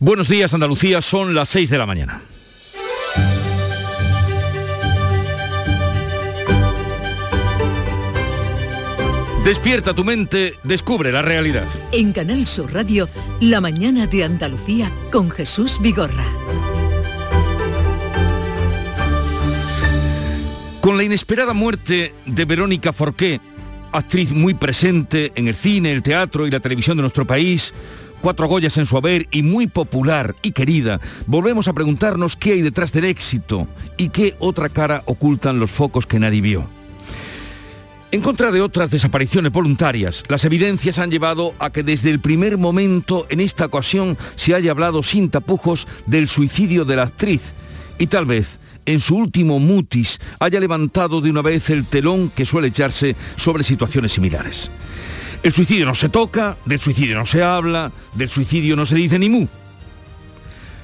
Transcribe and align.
Buenos 0.00 0.28
días 0.28 0.54
Andalucía, 0.54 1.00
son 1.00 1.34
las 1.34 1.48
6 1.48 1.70
de 1.70 1.78
la 1.78 1.84
mañana. 1.84 2.22
Despierta 9.44 9.94
tu 9.94 10.04
mente, 10.04 10.54
descubre 10.62 11.10
la 11.10 11.22
realidad. 11.22 11.66
En 11.90 12.12
Canal 12.12 12.46
Sur 12.46 12.72
Radio, 12.72 13.08
La 13.40 13.60
mañana 13.60 14.06
de 14.06 14.22
Andalucía 14.22 14.88
con 15.10 15.30
Jesús 15.30 15.78
Vigorra. 15.80 16.26
Con 20.80 20.96
la 20.96 21.02
inesperada 21.02 21.54
muerte 21.54 22.14
de 22.24 22.44
Verónica 22.44 22.92
Forqué, 22.92 23.40
actriz 23.90 24.32
muy 24.32 24.54
presente 24.54 25.32
en 25.34 25.48
el 25.48 25.56
cine, 25.56 25.90
el 25.92 26.04
teatro 26.04 26.46
y 26.46 26.50
la 26.50 26.60
televisión 26.60 26.98
de 26.98 27.02
nuestro 27.02 27.26
país, 27.26 27.74
cuatro 28.20 28.46
Goyas 28.48 28.76
en 28.78 28.86
su 28.86 28.96
haber 28.96 29.28
y 29.30 29.42
muy 29.42 29.66
popular 29.66 30.34
y 30.42 30.52
querida, 30.52 31.00
volvemos 31.26 31.68
a 31.68 31.72
preguntarnos 31.72 32.36
qué 32.36 32.52
hay 32.52 32.62
detrás 32.62 32.92
del 32.92 33.04
éxito 33.04 33.66
y 33.96 34.10
qué 34.10 34.34
otra 34.38 34.68
cara 34.68 35.02
ocultan 35.06 35.58
los 35.58 35.70
focos 35.70 36.06
que 36.06 36.18
nadie 36.18 36.40
vio. 36.40 36.78
En 38.10 38.22
contra 38.22 38.50
de 38.50 38.62
otras 38.62 38.90
desapariciones 38.90 39.52
voluntarias, 39.52 40.24
las 40.28 40.42
evidencias 40.44 40.98
han 40.98 41.10
llevado 41.10 41.52
a 41.58 41.70
que 41.70 41.82
desde 41.82 42.10
el 42.10 42.20
primer 42.20 42.56
momento 42.56 43.26
en 43.28 43.40
esta 43.40 43.66
ocasión 43.66 44.16
se 44.34 44.54
haya 44.54 44.70
hablado 44.70 45.02
sin 45.02 45.28
tapujos 45.28 45.86
del 46.06 46.26
suicidio 46.26 46.86
de 46.86 46.96
la 46.96 47.02
actriz 47.02 47.42
y 47.98 48.06
tal 48.06 48.24
vez 48.24 48.60
en 48.86 49.00
su 49.00 49.16
último 49.16 49.58
mutis 49.58 50.18
haya 50.40 50.58
levantado 50.58 51.20
de 51.20 51.28
una 51.28 51.42
vez 51.42 51.68
el 51.68 51.84
telón 51.84 52.30
que 52.34 52.46
suele 52.46 52.68
echarse 52.68 53.14
sobre 53.36 53.62
situaciones 53.62 54.14
similares. 54.14 54.70
El 55.42 55.52
suicidio 55.52 55.86
no 55.86 55.94
se 55.94 56.08
toca, 56.08 56.56
del 56.64 56.80
suicidio 56.80 57.16
no 57.16 57.24
se 57.24 57.42
habla, 57.42 57.92
del 58.14 58.28
suicidio 58.28 58.74
no 58.74 58.84
se 58.84 58.96
dice 58.96 59.18
ni 59.18 59.28
mu. 59.28 59.46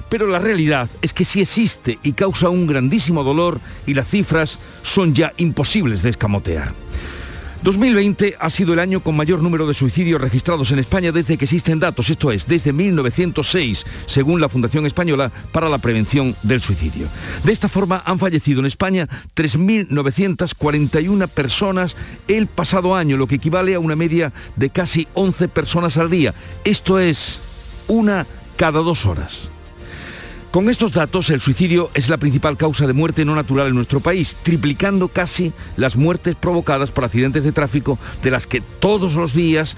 Pero 0.08 0.28
la 0.28 0.38
realidad 0.38 0.88
es 1.02 1.12
que 1.12 1.24
sí 1.24 1.40
existe 1.40 1.98
y 2.02 2.12
causa 2.12 2.48
un 2.48 2.66
grandísimo 2.66 3.24
dolor 3.24 3.60
y 3.86 3.94
las 3.94 4.08
cifras 4.08 4.58
son 4.82 5.14
ya 5.14 5.32
imposibles 5.38 6.02
de 6.02 6.10
escamotear. 6.10 6.72
2020 7.64 8.36
ha 8.38 8.50
sido 8.50 8.74
el 8.74 8.78
año 8.78 9.00
con 9.00 9.16
mayor 9.16 9.42
número 9.42 9.66
de 9.66 9.72
suicidios 9.72 10.20
registrados 10.20 10.70
en 10.70 10.80
España 10.80 11.12
desde 11.12 11.38
que 11.38 11.46
existen 11.46 11.80
datos, 11.80 12.10
esto 12.10 12.30
es, 12.30 12.46
desde 12.46 12.74
1906, 12.74 13.86
según 14.04 14.42
la 14.42 14.50
Fundación 14.50 14.84
Española 14.84 15.32
para 15.50 15.70
la 15.70 15.78
Prevención 15.78 16.36
del 16.42 16.60
Suicidio. 16.60 17.08
De 17.42 17.52
esta 17.52 17.70
forma 17.70 18.02
han 18.04 18.18
fallecido 18.18 18.60
en 18.60 18.66
España 18.66 19.08
3.941 19.34 21.26
personas 21.28 21.96
el 22.28 22.48
pasado 22.48 22.94
año, 22.94 23.16
lo 23.16 23.26
que 23.26 23.36
equivale 23.36 23.74
a 23.74 23.80
una 23.80 23.96
media 23.96 24.34
de 24.56 24.68
casi 24.68 25.08
11 25.14 25.48
personas 25.48 25.96
al 25.96 26.10
día. 26.10 26.34
Esto 26.64 26.98
es 26.98 27.40
una 27.88 28.26
cada 28.58 28.80
dos 28.80 29.06
horas. 29.06 29.48
Con 30.54 30.70
estos 30.70 30.92
datos, 30.92 31.30
el 31.30 31.40
suicidio 31.40 31.90
es 31.94 32.08
la 32.08 32.16
principal 32.16 32.56
causa 32.56 32.86
de 32.86 32.92
muerte 32.92 33.24
no 33.24 33.34
natural 33.34 33.66
en 33.66 33.74
nuestro 33.74 33.98
país, 33.98 34.36
triplicando 34.40 35.08
casi 35.08 35.52
las 35.76 35.96
muertes 35.96 36.36
provocadas 36.36 36.92
por 36.92 37.02
accidentes 37.02 37.42
de 37.42 37.50
tráfico 37.50 37.98
de 38.22 38.30
las 38.30 38.46
que 38.46 38.60
todos 38.60 39.14
los 39.14 39.34
días 39.34 39.76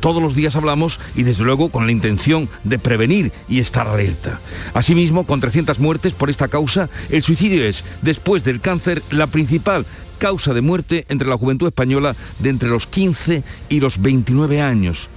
todos 0.00 0.22
los 0.22 0.36
días 0.36 0.54
hablamos 0.54 1.00
y 1.16 1.24
desde 1.24 1.42
luego 1.42 1.70
con 1.70 1.86
la 1.86 1.92
intención 1.92 2.48
de 2.62 2.78
prevenir 2.78 3.32
y 3.48 3.58
estar 3.58 3.88
alerta. 3.88 4.38
Asimismo, 4.74 5.26
con 5.26 5.40
300 5.40 5.80
muertes 5.80 6.12
por 6.12 6.30
esta 6.30 6.46
causa, 6.46 6.88
el 7.10 7.24
suicidio 7.24 7.64
es, 7.64 7.84
después 8.00 8.44
del 8.44 8.60
cáncer, 8.60 9.02
la 9.10 9.26
principal 9.26 9.84
causa 10.18 10.54
de 10.54 10.60
muerte 10.60 11.04
entre 11.08 11.26
la 11.26 11.36
juventud 11.36 11.66
española 11.66 12.14
de 12.38 12.50
entre 12.50 12.68
los 12.68 12.86
15 12.86 13.42
y 13.68 13.80
los 13.80 14.00
29 14.00 14.62
años. 14.62 15.08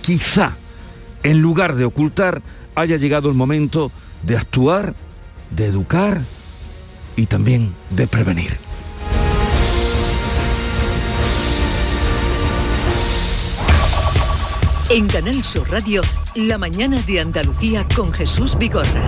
Quizá, 0.00 0.56
en 1.22 1.42
lugar 1.42 1.76
de 1.76 1.84
ocultar, 1.84 2.40
haya 2.74 2.96
llegado 2.96 3.28
el 3.28 3.34
momento 3.34 3.92
de 4.22 4.36
actuar, 4.36 4.94
de 5.50 5.66
educar 5.66 6.22
y 7.16 7.26
también 7.26 7.74
de 7.90 8.06
prevenir. 8.06 8.58
En 14.90 15.06
Canal 15.06 15.44
Sur 15.44 15.70
Radio, 15.70 16.00
La 16.34 16.56
mañana 16.56 16.98
de 17.02 17.20
Andalucía 17.20 17.86
con 17.94 18.12
Jesús 18.12 18.56
Vigorra. 18.56 19.04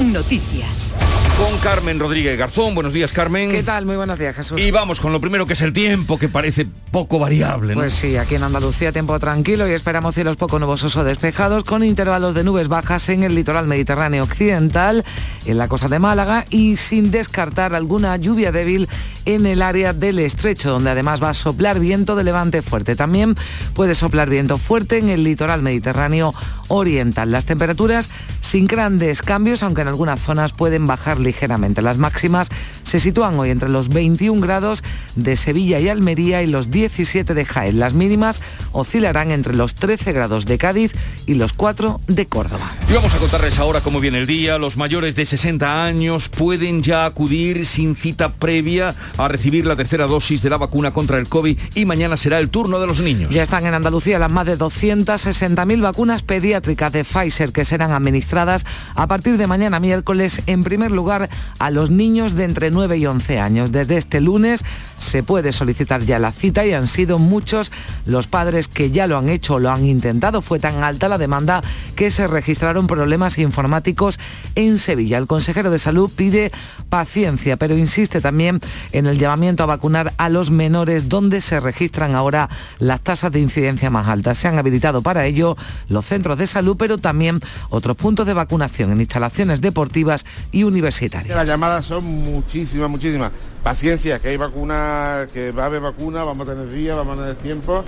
Noticias. 0.00 0.94
Con 1.38 1.58
Carmen 1.58 1.98
Rodríguez 1.98 2.38
Garzón. 2.38 2.76
Buenos 2.76 2.92
días, 2.92 3.12
Carmen. 3.12 3.50
¿Qué 3.50 3.64
tal? 3.64 3.86
Muy 3.86 3.96
buenos 3.96 4.20
días, 4.20 4.36
Jesús. 4.36 4.60
Y 4.60 4.70
vamos 4.70 5.00
con 5.00 5.12
lo 5.12 5.20
primero 5.20 5.46
que 5.46 5.54
es 5.54 5.60
el 5.62 5.72
tiempo, 5.72 6.16
que 6.16 6.28
parece 6.28 6.66
poco 6.92 7.18
variable. 7.18 7.74
¿no? 7.74 7.80
Pues 7.80 7.92
sí, 7.92 8.16
aquí 8.16 8.36
en 8.36 8.44
Andalucía 8.44 8.92
tiempo 8.92 9.18
tranquilo 9.18 9.66
y 9.68 9.72
esperamos 9.72 10.14
cielos 10.14 10.36
poco 10.36 10.60
nubosos 10.60 10.96
o 10.96 11.02
despejados 11.02 11.64
con 11.64 11.82
intervalos 11.82 12.36
de 12.36 12.44
nubes 12.44 12.68
bajas 12.68 13.08
en 13.08 13.24
el 13.24 13.34
litoral 13.34 13.66
mediterráneo 13.66 14.22
occidental, 14.22 15.04
en 15.44 15.58
la 15.58 15.66
costa 15.66 15.88
de 15.88 15.98
Málaga 15.98 16.46
y 16.50 16.76
sin 16.76 17.10
descartar 17.10 17.74
alguna 17.74 18.16
lluvia 18.16 18.52
débil 18.52 18.88
en 19.24 19.46
el 19.46 19.62
área 19.62 19.92
del 19.92 20.20
estrecho, 20.20 20.70
donde 20.70 20.90
además 20.90 21.20
va 21.20 21.30
a 21.30 21.34
soplar 21.34 21.80
viento 21.80 22.14
de 22.14 22.22
levante 22.22 22.62
fuerte. 22.62 22.94
También 22.94 23.34
puede 23.74 23.96
soplar 23.96 24.30
viento 24.30 24.56
fuerte 24.56 24.98
en 24.98 25.08
el 25.08 25.24
litoral 25.24 25.62
mediterráneo 25.62 26.32
oriental. 26.68 27.32
Las 27.32 27.44
temperaturas 27.44 28.10
sin 28.40 28.66
grandes 28.66 29.22
cambios, 29.22 29.64
aunque 29.64 29.82
en 29.82 29.88
algunas 29.88 30.20
zonas 30.20 30.52
pueden 30.52 30.86
bajar 30.86 31.23
ligeramente. 31.24 31.82
Las 31.82 31.98
máximas 31.98 32.50
se 32.84 33.00
sitúan 33.00 33.38
hoy 33.38 33.50
entre 33.50 33.68
los 33.68 33.88
21 33.88 34.40
grados 34.40 34.84
de 35.16 35.34
Sevilla 35.36 35.80
y 35.80 35.88
Almería 35.88 36.42
y 36.42 36.46
los 36.46 36.70
17 36.70 37.34
de 37.34 37.44
Jaén. 37.44 37.80
Las 37.80 37.94
mínimas 37.94 38.40
oscilarán 38.72 39.30
entre 39.30 39.56
los 39.56 39.74
13 39.74 40.12
grados 40.12 40.46
de 40.46 40.58
Cádiz 40.58 40.94
y 41.26 41.34
los 41.34 41.52
4 41.52 42.00
de 42.06 42.26
Córdoba. 42.26 42.72
Y 42.88 42.92
vamos 42.92 43.14
a 43.14 43.18
contarles 43.18 43.58
ahora 43.58 43.80
cómo 43.80 44.00
viene 44.00 44.18
el 44.18 44.26
día. 44.26 44.58
Los 44.58 44.76
mayores 44.76 45.14
de 45.14 45.26
60 45.26 45.84
años 45.84 46.28
pueden 46.28 46.82
ya 46.82 47.06
acudir 47.06 47.66
sin 47.66 47.96
cita 47.96 48.32
previa 48.32 48.94
a 49.16 49.28
recibir 49.28 49.66
la 49.66 49.76
tercera 49.76 50.06
dosis 50.06 50.42
de 50.42 50.50
la 50.50 50.58
vacuna 50.58 50.92
contra 50.92 51.18
el 51.18 51.28
COVID 51.28 51.58
y 51.74 51.84
mañana 51.84 52.16
será 52.16 52.38
el 52.38 52.50
turno 52.50 52.78
de 52.78 52.86
los 52.86 53.00
niños. 53.00 53.30
Ya 53.30 53.42
están 53.42 53.66
en 53.66 53.74
Andalucía 53.74 54.18
las 54.18 54.30
más 54.30 54.46
de 54.46 54.58
260.000 54.58 55.80
vacunas 55.80 56.22
pediátricas 56.22 56.92
de 56.92 57.04
Pfizer 57.04 57.52
que 57.52 57.64
serán 57.64 57.92
administradas 57.92 58.66
a 58.94 59.06
partir 59.06 59.36
de 59.36 59.46
mañana 59.46 59.80
miércoles 59.80 60.42
en 60.46 60.64
primer 60.64 60.90
lugar 60.90 61.13
a 61.58 61.70
los 61.70 61.90
niños 61.90 62.34
de 62.34 62.44
entre 62.44 62.70
9 62.70 62.96
y 62.98 63.06
11 63.06 63.38
años. 63.38 63.72
Desde 63.72 63.96
este 63.96 64.20
lunes 64.20 64.64
se 65.04 65.22
puede 65.22 65.52
solicitar 65.52 66.02
ya 66.02 66.18
la 66.18 66.32
cita 66.32 66.64
y 66.66 66.72
han 66.72 66.86
sido 66.86 67.18
muchos 67.18 67.70
los 68.06 68.26
padres 68.26 68.68
que 68.68 68.90
ya 68.90 69.06
lo 69.06 69.18
han 69.18 69.28
hecho 69.28 69.54
o 69.54 69.58
lo 69.58 69.70
han 69.70 69.86
intentado. 69.86 70.42
Fue 70.42 70.58
tan 70.58 70.82
alta 70.82 71.08
la 71.08 71.18
demanda 71.18 71.62
que 71.94 72.10
se 72.10 72.26
registraron 72.26 72.86
problemas 72.86 73.38
informáticos 73.38 74.18
en 74.54 74.78
Sevilla. 74.78 75.18
El 75.18 75.26
consejero 75.26 75.70
de 75.70 75.78
salud 75.78 76.10
pide 76.14 76.50
paciencia, 76.88 77.56
pero 77.56 77.76
insiste 77.76 78.20
también 78.20 78.60
en 78.92 79.06
el 79.06 79.18
llamamiento 79.18 79.62
a 79.62 79.66
vacunar 79.66 80.12
a 80.16 80.28
los 80.28 80.50
menores 80.50 81.08
donde 81.08 81.40
se 81.40 81.60
registran 81.60 82.14
ahora 82.14 82.48
las 82.78 83.00
tasas 83.00 83.30
de 83.32 83.40
incidencia 83.40 83.90
más 83.90 84.08
altas. 84.08 84.38
Se 84.38 84.48
han 84.48 84.58
habilitado 84.58 85.02
para 85.02 85.26
ello 85.26 85.56
los 85.88 86.06
centros 86.06 86.38
de 86.38 86.46
salud, 86.46 86.76
pero 86.78 86.98
también 86.98 87.40
otros 87.70 87.96
puntos 87.96 88.26
de 88.26 88.34
vacunación 88.34 88.92
en 88.92 89.00
instalaciones 89.00 89.60
deportivas 89.60 90.24
y 90.50 90.64
universitarias. 90.64 91.36
Las 91.36 91.48
llamadas 91.48 91.84
son 91.84 92.04
muchísimas, 92.04 92.88
muchísimas. 92.88 93.32
Paciencia, 93.64 94.18
que 94.18 94.28
hay 94.28 94.36
vacuna, 94.36 95.26
que 95.32 95.50
va 95.50 95.62
a 95.62 95.66
haber 95.66 95.80
vacuna, 95.80 96.22
vamos 96.22 96.46
a 96.46 96.52
tener 96.52 96.70
días, 96.70 96.94
vamos 96.94 97.18
a 97.18 97.22
tener 97.22 97.36
tiempo. 97.36 97.82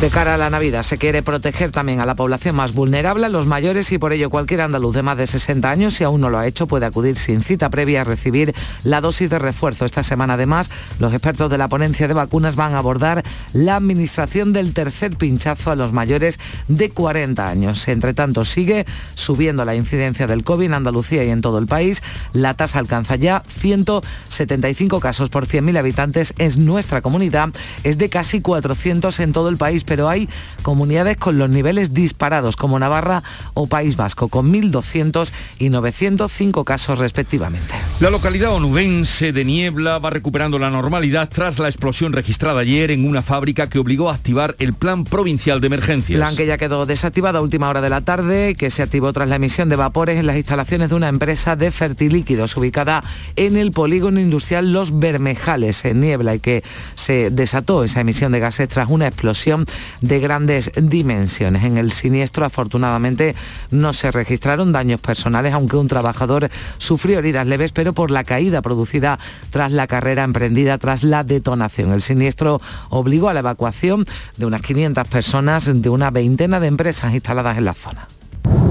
De 0.00 0.08
cara 0.08 0.34
a 0.34 0.38
la 0.38 0.48
Navidad 0.48 0.82
se 0.82 0.96
quiere 0.96 1.22
proteger 1.22 1.72
también 1.72 2.00
a 2.00 2.06
la 2.06 2.14
población 2.14 2.56
más 2.56 2.72
vulnerable, 2.72 3.26
a 3.26 3.28
los 3.28 3.44
mayores 3.44 3.92
y 3.92 3.98
por 3.98 4.14
ello 4.14 4.30
cualquier 4.30 4.62
andaluz 4.62 4.94
de 4.94 5.02
más 5.02 5.18
de 5.18 5.26
60 5.26 5.70
años, 5.70 5.92
si 5.92 6.04
aún 6.04 6.22
no 6.22 6.30
lo 6.30 6.38
ha 6.38 6.46
hecho, 6.46 6.66
puede 6.66 6.86
acudir 6.86 7.18
sin 7.18 7.42
cita 7.42 7.68
previa 7.68 8.00
a 8.00 8.04
recibir 8.04 8.54
la 8.82 9.02
dosis 9.02 9.28
de 9.28 9.38
refuerzo. 9.38 9.84
Esta 9.84 10.02
semana 10.02 10.34
además 10.34 10.70
los 10.98 11.12
expertos 11.12 11.50
de 11.50 11.58
la 11.58 11.68
ponencia 11.68 12.08
de 12.08 12.14
vacunas 12.14 12.56
van 12.56 12.72
a 12.72 12.78
abordar 12.78 13.22
la 13.52 13.76
administración 13.76 14.54
del 14.54 14.72
tercer 14.72 15.18
pinchazo 15.18 15.70
a 15.70 15.76
los 15.76 15.92
mayores 15.92 16.40
de 16.68 16.88
40 16.88 17.46
años. 17.46 17.86
Entre 17.86 18.14
tanto 18.14 18.46
sigue 18.46 18.86
subiendo 19.12 19.66
la 19.66 19.74
incidencia 19.74 20.26
del 20.26 20.44
COVID 20.44 20.64
en 20.64 20.74
Andalucía 20.74 21.24
y 21.24 21.28
en 21.28 21.42
todo 21.42 21.58
el 21.58 21.66
país. 21.66 22.02
La 22.32 22.54
tasa 22.54 22.78
alcanza 22.78 23.16
ya 23.16 23.42
175 23.48 24.98
casos 24.98 25.28
por 25.28 25.46
100.000 25.46 25.76
habitantes. 25.76 26.32
Es 26.38 26.56
nuestra 26.56 27.02
comunidad, 27.02 27.50
es 27.84 27.98
de 27.98 28.08
casi 28.08 28.40
400 28.40 29.20
en 29.20 29.32
todo 29.32 29.50
el 29.50 29.58
país, 29.58 29.84
pero 29.90 30.08
hay 30.08 30.28
comunidades 30.62 31.16
con 31.16 31.36
los 31.36 31.50
niveles 31.50 31.92
disparados, 31.92 32.54
como 32.54 32.78
Navarra 32.78 33.24
o 33.54 33.66
País 33.66 33.96
Vasco, 33.96 34.28
con 34.28 34.52
1.200 34.52 35.32
y 35.58 35.68
905 35.68 36.64
casos 36.64 37.00
respectivamente. 37.00 37.74
La 37.98 38.08
localidad 38.08 38.52
onubense 38.52 39.32
de 39.32 39.44
Niebla 39.44 39.98
va 39.98 40.10
recuperando 40.10 40.60
la 40.60 40.70
normalidad 40.70 41.28
tras 41.28 41.58
la 41.58 41.66
explosión 41.66 42.12
registrada 42.12 42.60
ayer 42.60 42.92
en 42.92 43.04
una 43.04 43.20
fábrica 43.20 43.68
que 43.68 43.80
obligó 43.80 44.10
a 44.10 44.14
activar 44.14 44.54
el 44.60 44.74
Plan 44.74 45.02
Provincial 45.02 45.60
de 45.60 45.66
Emergencias. 45.66 46.16
Plan 46.20 46.36
que 46.36 46.46
ya 46.46 46.56
quedó 46.56 46.86
desactivado 46.86 47.38
a 47.38 47.40
última 47.40 47.68
hora 47.68 47.80
de 47.80 47.90
la 47.90 48.02
tarde, 48.02 48.54
que 48.54 48.70
se 48.70 48.84
activó 48.84 49.12
tras 49.12 49.28
la 49.28 49.34
emisión 49.34 49.68
de 49.70 49.74
vapores 49.74 50.20
en 50.20 50.26
las 50.28 50.36
instalaciones 50.36 50.90
de 50.90 50.94
una 50.94 51.08
empresa 51.08 51.56
de 51.56 51.72
fertilíquidos 51.72 52.56
ubicada 52.56 53.02
en 53.34 53.56
el 53.56 53.72
polígono 53.72 54.20
industrial 54.20 54.72
Los 54.72 54.96
Bermejales, 54.96 55.84
en 55.84 56.00
Niebla, 56.00 56.36
y 56.36 56.38
que 56.38 56.62
se 56.94 57.30
desató 57.30 57.82
esa 57.82 58.02
emisión 58.02 58.30
de 58.30 58.38
gases 58.38 58.68
tras 58.68 58.88
una 58.88 59.08
explosión 59.08 59.66
de 60.00 60.20
grandes 60.20 60.72
dimensiones. 60.80 61.64
En 61.64 61.76
el 61.76 61.92
siniestro, 61.92 62.44
afortunadamente, 62.44 63.34
no 63.70 63.92
se 63.92 64.10
registraron 64.10 64.72
daños 64.72 65.00
personales, 65.00 65.52
aunque 65.52 65.76
un 65.76 65.88
trabajador 65.88 66.48
sufrió 66.78 67.18
heridas 67.18 67.46
leves, 67.46 67.72
pero 67.72 67.92
por 67.92 68.10
la 68.10 68.24
caída 68.24 68.62
producida 68.62 69.18
tras 69.50 69.72
la 69.72 69.86
carrera 69.86 70.24
emprendida 70.24 70.78
tras 70.78 71.02
la 71.02 71.24
detonación. 71.24 71.92
El 71.92 72.02
siniestro 72.02 72.60
obligó 72.88 73.28
a 73.28 73.34
la 73.34 73.40
evacuación 73.40 74.04
de 74.36 74.46
unas 74.46 74.62
500 74.62 75.06
personas 75.08 75.70
de 75.72 75.88
una 75.88 76.10
veintena 76.10 76.60
de 76.60 76.68
empresas 76.68 77.14
instaladas 77.14 77.58
en 77.58 77.64
la 77.64 77.74
zona. 77.74 78.08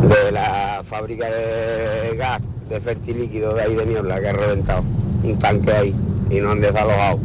De 0.01 0.31
la 0.31 0.81
fábrica 0.83 1.27
de 1.29 2.15
gas, 2.15 2.41
de 2.69 2.81
fertilíquido 2.81 3.53
de 3.53 3.63
ahí 3.63 3.75
de 3.75 3.85
Niebla, 3.85 4.19
que 4.19 4.27
ha 4.29 4.33
reventado 4.33 4.83
un 5.23 5.37
tanque 5.37 5.71
ahí 5.71 5.95
y 6.29 6.39
no 6.39 6.51
han 6.51 6.61
desalojado 6.61 7.19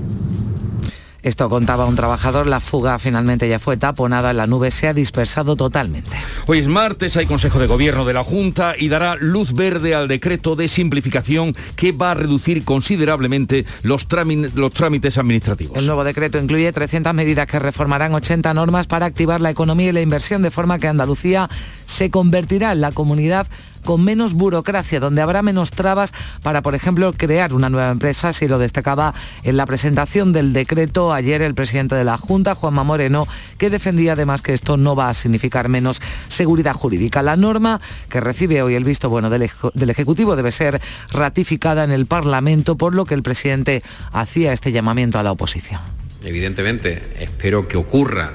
esto 1.25 1.49
contaba 1.49 1.87
un 1.87 1.97
trabajador, 1.97 2.47
la 2.47 2.61
fuga 2.61 2.99
finalmente 2.99 3.49
ya 3.49 3.59
fue 3.59 3.79
taponada, 3.79 4.35
la 4.35 4.47
nube 4.47 4.71
se 4.71 4.89
ha 4.89 4.95
dispersado 4.95 5.57
totalmente. 5.57 6.11
Hoy 6.47 6.59
es 6.59 6.69
martes, 6.69 7.17
hay 7.17 7.25
Consejo 7.25 7.59
de 7.59 7.67
Gobierno 7.67 8.05
de 8.05 8.13
la 8.13 8.23
Junta 8.23 8.75
y 8.79 8.89
dará 8.89 9.17
luz 9.17 9.55
verde 9.55 9.95
al 9.95 10.07
decreto 10.07 10.55
de 10.55 10.69
simplificación 10.69 11.57
que 11.77 11.93
va 11.93 12.11
a 12.11 12.15
reducir 12.15 12.63
considerablemente 12.65 13.65
los, 13.83 14.07
los 14.55 14.75
trámites 14.75 15.17
administrativos. 15.17 15.79
El 15.79 15.87
nuevo 15.87 16.05
decreto 16.05 16.39
incluye 16.39 16.71
300 16.71 17.15
medidas 17.15 17.47
que 17.47 17.59
reformarán 17.59 18.13
80 18.13 18.53
normas 18.53 18.87
para 18.87 19.07
activar 19.07 19.41
la 19.41 19.49
economía 19.49 19.89
y 19.89 19.93
la 19.93 20.03
inversión 20.03 20.43
de 20.43 20.51
forma 20.51 20.79
que 20.79 20.89
Andalucía 20.89 21.49
se 21.87 22.11
convertirá 22.11 22.73
en 22.73 22.83
la 22.83 22.93
comunidad 22.93 23.47
con 23.85 24.03
menos 24.03 24.35
burocracia, 24.35 24.99
donde 24.99 25.23
habrá 25.23 25.43
menos 25.43 25.71
trabas 25.71 26.13
para, 26.43 26.63
por 26.63 26.75
ejemplo, 26.75 27.13
crear 27.13 27.53
una 27.53 27.71
nueva 27.71 27.91
empresa, 27.91 28.33
si 28.33 28.49
lo 28.49 28.59
destacaba 28.59 29.15
en 29.43 29.57
la 29.57 29.67
presentación 29.67 30.33
del 30.33 30.53
decreto 30.53 31.13
ayer 31.13 31.43
el 31.43 31.55
presidente 31.55 31.95
de 31.95 32.05
la 32.05 32.19
Junta, 32.19 32.55
Juanma 32.55 32.85
Moreno, 32.85 33.29
que 33.59 33.71
defendía 33.71 34.15
además 34.15 34.43
que 34.43 34.53
esto 34.53 34.77
no 34.77 34.97
va 34.97 35.09
a 35.09 35.15
significar 35.15 35.69
menos 35.69 36.01
seguridad 36.29 36.75
jurídica. 36.75 37.23
La 37.23 37.37
norma 37.37 37.81
que 38.09 38.21
recibe 38.21 38.63
hoy 38.63 38.75
el 38.75 38.85
visto 38.85 39.09
bueno 39.09 39.31
del, 39.31 39.51
Ejecutivo 39.91 40.35
debe 40.35 40.51
ser 40.51 40.81
ratificada 41.13 41.85
en 41.85 41.91
el 41.91 42.07
Parlamento, 42.07 42.77
por 42.77 42.95
lo 42.95 43.05
que 43.05 43.15
el 43.15 43.23
presidente 43.23 43.83
hacía 44.13 44.53
este 44.53 44.73
llamamiento 44.73 45.19
a 45.19 45.23
la 45.23 45.33
oposición. 45.33 45.81
Evidentemente, 46.23 47.03
espero 47.21 47.69
que 47.69 47.77
ocurra 47.77 48.33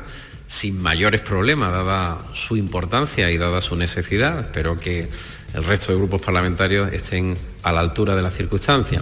sin 0.48 0.82
mayores 0.82 1.22
problemas, 1.22 1.72
dada 1.72 2.18
su 2.34 2.58
importancia 2.58 3.30
y 3.32 3.38
dada 3.38 3.62
su 3.62 3.76
necesidad. 3.76 4.40
Espero 4.40 4.80
que 4.80 5.10
el 5.54 5.64
resto 5.64 5.92
de 5.92 5.98
grupos 5.98 6.22
parlamentarios 6.22 6.92
estén 6.94 7.38
a 7.64 7.72
la 7.72 7.80
altura 7.80 8.16
de 8.16 8.22
la 8.22 8.32
circunstancia. 8.32 9.02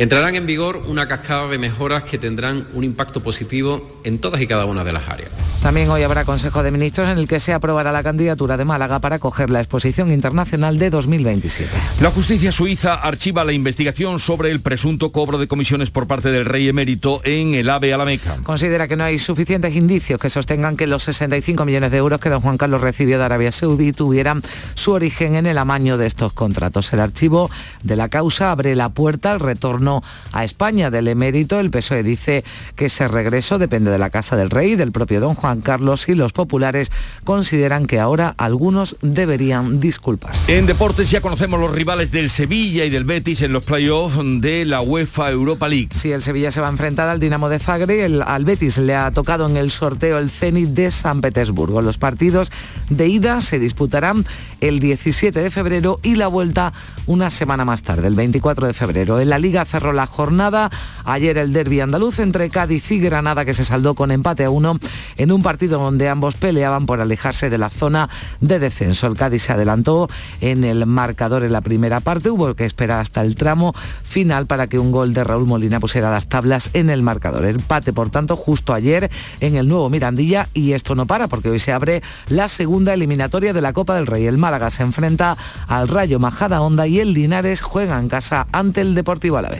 Entrarán 0.00 0.34
en 0.34 0.46
vigor 0.46 0.82
una 0.86 1.06
cascada 1.06 1.46
de 1.48 1.58
mejoras 1.58 2.04
que 2.04 2.16
tendrán 2.16 2.66
un 2.72 2.84
impacto 2.84 3.22
positivo 3.22 3.86
en 4.02 4.18
todas 4.18 4.40
y 4.40 4.46
cada 4.46 4.64
una 4.64 4.82
de 4.82 4.94
las 4.94 5.06
áreas. 5.10 5.30
También 5.62 5.90
hoy 5.90 6.02
habrá 6.02 6.24
Consejo 6.24 6.62
de 6.62 6.70
Ministros 6.70 7.10
en 7.10 7.18
el 7.18 7.28
que 7.28 7.38
se 7.38 7.52
aprobará 7.52 7.92
la 7.92 8.02
candidatura 8.02 8.56
de 8.56 8.64
Málaga 8.64 9.00
para 9.00 9.16
acoger 9.16 9.50
la 9.50 9.60
exposición 9.60 10.10
internacional 10.10 10.78
de 10.78 10.88
2027. 10.88 11.70
La 12.00 12.10
justicia 12.10 12.50
suiza 12.50 12.94
archiva 12.94 13.44
la 13.44 13.52
investigación 13.52 14.20
sobre 14.20 14.50
el 14.50 14.62
presunto 14.62 15.12
cobro 15.12 15.36
de 15.36 15.48
comisiones 15.48 15.90
por 15.90 16.06
parte 16.06 16.30
del 16.30 16.46
rey 16.46 16.66
emérito 16.66 17.20
en 17.24 17.52
el 17.52 17.68
AVE 17.68 17.92
a 17.92 17.98
la 17.98 18.06
Meca. 18.06 18.38
Considera 18.42 18.88
que 18.88 18.96
no 18.96 19.04
hay 19.04 19.18
suficientes 19.18 19.76
indicios 19.76 20.18
que 20.18 20.30
sostengan 20.30 20.78
que 20.78 20.86
los 20.86 21.02
65 21.02 21.66
millones 21.66 21.90
de 21.90 21.98
euros 21.98 22.20
que 22.20 22.30
don 22.30 22.40
Juan 22.40 22.56
Carlos 22.56 22.80
recibió 22.80 23.18
de 23.18 23.24
Arabia 23.24 23.52
Saudí 23.52 23.92
tuvieran 23.92 24.40
su 24.72 24.92
origen 24.92 25.36
en 25.36 25.44
el 25.44 25.58
amaño 25.58 25.98
de 25.98 26.06
estos 26.06 26.32
contratos. 26.32 26.90
El 26.94 27.00
archivo 27.00 27.50
de 27.82 27.96
la 27.96 28.08
causa 28.08 28.50
abre 28.50 28.74
la 28.74 28.88
puerta 28.88 29.32
al 29.32 29.40
retorno 29.40 29.89
a 30.32 30.44
España 30.44 30.90
del 30.90 31.08
emérito. 31.08 31.58
El 31.58 31.70
PSOE 31.70 32.02
dice 32.02 32.44
que 32.76 32.86
ese 32.86 33.08
regreso 33.08 33.58
depende 33.58 33.90
de 33.90 33.98
la 33.98 34.10
Casa 34.10 34.36
del 34.36 34.50
Rey, 34.50 34.76
del 34.76 34.92
propio 34.92 35.20
don 35.20 35.34
Juan 35.34 35.60
Carlos 35.60 36.08
y 36.08 36.14
los 36.14 36.32
populares 36.32 36.90
consideran 37.24 37.86
que 37.86 37.98
ahora 37.98 38.34
algunos 38.38 38.96
deberían 39.02 39.80
disculparse. 39.80 40.56
En 40.56 40.66
deportes 40.66 41.10
ya 41.10 41.20
conocemos 41.20 41.58
los 41.60 41.72
rivales 41.72 42.10
del 42.10 42.30
Sevilla 42.30 42.84
y 42.84 42.90
del 42.90 43.04
Betis 43.04 43.42
en 43.42 43.52
los 43.52 43.64
playoffs 43.64 44.18
de 44.40 44.64
la 44.64 44.80
UEFA 44.80 45.30
Europa 45.30 45.68
League. 45.68 45.88
Sí, 45.92 46.12
el 46.12 46.22
Sevilla 46.22 46.50
se 46.50 46.60
va 46.60 46.68
a 46.68 46.70
enfrentar 46.70 47.08
al 47.08 47.20
Dinamo 47.20 47.48
de 47.48 47.58
Zagreb, 47.58 48.22
al 48.24 48.44
Betis 48.44 48.78
le 48.78 48.94
ha 48.94 49.10
tocado 49.10 49.48
en 49.48 49.56
el 49.56 49.70
sorteo 49.70 50.18
el 50.18 50.30
Zenit 50.30 50.70
de 50.70 50.90
San 50.90 51.20
Petersburgo. 51.20 51.82
Los 51.82 51.98
partidos 51.98 52.52
de 52.88 53.08
ida 53.08 53.40
se 53.40 53.58
disputarán 53.58 54.24
el 54.60 54.78
17 54.80 55.40
de 55.40 55.50
febrero 55.50 55.98
y 56.02 56.16
la 56.16 56.26
vuelta 56.26 56.72
una 57.06 57.30
semana 57.30 57.64
más 57.64 57.82
tarde, 57.82 58.06
el 58.06 58.14
24 58.14 58.66
de 58.66 58.72
febrero. 58.74 59.20
En 59.20 59.30
la 59.30 59.38
Liga 59.38 59.64
la 59.80 60.06
jornada 60.06 60.70
ayer 61.04 61.38
el 61.38 61.52
derby 61.52 61.80
andaluz 61.80 62.18
entre 62.18 62.50
Cádiz 62.50 62.90
y 62.90 63.00
Granada 63.00 63.44
que 63.44 63.54
se 63.54 63.64
saldó 63.64 63.94
con 63.94 64.10
empate 64.10 64.44
a 64.44 64.50
uno 64.50 64.78
en 65.16 65.32
un 65.32 65.42
partido 65.42 65.80
donde 65.80 66.08
ambos 66.08 66.34
peleaban 66.34 66.86
por 66.86 67.00
alejarse 67.00 67.50
de 67.50 67.58
la 67.58 67.70
zona 67.70 68.08
de 68.40 68.58
descenso. 68.58 69.06
El 69.06 69.16
Cádiz 69.16 69.42
se 69.42 69.52
adelantó 69.52 70.08
en 70.40 70.64
el 70.64 70.86
marcador 70.86 71.42
en 71.42 71.52
la 71.52 71.60
primera 71.62 72.00
parte, 72.00 72.30
hubo 72.30 72.54
que 72.54 72.64
esperar 72.64 73.00
hasta 73.00 73.22
el 73.22 73.36
tramo 73.36 73.74
final 74.04 74.46
para 74.46 74.66
que 74.66 74.78
un 74.78 74.90
gol 74.92 75.14
de 75.14 75.24
Raúl 75.24 75.46
Molina 75.46 75.80
pusiera 75.80 76.10
las 76.10 76.28
tablas 76.28 76.70
en 76.74 76.90
el 76.90 77.02
marcador. 77.02 77.44
El 77.44 77.56
empate, 77.56 77.92
por 77.92 78.10
tanto, 78.10 78.36
justo 78.36 78.74
ayer 78.74 79.10
en 79.40 79.56
el 79.56 79.68
nuevo 79.68 79.88
Mirandilla 79.90 80.48
y 80.54 80.72
esto 80.72 80.94
no 80.94 81.06
para 81.06 81.28
porque 81.28 81.50
hoy 81.50 81.58
se 81.58 81.72
abre 81.72 82.02
la 82.28 82.48
segunda 82.48 82.94
eliminatoria 82.94 83.52
de 83.52 83.60
la 83.60 83.72
Copa 83.72 83.94
del 83.94 84.06
Rey. 84.06 84.26
El 84.26 84.38
Málaga 84.38 84.70
se 84.70 84.82
enfrenta 84.82 85.36
al 85.66 85.88
Rayo 85.88 86.18
Majada 86.18 86.60
Honda 86.60 86.86
y 86.86 87.00
el 87.00 87.14
Linares 87.14 87.60
juega 87.62 87.98
en 87.98 88.08
casa 88.08 88.46
ante 88.52 88.80
el 88.80 88.94
Deportivo 88.94 89.36
Alavés. 89.36 89.59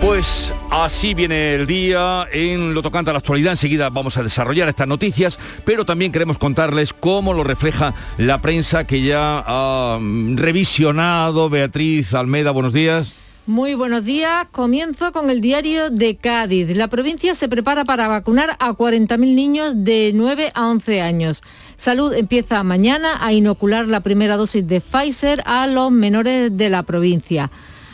Pues 0.00 0.52
así 0.70 1.14
viene 1.14 1.54
el 1.54 1.66
día 1.66 2.26
en 2.32 2.74
lo 2.74 2.82
tocante 2.82 3.10
a 3.10 3.12
la 3.12 3.18
actualidad. 3.18 3.52
Enseguida 3.52 3.90
vamos 3.90 4.16
a 4.16 4.22
desarrollar 4.22 4.68
estas 4.68 4.88
noticias, 4.88 5.38
pero 5.64 5.84
también 5.84 6.12
queremos 6.12 6.38
contarles 6.38 6.92
cómo 6.92 7.32
lo 7.32 7.44
refleja 7.44 7.94
la 8.18 8.40
prensa 8.40 8.86
que 8.86 9.02
ya 9.02 9.42
ha 9.46 9.98
revisionado 10.34 11.50
Beatriz 11.50 12.14
Almeda. 12.14 12.50
Buenos 12.50 12.72
días. 12.72 13.14
Muy 13.46 13.74
buenos 13.74 14.04
días. 14.04 14.46
Comienzo 14.52 15.12
con 15.12 15.28
el 15.28 15.42
diario 15.42 15.90
de 15.90 16.16
Cádiz. 16.16 16.74
La 16.74 16.88
provincia 16.88 17.34
se 17.34 17.46
prepara 17.46 17.84
para 17.84 18.08
vacunar 18.08 18.56
a 18.58 18.70
40.000 18.70 19.18
niños 19.18 19.72
de 19.76 20.12
9 20.14 20.52
a 20.54 20.66
11 20.68 21.02
años. 21.02 21.42
Salud 21.76 22.14
empieza 22.14 22.62
mañana 22.62 23.18
a 23.20 23.34
inocular 23.34 23.86
la 23.86 24.00
primera 24.00 24.38
dosis 24.38 24.66
de 24.66 24.80
Pfizer 24.80 25.42
a 25.44 25.66
los 25.66 25.90
menores 25.90 26.56
de 26.56 26.70
la 26.70 26.84
provincia. 26.84 27.50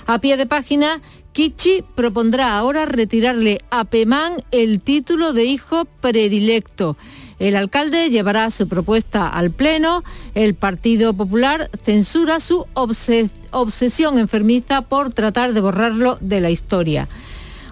A 0.06 0.20
pie 0.20 0.36
de 0.36 0.46
página, 0.46 1.00
Kichi 1.32 1.84
propondrá 1.94 2.56
ahora 2.56 2.86
retirarle 2.86 3.60
a 3.70 3.84
Pemán 3.84 4.42
el 4.50 4.80
título 4.80 5.32
de 5.32 5.44
hijo 5.44 5.84
predilecto. 6.00 6.96
El 7.38 7.54
alcalde 7.54 8.10
llevará 8.10 8.50
su 8.50 8.66
propuesta 8.66 9.28
al 9.28 9.52
Pleno. 9.52 10.02
El 10.34 10.54
Partido 10.54 11.14
Popular 11.14 11.70
censura 11.84 12.40
su 12.40 12.66
obsesión 12.74 14.18
enfermiza 14.18 14.82
por 14.82 15.12
tratar 15.12 15.54
de 15.54 15.60
borrarlo 15.60 16.18
de 16.20 16.40
la 16.40 16.50
historia. 16.50 17.08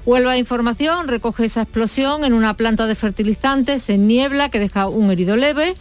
Huelva 0.07 0.39
Información 0.39 1.09
recoge 1.09 1.47
esa 1.47 1.63
explosión 1.63 2.25
en 2.25 2.35
una 2.35 2.55
planta 2.55 2.87
de 2.87 2.95
fertilizantes 2.95 3.91
en 3.91 4.07
Niebla 4.07 4.51
que 4.51 4.61
deja 4.61 4.87
un 4.87 5.11
herido 5.11 5.37
leve. 5.37 5.75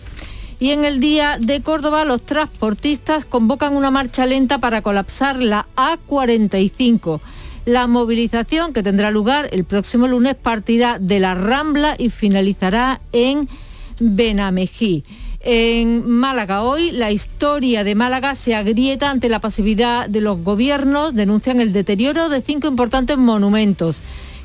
Y 0.59 0.71
en 0.71 0.83
el 0.83 0.99
día 0.99 1.37
de 1.39 1.61
Córdoba 1.61 2.03
los 2.03 2.25
transportistas 2.25 3.23
convocan 3.23 3.75
una 3.75 3.91
marcha 3.91 4.25
lenta 4.25 4.57
para 4.57 4.81
colapsar 4.81 5.41
la 5.41 5.67
A45. 5.75 7.21
La 7.67 7.85
movilización 7.85 8.71
que 8.71 8.81
tendrá 8.81 9.11
lugar 9.11 9.49
el 9.51 9.65
próximo 9.65 10.07
lunes 10.07 10.35
partirá 10.35 10.99
de 10.99 11.19
la 11.19 11.35
Rambla 11.35 11.95
y 11.97 12.09
finalizará 12.11 13.01
en 13.11 13.49
Benamejí. 13.99 15.03
En 15.41 16.09
Málaga 16.09 16.61
hoy 16.61 16.91
la 16.91 17.11
historia 17.11 17.83
de 17.83 17.93
Málaga 17.93 18.35
se 18.35 18.55
agrieta 18.55 19.09
ante 19.09 19.27
la 19.27 19.41
pasividad 19.41 20.07
de 20.07 20.21
los 20.21 20.41
gobiernos, 20.45 21.13
denuncian 21.13 21.59
el 21.59 21.73
deterioro 21.73 22.29
de 22.29 22.41
cinco 22.41 22.69
importantes 22.69 23.17
monumentos 23.17 23.97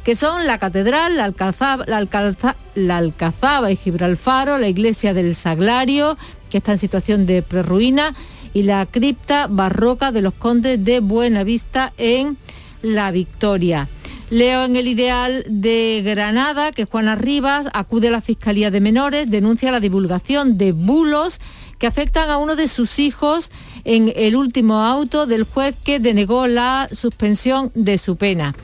que 0.02 0.16
son 0.16 0.44
la 0.44 0.58
Catedral, 0.58 1.16
la 1.16 1.26
Alcazaba, 1.26 1.84
la, 1.86 2.96
Alcazaba 2.96 3.70
y 3.70 3.76
Gibralfaro, 3.76 4.58
la 4.58 4.66
Iglesia 4.66 5.14
del 5.14 5.36
Saglario, 5.36 6.18
que 6.50 6.58
está 6.58 6.72
en 6.72 6.78
situación 6.78 7.24
de 7.26 7.42
prerruina, 7.42 8.16
y 8.52 8.64
la 8.64 8.84
cripta 8.84 9.46
barroca 9.48 10.10
de 10.10 10.22
los 10.22 10.34
condes 10.34 10.84
de 10.84 10.98
Buenavista 10.98 11.92
en 11.98 12.36
La 12.82 13.10
Victoria. 13.10 13.88
Leo 14.30 14.64
en 14.64 14.76
el 14.76 14.88
ideal 14.88 15.44
de 15.46 16.02
Granada 16.04 16.72
que 16.72 16.86
Juana 16.86 17.16
Rivas 17.16 17.66
acude 17.74 18.08
a 18.08 18.12
la 18.12 18.20
Fiscalía 18.20 18.70
de 18.70 18.80
Menores, 18.80 19.30
denuncia 19.30 19.70
la 19.70 19.80
divulgación 19.80 20.56
de 20.56 20.72
bulos 20.72 21.38
que 21.78 21.86
afectan 21.86 22.30
a 22.30 22.38
uno 22.38 22.56
de 22.56 22.68
sus 22.68 22.98
hijos 22.98 23.50
en 23.84 24.12
el 24.16 24.36
último 24.36 24.80
auto 24.80 25.26
del 25.26 25.44
juez 25.44 25.74
que 25.84 25.98
denegó 25.98 26.46
la 26.46 26.88
suspensión 26.92 27.72
de 27.74 27.98
su 27.98 28.16
pena. 28.16 28.54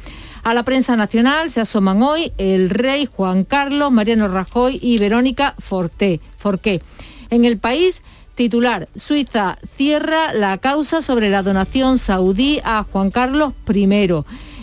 A 0.43 0.55
la 0.55 0.63
prensa 0.63 0.97
nacional 0.97 1.51
se 1.51 1.61
asoman 1.61 2.03
hoy 2.03 2.33
el 2.39 2.71
rey 2.71 3.07
Juan 3.07 3.45
Carlos, 3.45 3.93
Mariano 3.93 4.29
Rajoy 4.29 4.79
y 4.81 4.97
Verónica 4.97 5.55
Forté, 5.59 6.21
Forqué. 6.39 6.81
En 7.29 7.45
el 7.45 7.59
país, 7.59 8.03
titular, 8.39 8.89
Suiza 8.95 9.59
cierra 9.77 10.33
la 10.33 10.59
causa 10.59 11.03
sobre 11.03 11.29
la 11.29 11.43
donación 11.43 11.99
saudí 11.99 12.61
a 12.63 12.85
Juan 12.85 13.11
Carlos 13.11 13.53
I. 13.69 14.15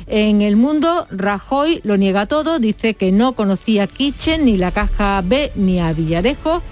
En 0.08 0.42
el 0.42 0.56
mundo, 0.56 1.08
Rajoy 1.12 1.82
lo 1.84 1.98
niega 1.98 2.26
todo, 2.26 2.60
dice 2.60 2.94
que 2.94 3.12
no 3.12 3.34
conocía 3.34 3.88
Kitchen, 3.88 4.46
ni 4.46 4.56
la 4.56 4.72
caja 4.72 5.22
B, 5.26 5.52
ni 5.56 5.82
a 5.82 5.92
Villarejo 5.92 6.64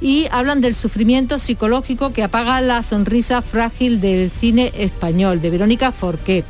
y 0.00 0.26
hablan 0.30 0.62
del 0.62 0.74
sufrimiento 0.74 1.38
psicológico 1.38 2.14
que 2.14 2.22
apaga 2.22 2.62
la 2.62 2.82
sonrisa 2.82 3.42
frágil 3.42 4.00
del 4.00 4.30
cine 4.30 4.72
español, 4.74 5.42
de 5.42 5.50
Verónica 5.50 5.92
Forqué. 5.92 6.44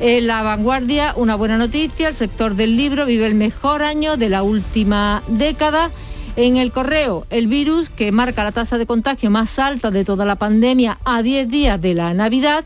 En 0.00 0.28
la 0.28 0.42
vanguardia, 0.42 1.12
una 1.14 1.34
buena 1.34 1.58
noticia, 1.58 2.08
el 2.08 2.14
sector 2.14 2.54
del 2.54 2.76
libro 2.76 3.04
vive 3.04 3.26
el 3.26 3.34
mejor 3.34 3.82
año 3.82 4.16
de 4.16 4.30
la 4.30 4.42
última 4.42 5.22
década. 5.28 5.90
En 6.36 6.58
el 6.58 6.70
correo, 6.70 7.26
el 7.30 7.48
virus 7.48 7.88
que 7.88 8.12
marca 8.12 8.44
la 8.44 8.52
tasa 8.52 8.76
de 8.76 8.84
contagio 8.84 9.30
más 9.30 9.58
alta 9.58 9.90
de 9.90 10.04
toda 10.04 10.26
la 10.26 10.36
pandemia 10.36 10.98
a 11.06 11.22
10 11.22 11.48
días 11.48 11.80
de 11.80 11.94
la 11.94 12.12
Navidad. 12.12 12.62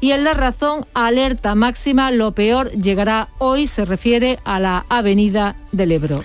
Y 0.00 0.12
en 0.12 0.22
la 0.22 0.34
razón, 0.34 0.86
alerta 0.94 1.56
máxima, 1.56 2.12
lo 2.12 2.30
peor 2.30 2.70
llegará 2.70 3.28
hoy, 3.38 3.66
se 3.66 3.84
refiere 3.84 4.38
a 4.44 4.60
la 4.60 4.86
avenida 4.88 5.56
del 5.72 5.92
Ebro. 5.92 6.22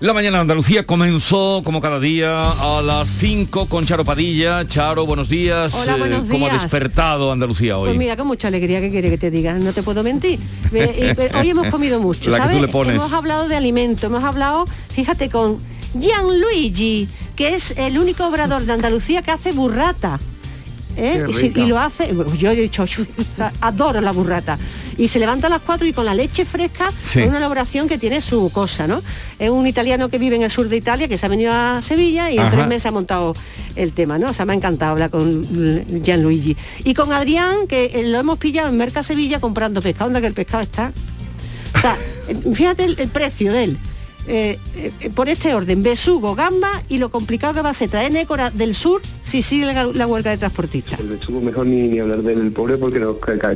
La 0.00 0.12
mañana 0.12 0.38
de 0.38 0.42
Andalucía 0.42 0.84
comenzó 0.84 1.62
como 1.64 1.80
cada 1.80 1.98
día 1.98 2.50
a 2.52 2.82
las 2.82 3.08
5 3.08 3.66
con 3.66 3.86
Charo 3.86 4.04
Padilla. 4.04 4.66
Charo, 4.66 5.06
buenos 5.06 5.30
días. 5.30 5.74
Hola, 5.74 5.96
buenos 5.96 6.28
¿Cómo 6.28 6.46
ha 6.46 6.52
despertado 6.52 7.32
Andalucía 7.32 7.78
hoy? 7.78 7.88
Pues 7.88 7.98
mira, 7.98 8.16
con 8.16 8.26
mucha 8.26 8.48
alegría, 8.48 8.80
¿qué 8.80 8.90
quiere 8.90 9.08
que 9.08 9.18
te 9.18 9.30
diga? 9.30 9.54
No 9.54 9.72
te 9.72 9.82
puedo 9.82 10.02
mentir. 10.02 10.38
Eh, 10.72 11.14
eh, 11.18 11.30
Hoy 11.38 11.50
hemos 11.50 11.68
comido 11.68 11.98
mucho, 12.00 12.30
La 12.30 12.38
que 12.38 12.42
¿sabes? 12.42 12.56
tú 12.56 12.62
le 12.62 12.68
pones. 12.68 12.96
Hemos 12.96 13.12
hablado 13.12 13.48
de 13.48 13.56
alimento, 13.56 14.06
hemos 14.06 14.24
hablado, 14.24 14.66
fíjate, 14.88 15.28
con 15.28 15.58
Gianluigi, 15.94 17.08
que 17.36 17.54
es 17.54 17.72
el 17.76 17.98
único 17.98 18.26
obrador 18.26 18.62
de 18.64 18.72
Andalucía 18.72 19.22
que 19.22 19.30
hace 19.30 19.52
burrata. 19.52 20.18
¿eh? 20.96 21.24
Y, 21.28 21.32
si- 21.32 21.42
rica. 21.48 21.60
y 21.60 21.66
lo 21.66 21.78
hace, 21.78 22.14
yo 22.36 22.50
he 22.50 22.56
dicho, 22.56 22.84
adoro 23.60 24.00
la 24.00 24.12
burrata. 24.12 24.58
Y 24.98 25.08
se 25.08 25.18
levanta 25.18 25.46
a 25.46 25.50
las 25.50 25.62
4 25.62 25.86
y 25.86 25.92
con 25.94 26.04
la 26.04 26.12
leche 26.14 26.44
fresca, 26.44 26.92
Sí. 27.02 27.20
una 27.22 27.38
elaboración 27.38 27.88
que 27.88 27.96
tiene 27.96 28.20
su 28.20 28.50
cosa, 28.52 28.86
¿no? 28.86 29.00
Es 29.38 29.48
un 29.48 29.66
italiano 29.66 30.10
que 30.10 30.18
vive 30.18 30.36
en 30.36 30.42
el 30.42 30.50
sur 30.50 30.68
de 30.68 30.76
Italia, 30.76 31.08
que 31.08 31.16
se 31.16 31.24
ha 31.24 31.28
venido 31.30 31.52
a 31.54 31.80
Sevilla 31.80 32.30
y 32.30 32.36
en 32.38 32.50
tres 32.50 32.66
meses 32.66 32.86
ha 32.86 32.90
montado 32.90 33.32
el 33.76 33.92
tema, 33.92 34.18
¿no? 34.18 34.28
O 34.30 34.34
sea, 34.34 34.44
me 34.44 34.52
ha 34.52 34.56
encantado 34.56 34.92
hablar 34.92 35.08
con 35.10 36.02
Gianluigi. 36.04 36.54
Y 36.84 36.92
con 36.92 37.12
Adrián, 37.14 37.66
que 37.66 37.86
eh, 37.94 38.02
lo 38.08 38.18
hemos 38.18 38.38
pillado 38.38 38.68
en 38.68 38.76
Merca 38.76 39.02
Sevilla 39.02 39.40
comprando 39.40 39.80
pescado, 39.80 40.06
donde 40.10 40.20
que 40.20 40.26
el 40.26 40.34
pescado 40.34 40.62
está. 40.64 40.92
O 41.74 41.80
sea, 41.80 41.96
fíjate 42.54 42.84
el, 42.84 42.96
el 43.00 43.08
precio 43.08 43.52
de 43.54 43.64
él. 43.64 43.78
Eh, 44.32 44.60
eh, 44.76 45.10
por 45.12 45.28
este 45.28 45.52
orden, 45.54 45.82
besugo, 45.82 46.36
gamba 46.36 46.84
y 46.88 46.98
lo 46.98 47.08
complicado 47.08 47.52
que 47.52 47.62
va 47.62 47.70
a 47.70 47.74
ser 47.74 47.90
traer 47.90 48.12
nécora 48.12 48.50
del 48.50 48.76
sur 48.76 49.02
si 49.22 49.42
sigue 49.42 49.66
la, 49.66 49.86
la 49.86 50.06
huelga 50.06 50.30
de 50.30 50.38
transportistas. 50.38 51.00
Mejor 51.02 51.66
ni, 51.66 51.88
ni 51.88 51.98
hablar 51.98 52.22
del 52.22 52.52
pobre 52.52 52.76
porque 52.76 53.04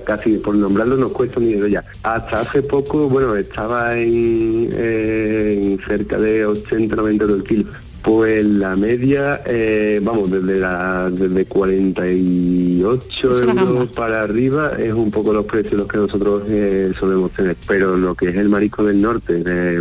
casi 0.04 0.38
por 0.38 0.56
nombrarlo 0.56 0.96
nos 0.96 1.12
cuesta 1.12 1.38
un 1.38 1.46
dinero 1.46 1.68
ya. 1.68 1.84
Hasta 2.02 2.40
hace 2.40 2.62
poco, 2.62 3.08
bueno, 3.08 3.36
estaba 3.36 3.96
en, 3.96 4.68
en 4.76 5.78
cerca 5.86 6.18
de 6.18 6.44
80, 6.44 6.96
90 6.96 7.22
euros 7.22 7.38
el 7.38 7.44
kilo. 7.44 7.64
Pues 8.04 8.44
la 8.44 8.76
media, 8.76 9.40
eh, 9.46 9.98
vamos, 10.02 10.30
desde 10.30 10.58
la 10.58 11.08
desde 11.10 11.46
48 11.46 13.08
Eso 13.10 13.40
es 13.40 13.46
la 13.46 13.62
euros 13.62 13.88
para 13.96 14.22
arriba 14.22 14.72
es 14.78 14.92
un 14.92 15.10
poco 15.10 15.32
los 15.32 15.46
precios 15.46 15.72
los 15.72 15.88
que 15.88 15.96
nosotros 15.96 16.42
eh, 16.46 16.92
solemos 17.00 17.30
tener. 17.32 17.56
Pero 17.66 17.96
lo 17.96 18.14
que 18.14 18.28
es 18.28 18.36
el 18.36 18.50
marisco 18.50 18.84
del 18.84 19.00
norte, 19.00 19.42
eh, 19.46 19.80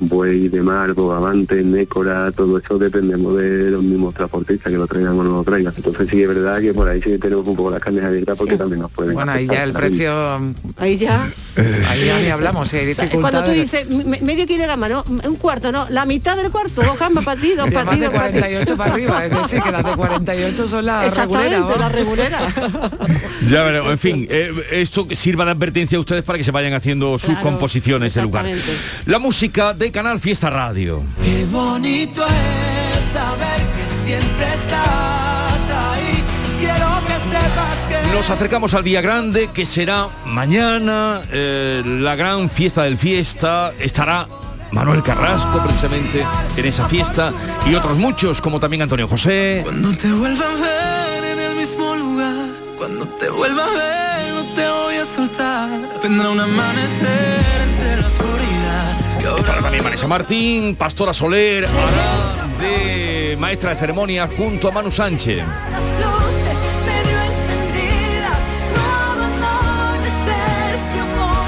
buey 0.00 0.48
de 0.48 0.60
mar, 0.60 0.92
bogavante, 0.92 1.64
nécora, 1.64 2.30
todo 2.32 2.58
eso 2.58 2.76
dependemos 2.76 3.38
de 3.38 3.70
los 3.70 3.82
mismos 3.82 4.12
transportistas 4.14 4.70
que 4.70 4.76
lo 4.76 4.86
traigan 4.86 5.18
o 5.18 5.24
no 5.24 5.32
lo 5.36 5.42
traigan. 5.42 5.72
Entonces 5.74 6.08
sí 6.10 6.20
es 6.22 6.28
verdad 6.28 6.60
que 6.60 6.74
por 6.74 6.86
ahí 6.86 7.00
sí 7.00 7.16
tenemos 7.16 7.48
un 7.48 7.56
poco 7.56 7.70
las 7.70 7.80
carnes 7.80 8.04
abiertas 8.04 8.36
porque 8.36 8.58
también 8.58 8.82
nos 8.82 8.90
pueden 8.90 9.14
Bueno, 9.14 9.32
ahí 9.32 9.46
ya 9.46 9.64
el 9.64 9.72
precio... 9.72 10.12
Ahí 10.76 10.98
ya... 10.98 11.26
Ahí 11.90 12.06
ya 12.06 12.18
ni 12.20 12.28
hablamos, 12.28 12.74
Cuando 13.12 13.44
tú 13.44 13.50
dices 13.50 13.86
me- 13.88 14.20
medio 14.22 14.46
kilo 14.46 14.62
de 14.62 14.66
gamba, 14.68 14.88
¿no? 14.88 15.04
Un 15.06 15.36
cuarto, 15.36 15.70
¿no? 15.70 15.86
La 15.90 16.06
mitad 16.06 16.34
del 16.36 16.50
cuarto, 16.50 16.82
dos 16.82 16.98
gambas 16.98 17.26
para 17.26 17.38
ti, 17.64 17.70
de 17.70 18.06
dos 18.06 18.14
para 18.14 18.28
ti. 18.28 18.38
48 18.38 18.76
para 18.76 18.92
arriba, 18.92 19.24
es 19.26 19.30
decir, 19.30 19.62
que 19.62 19.72
las 19.72 19.84
de 19.84 19.92
48 19.92 20.68
son 20.68 20.86
las 20.86 21.16
reguleras. 21.16 21.60
la 21.68 21.76
¿no? 21.76 21.88
regulera. 21.88 22.38
Ya 23.46 23.62
veremos, 23.64 23.90
en 23.92 23.98
fin, 23.98 24.26
eh, 24.30 24.52
esto 24.72 25.06
sirva 25.12 25.44
de 25.44 25.50
advertencia 25.52 25.98
a 25.98 26.00
ustedes 26.00 26.22
para 26.22 26.38
que 26.38 26.44
se 26.44 26.50
vayan 26.50 26.74
haciendo 26.74 27.18
sus 27.18 27.30
Claro, 27.30 27.42
composiciones 27.42 28.14
de 28.14 28.22
lugar. 28.22 28.46
La 29.06 29.18
música 29.18 29.72
de 29.72 29.90
Canal 29.90 30.20
Fiesta 30.20 30.50
Radio. 30.50 31.02
Qué 31.24 31.44
bonito 31.50 32.24
es 32.24 33.12
saber 33.12 33.58
que 33.58 34.04
siempre 34.04 34.46
estás 34.46 35.70
ahí. 35.70 36.22
Quiero 36.58 36.86
que 37.06 37.14
sepas 37.14 38.06
que 38.08 38.14
Nos 38.14 38.30
acercamos 38.30 38.74
al 38.74 38.84
día 38.84 39.00
grande 39.00 39.48
que 39.52 39.66
será 39.66 40.08
mañana, 40.26 41.20
eh, 41.32 41.82
la 41.84 42.14
gran 42.14 42.48
fiesta 42.50 42.82
del 42.84 42.96
fiesta. 42.96 43.72
Estará 43.78 44.28
Manuel 44.72 45.02
Carrasco 45.02 45.62
precisamente 45.62 46.24
en 46.56 46.64
esa 46.64 46.88
fiesta 46.88 47.32
y 47.66 47.74
otros 47.74 47.96
muchos 47.96 48.40
como 48.40 48.58
también 48.58 48.82
Antonio 48.82 49.06
José. 49.06 49.60
Cuando 49.64 49.94
te 49.96 50.10
vuelva 50.12 50.46
a 50.46 50.56
ver 50.56 51.24
en 51.24 51.38
el 51.38 51.56
mismo 51.56 51.94
lugar, 51.94 52.46
cuando 52.78 53.06
te 53.06 53.30
vuelva 53.30 53.64
a 53.64 53.70
ver 53.70 54.34
no 54.34 54.54
te 54.54 54.68
voy 54.68 54.96
a 54.96 55.06
soltar. 55.06 55.68
Vendrá 56.02 56.30
un 56.30 56.40
amanecer 56.40 57.68
entre 57.70 58.00
la 58.00 58.06
oscuridad. 58.06 59.38
Estará 59.38 59.62
también 59.62 59.84
Vanessa 59.84 60.06
Martín, 60.06 60.76
Pastora 60.76 61.14
Soler, 61.14 61.66
hará 61.66 62.48
de 62.60 63.36
maestra 63.38 63.70
de 63.70 63.76
ceremonias 63.76 64.30
junto 64.36 64.68
a 64.68 64.72
Manu 64.72 64.90
Sánchez. 64.90 65.42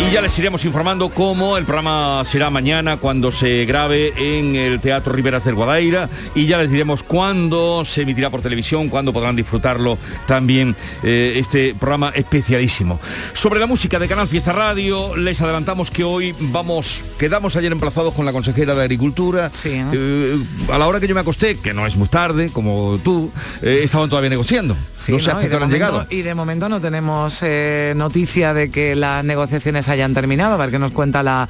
Y 0.06 0.10
ya 0.10 0.20
les 0.20 0.38
iremos 0.38 0.64
informando 0.66 1.08
cómo 1.08 1.56
el 1.56 1.64
programa 1.64 2.22
será 2.26 2.50
mañana 2.50 2.98
cuando 2.98 3.32
se 3.32 3.64
grabe 3.64 4.12
en 4.18 4.54
el 4.54 4.78
Teatro 4.78 5.14
Riberas 5.14 5.44
del 5.44 5.54
Guadaira 5.54 6.10
y 6.34 6.46
ya 6.46 6.58
les 6.58 6.70
diremos 6.70 7.02
cuándo 7.02 7.86
se 7.86 8.02
emitirá 8.02 8.28
por 8.28 8.42
televisión, 8.42 8.90
cuándo 8.90 9.14
podrán 9.14 9.34
disfrutarlo 9.34 9.96
también 10.26 10.76
eh, 11.02 11.32
este 11.36 11.74
programa 11.74 12.10
especialísimo. 12.14 13.00
Sobre 13.32 13.58
la 13.58 13.66
música 13.66 13.98
de 13.98 14.06
Canal 14.06 14.28
Fiesta 14.28 14.52
Radio, 14.52 15.16
les 15.16 15.40
adelantamos 15.40 15.90
que 15.90 16.04
hoy 16.04 16.34
vamos, 16.38 17.02
quedamos 17.18 17.56
ayer 17.56 17.72
emplazados 17.72 18.12
con 18.12 18.26
la 18.26 18.32
consejera 18.32 18.74
de 18.74 18.82
Agricultura. 18.82 19.50
Eh, 19.64 20.38
a 20.70 20.76
la 20.76 20.86
hora 20.86 21.00
que 21.00 21.08
yo 21.08 21.14
me 21.14 21.22
acosté, 21.22 21.56
que 21.56 21.72
no 21.72 21.86
es 21.86 21.96
muy 21.96 22.08
tarde, 22.08 22.50
como 22.52 22.98
tú, 23.02 23.32
eh, 23.62 23.80
estaban 23.82 24.10
todavía 24.10 24.30
negociando. 24.30 24.76
Sí, 24.98 25.12
no 25.12 25.18
sé 25.18 25.28
¿no? 25.28 25.38
hasta 25.38 25.46
Y, 25.46 25.48
de 25.48 25.56
han 25.56 25.70
llegado. 25.70 26.06
y 26.10 26.20
de 26.20 26.34
momento 26.34 26.68
no 26.68 26.78
tenemos 26.78 27.38
eh, 27.42 27.94
noticia 27.96 28.52
de 28.52 28.70
que 28.70 28.94
las 28.94 29.24
negociaciones 29.24 29.88
hayan 29.94 30.14
terminado, 30.14 30.54
a 30.54 30.56
ver 30.58 30.70
qué 30.70 30.78
nos 30.78 30.92
cuenta 30.92 31.22
la, 31.22 31.48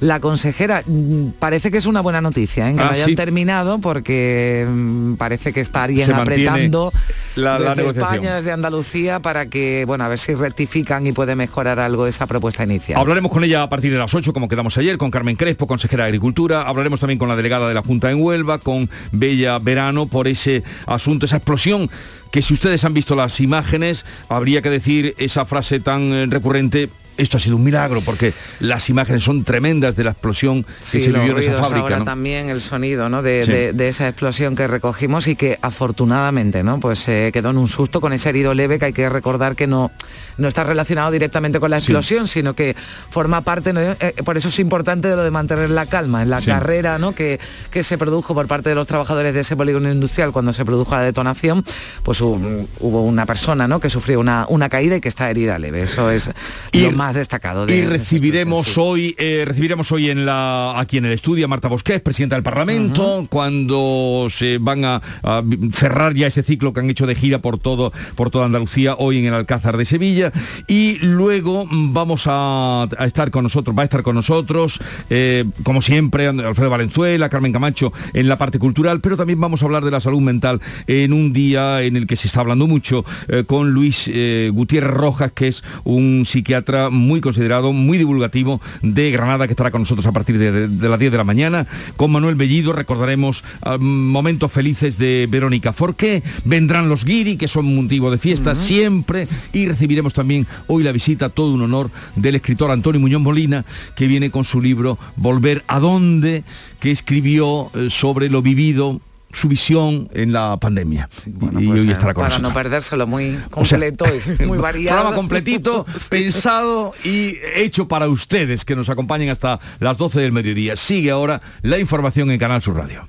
la 0.00 0.20
consejera. 0.20 0.82
Mm, 0.86 1.30
Parece 1.38 1.70
que 1.70 1.78
es 1.78 1.86
una 1.86 2.00
buena 2.00 2.20
noticia, 2.20 2.68
¿eh? 2.70 2.74
que 2.74 2.82
Ah, 2.82 2.86
no 2.86 2.90
hayan 2.92 3.08
sí. 3.08 3.14
terminado 3.14 3.78
porque 3.80 4.66
mm, 4.68 5.14
parece 5.14 5.52
que 5.52 5.60
estarían 5.60 6.12
apretando 6.12 6.92
la- 7.36 7.58
la 7.58 7.74
desde. 7.74 7.90
España, 8.00 8.34
desde 8.36 8.52
Andalucía, 8.52 9.20
para 9.20 9.46
que, 9.46 9.84
bueno, 9.86 10.04
a 10.04 10.08
ver 10.08 10.18
si 10.18 10.34
rectifican 10.34 11.06
y 11.06 11.12
puede 11.12 11.34
mejorar 11.36 11.78
algo 11.80 12.06
esa 12.06 12.26
propuesta 12.26 12.64
inicial. 12.64 12.98
Hablaremos 13.00 13.30
con 13.32 13.44
ella 13.44 13.62
a 13.62 13.68
partir 13.68 13.92
de 13.92 13.98
las 13.98 14.12
8, 14.14 14.32
como 14.32 14.48
quedamos 14.48 14.76
ayer, 14.78 14.96
con 14.98 15.10
Carmen 15.10 15.36
Crespo, 15.36 15.66
consejera 15.66 16.04
de 16.04 16.08
Agricultura. 16.08 16.62
Hablaremos 16.62 17.00
también 17.00 17.18
con 17.18 17.28
la 17.28 17.36
delegada 17.36 17.68
de 17.68 17.74
la 17.74 17.82
Junta 17.82 18.10
en 18.10 18.20
Huelva, 18.22 18.58
con 18.58 18.88
Bella 19.12 19.58
Verano, 19.58 20.06
por 20.06 20.28
ese 20.28 20.62
asunto, 20.86 21.26
esa 21.26 21.36
explosión 21.36 21.90
que 22.30 22.42
si 22.42 22.52
ustedes 22.54 22.84
han 22.84 22.92
visto 22.92 23.14
las 23.16 23.40
imágenes, 23.40 24.04
habría 24.28 24.60
que 24.60 24.68
decir 24.70 25.14
esa 25.18 25.46
frase 25.46 25.80
tan 25.80 26.12
eh, 26.12 26.26
recurrente. 26.28 26.90
Esto 27.16 27.36
ha 27.36 27.40
sido 27.40 27.56
un 27.56 27.64
milagro 27.64 28.00
porque 28.02 28.32
las 28.60 28.88
imágenes 28.90 29.24
son 29.24 29.44
tremendas 29.44 29.96
de 29.96 30.04
la 30.04 30.10
explosión 30.10 30.64
que 30.64 31.00
se 31.00 31.10
vivió 31.10 31.36
en 31.38 31.38
esa 31.38 31.62
fábrica. 31.62 31.80
ahora 31.82 31.98
¿no? 32.00 32.04
también 32.04 32.48
el 32.48 32.60
sonido 32.60 33.08
¿no? 33.08 33.22
de, 33.22 33.44
Sí. 33.44 33.52
de- 33.52 33.72
de 33.72 33.88
esa 33.88 34.08
explosión 34.08 34.54
que 34.56 34.66
recogimos 34.68 35.26
y 35.26 35.36
que 35.36 35.58
afortunadamente 35.62 36.62
no 36.62 36.80
pues 36.80 36.98
se 36.98 37.30
quedó 37.32 37.50
en 37.50 37.58
un 37.58 37.68
susto 37.68 38.00
con 38.00 38.12
ese 38.12 38.28
herido 38.28 38.54
leve 38.54 38.78
que 38.78 38.86
hay 38.86 38.92
que 38.92 39.08
recordar 39.08 39.56
que 39.56 39.66
no 39.66 39.90
no 40.38 40.48
está 40.48 40.64
relacionado 40.64 41.10
directamente 41.10 41.60
con 41.60 41.70
la 41.70 41.78
explosión 41.78 42.26
sino 42.28 42.54
que 42.54 42.76
forma 43.10 43.40
parte 43.42 43.72
¿no? 43.72 43.80
Eh, 43.80 44.14
por 44.24 44.36
eso 44.36 44.48
es 44.48 44.58
importante 44.58 45.08
de 45.08 45.16
lo 45.16 45.22
de 45.22 45.30
mantener 45.30 45.70
la 45.70 45.86
calma 45.86 46.22
en 46.22 46.30
la 46.30 46.42
carrera 46.42 46.98
¿no? 46.98 47.14
que, 47.14 47.38
que 47.70 47.82
se 47.82 47.96
produjo 47.96 48.34
por 48.34 48.46
parte 48.46 48.68
de 48.68 48.74
los 48.74 48.86
trabajadores 48.86 49.32
de 49.32 49.40
ese 49.40 49.56
polígono 49.56 49.90
industrial 49.90 50.32
cuando 50.32 50.52
se 50.52 50.64
produjo 50.64 50.94
la 50.94 51.02
detonación 51.02 51.64
pues 52.02 52.20
hubo, 52.20 52.38
hubo 52.80 53.02
una 53.02 53.24
persona 53.26 53.68
¿no? 53.68 53.80
que 53.80 53.88
sufrió 53.90 54.20
una, 54.20 54.46
una 54.48 54.68
caída 54.68 54.96
y 54.96 55.00
que 55.00 55.08
está 55.08 55.30
herida 55.30 55.58
leve 55.58 55.82
eso 55.84 56.10
es 56.10 56.30
Y 56.72 56.80
lo 56.80 56.92
más 56.92 57.05
más 57.06 57.14
destacado. 57.14 57.66
De, 57.66 57.76
y 57.76 57.82
recibiremos 57.82 58.76
hoy, 58.78 59.14
eh, 59.16 59.44
recibiremos 59.46 59.92
hoy 59.92 60.10
en 60.10 60.26
la, 60.26 60.74
aquí 60.76 60.96
en 60.96 61.04
el 61.04 61.12
estudio 61.12 61.44
a 61.44 61.48
Marta 61.48 61.68
Bosqués, 61.68 62.00
presidenta 62.00 62.34
del 62.34 62.42
Parlamento, 62.42 63.28
cuando 63.30 64.26
se 64.28 64.58
van 64.58 64.84
a, 64.84 65.00
a, 65.22 65.40
cerrar 65.72 66.14
ya 66.14 66.26
ese 66.26 66.42
ciclo 66.42 66.72
que 66.72 66.80
han 66.80 66.90
hecho 66.90 67.06
de 67.06 67.14
gira 67.14 67.38
por 67.38 67.58
todo, 67.58 67.92
por 68.16 68.30
toda 68.30 68.46
Andalucía, 68.46 68.96
hoy 68.98 69.18
en 69.18 69.26
el 69.26 69.34
Alcázar 69.34 69.76
de 69.76 69.84
Sevilla. 69.84 70.32
Y 70.66 70.98
luego 70.98 71.64
vamos 71.70 72.24
a, 72.26 72.88
a 72.98 73.06
estar 73.06 73.30
con 73.30 73.44
nosotros, 73.44 73.76
va 73.78 73.82
a 73.82 73.84
estar 73.84 74.02
con 74.02 74.16
nosotros, 74.16 74.80
eh, 75.08 75.44
como 75.62 75.82
siempre, 75.82 76.26
Alfredo 76.26 76.70
Valenzuela, 76.70 77.28
Carmen 77.28 77.52
Camacho 77.52 77.92
en 78.14 78.28
la 78.28 78.36
parte 78.36 78.58
cultural, 78.58 79.00
pero 79.00 79.16
también 79.16 79.40
vamos 79.40 79.62
a 79.62 79.66
hablar 79.66 79.84
de 79.84 79.92
la 79.92 80.00
salud 80.00 80.22
mental 80.22 80.60
en 80.88 81.12
un 81.12 81.32
día 81.32 81.82
en 81.82 81.94
el 81.94 82.08
que 82.08 82.16
se 82.16 82.26
está 82.26 82.40
hablando 82.40 82.66
mucho 82.66 83.04
eh, 83.28 83.44
con 83.46 83.70
Luis 83.70 84.10
Gutiérrez 84.52 84.90
Rojas, 84.90 85.30
que 85.30 85.46
es 85.46 85.62
un 85.84 86.24
psiquiatra 86.26 86.90
muy 86.96 87.20
considerado, 87.20 87.72
muy 87.72 87.98
divulgativo 87.98 88.60
de 88.82 89.10
Granada, 89.10 89.46
que 89.46 89.52
estará 89.52 89.70
con 89.70 89.82
nosotros 89.82 90.06
a 90.06 90.12
partir 90.12 90.38
de, 90.38 90.52
de, 90.52 90.68
de 90.68 90.88
las 90.88 90.98
10 90.98 91.12
de 91.12 91.18
la 91.18 91.24
mañana. 91.24 91.66
Con 91.96 92.12
Manuel 92.12 92.34
Bellido 92.34 92.72
recordaremos 92.72 93.44
uh, 93.64 93.78
momentos 93.78 94.52
felices 94.52 94.98
de 94.98 95.26
Verónica 95.30 95.72
Forqué, 95.72 96.22
vendrán 96.44 96.88
los 96.88 97.04
guiri, 97.04 97.36
que 97.36 97.48
son 97.48 97.74
motivo 97.74 98.10
de 98.10 98.18
fiesta 98.18 98.50
uh 98.50 98.54
-huh. 98.54 98.56
siempre, 98.56 99.28
y 99.52 99.66
recibiremos 99.66 100.14
también 100.14 100.46
hoy 100.66 100.82
la 100.82 100.92
visita, 100.92 101.28
todo 101.28 101.52
un 101.52 101.62
honor, 101.62 101.90
del 102.16 102.34
escritor 102.36 102.70
Antonio 102.70 103.00
Muñoz 103.00 103.22
Molina, 103.22 103.64
que 103.94 104.06
viene 104.06 104.30
con 104.30 104.44
su 104.44 104.60
libro 104.60 104.98
Volver 105.16 105.64
a 105.66 105.80
dónde, 105.80 106.44
que 106.80 106.90
escribió 106.90 107.70
eh, 107.74 107.88
sobre 107.90 108.28
lo 108.28 108.42
vivido 108.42 109.00
su 109.36 109.48
visión 109.48 110.08
en 110.14 110.32
la 110.32 110.56
pandemia. 110.56 111.08
Bueno, 111.26 111.60
y 111.60 111.66
pues, 111.66 111.82
hoy 111.82 111.90
estará 111.90 112.14
con 112.14 112.22
Para 112.22 112.38
nosotros. 112.38 112.50
no 112.50 112.54
perdérselo 112.54 113.06
muy 113.06 113.38
completo 113.50 114.04
o 114.04 114.08
sea, 114.08 114.34
y 114.40 114.42
muy 114.46 114.58
variado. 114.58 114.96
Programa 114.96 115.16
completito, 115.16 115.84
sí. 115.98 116.06
pensado 116.08 116.94
y 117.04 117.36
hecho 117.54 117.86
para 117.86 118.08
ustedes 118.08 118.64
que 118.64 118.74
nos 118.74 118.88
acompañen 118.88 119.28
hasta 119.28 119.60
las 119.78 119.98
12 119.98 120.20
del 120.20 120.32
mediodía. 120.32 120.76
Sigue 120.76 121.10
ahora 121.10 121.42
la 121.62 121.78
información 121.78 122.30
en 122.30 122.38
Canal 122.38 122.62
Sur 122.62 122.76
Radio. 122.76 123.06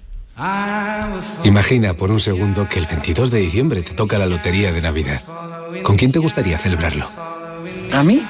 Imagina 1.44 1.96
por 1.96 2.12
un 2.12 2.20
segundo 2.20 2.68
que 2.70 2.80
el 2.80 2.86
22 2.86 3.32
de 3.32 3.40
diciembre 3.40 3.82
te 3.82 3.94
toca 3.94 4.18
la 4.20 4.28
lotería 4.28 4.72
de 4.72 4.82
Navidad. 4.82 5.22
¿Con 5.82 5.96
quién 5.98 6.12
te 6.12 6.20
gustaría 6.20 6.60
celebrarlo? 6.60 7.10
¿A 7.94 8.04
mí? 8.04 8.22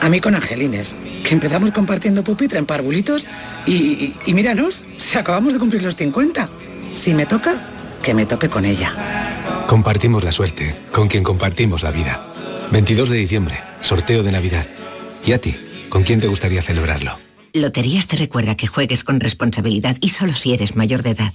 A 0.00 0.08
mí 0.08 0.20
con 0.20 0.34
Angelines, 0.34 0.96
que 1.22 1.34
empezamos 1.34 1.70
compartiendo 1.70 2.24
pupitre 2.24 2.58
en 2.58 2.66
parvulitos 2.66 3.28
y, 3.66 3.72
y, 3.74 4.16
y 4.26 4.34
míranos, 4.34 4.84
si 4.98 5.16
acabamos 5.16 5.52
de 5.52 5.60
cumplir 5.60 5.82
los 5.84 5.94
50. 5.94 6.48
Si 6.94 7.14
me 7.14 7.26
toca, 7.26 7.56
que 8.02 8.14
me 8.14 8.26
toque 8.26 8.48
con 8.48 8.64
ella. 8.64 8.94
Compartimos 9.66 10.24
la 10.24 10.32
suerte, 10.32 10.76
con 10.92 11.08
quien 11.08 11.24
compartimos 11.24 11.82
la 11.82 11.90
vida. 11.90 12.26
22 12.70 13.10
de 13.10 13.16
diciembre, 13.16 13.60
sorteo 13.80 14.22
de 14.22 14.32
Navidad. 14.32 14.66
¿Y 15.24 15.32
a 15.32 15.40
ti? 15.40 15.56
¿Con 15.88 16.02
quién 16.02 16.20
te 16.20 16.26
gustaría 16.26 16.62
celebrarlo? 16.62 17.12
Loterías 17.52 18.06
te 18.06 18.16
recuerda 18.16 18.56
que 18.56 18.66
juegues 18.66 19.04
con 19.04 19.20
responsabilidad 19.20 19.96
y 20.00 20.08
solo 20.08 20.32
si 20.32 20.54
eres 20.54 20.74
mayor 20.74 21.02
de 21.02 21.10
edad. 21.10 21.34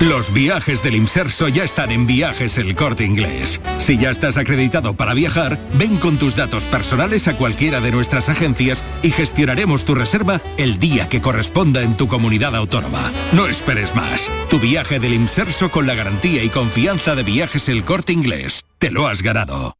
Los 0.00 0.32
viajes 0.32 0.82
del 0.82 0.94
Imserso 0.94 1.48
ya 1.48 1.62
están 1.62 1.90
en 1.90 2.06
Viajes 2.06 2.56
El 2.56 2.74
Corte 2.74 3.04
Inglés. 3.04 3.60
Si 3.76 3.98
ya 3.98 4.10
estás 4.10 4.38
acreditado 4.38 4.94
para 4.94 5.12
viajar, 5.12 5.58
ven 5.74 5.98
con 5.98 6.18
tus 6.18 6.34
datos 6.34 6.64
personales 6.64 7.28
a 7.28 7.36
cualquiera 7.36 7.82
de 7.82 7.90
nuestras 7.90 8.30
agencias 8.30 8.82
y 9.02 9.10
gestionaremos 9.10 9.84
tu 9.84 9.94
reserva 9.94 10.40
el 10.56 10.78
día 10.78 11.10
que 11.10 11.20
corresponda 11.20 11.82
en 11.82 11.98
tu 11.98 12.08
comunidad 12.08 12.56
autónoma. 12.56 13.12
No 13.32 13.46
esperes 13.46 13.94
más. 13.94 14.30
Tu 14.48 14.58
viaje 14.58 15.00
del 15.00 15.12
Imserso 15.12 15.70
con 15.70 15.86
la 15.86 15.94
garantía 15.94 16.42
y 16.42 16.48
confianza 16.48 17.14
de 17.14 17.22
Viajes 17.22 17.68
El 17.68 17.84
Corte 17.84 18.14
Inglés. 18.14 18.64
Te 18.78 18.90
lo 18.90 19.06
has 19.06 19.20
ganado. 19.20 19.79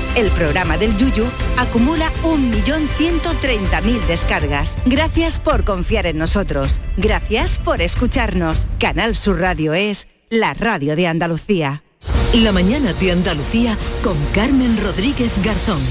el 0.15 0.29
programa 0.31 0.77
del 0.77 0.95
Yuyu 0.97 1.25
acumula 1.57 2.11
1.130.000 2.23 4.05
descargas. 4.07 4.77
Gracias 4.85 5.39
por 5.39 5.63
confiar 5.63 6.05
en 6.05 6.17
nosotros. 6.17 6.79
Gracias 6.97 7.59
por 7.59 7.81
escucharnos. 7.81 8.67
Canal 8.79 9.15
Sur 9.15 9.39
Radio 9.39 9.73
es 9.73 10.07
la 10.29 10.53
radio 10.53 10.95
de 10.95 11.07
Andalucía. 11.07 11.83
La 12.33 12.51
mañana 12.51 12.93
de 12.93 13.11
Andalucía 13.11 13.77
con 14.03 14.17
Carmen 14.33 14.77
Rodríguez 14.81 15.31
Garzón. 15.43 15.81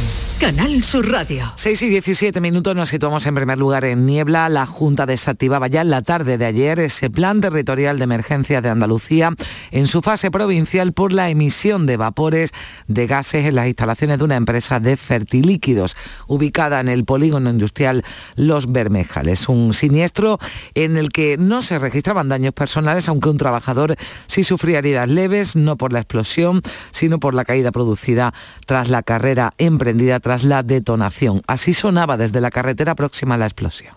Canal 0.41 0.83
Sur 0.83 1.07
Radio. 1.13 1.53
6 1.57 1.83
y 1.83 1.89
17 1.91 2.41
minutos 2.41 2.75
nos 2.75 2.89
situamos 2.89 3.27
en 3.27 3.35
primer 3.35 3.59
lugar 3.59 3.85
en 3.85 4.07
Niebla. 4.07 4.49
La 4.49 4.65
Junta 4.65 5.05
desactivaba 5.05 5.67
ya 5.67 5.83
en 5.83 5.91
la 5.91 6.01
tarde 6.01 6.39
de 6.39 6.47
ayer 6.47 6.81
ese 6.81 7.11
plan 7.11 7.43
territorial 7.43 7.99
de 7.99 8.05
emergencia 8.05 8.63
de 8.63 8.71
Andalucía 8.71 9.35
en 9.71 9.87
su 9.87 10.01
fase 10.01 10.31
provincial 10.31 10.95
por 10.95 11.13
la 11.13 11.29
emisión 11.29 11.85
de 11.85 11.99
vapores 11.99 12.53
de 12.87 13.07
gases 13.07 13.45
en 13.45 13.55
las 13.55 13.67
instalaciones 13.67 14.17
de 14.17 14.25
una 14.25 14.37
empresa 14.37 14.81
de 14.81 14.97
fertilíquidos 14.97 15.95
ubicada 16.27 16.81
en 16.81 16.89
el 16.89 17.05
polígono 17.05 17.51
industrial 17.51 18.03
Los 18.35 18.73
Bermejales. 18.73 19.47
Un 19.47 19.75
siniestro 19.75 20.39
en 20.75 20.97
el 20.97 21.11
que 21.11 21.37
no 21.37 21.61
se 21.61 21.79
registraban 21.79 22.31
daños 22.31 22.55
personales, 22.55 23.11
aunque 23.11 23.29
un 23.29 23.37
trabajador 23.37 23.95
sí 24.27 24.43
sufría 24.43 24.79
heridas 24.79 25.07
leves, 25.07 25.55
no 25.55 25.77
por 25.77 25.93
la 25.93 25.99
explosión, 25.99 26.63
sino 26.93 27.21
por 27.21 27.35
la 27.35 27.45
caída 27.45 27.73
producida 27.73 28.33
tras 28.65 28.89
la 28.89 29.03
carrera 29.03 29.53
emprendida 29.59 30.19
la 30.39 30.63
detonación. 30.63 31.43
Así 31.47 31.73
sonaba 31.73 32.17
desde 32.17 32.41
la 32.41 32.51
carretera 32.51 32.95
próxima 32.95 33.35
a 33.35 33.39
la 33.39 33.47
explosión. 33.47 33.95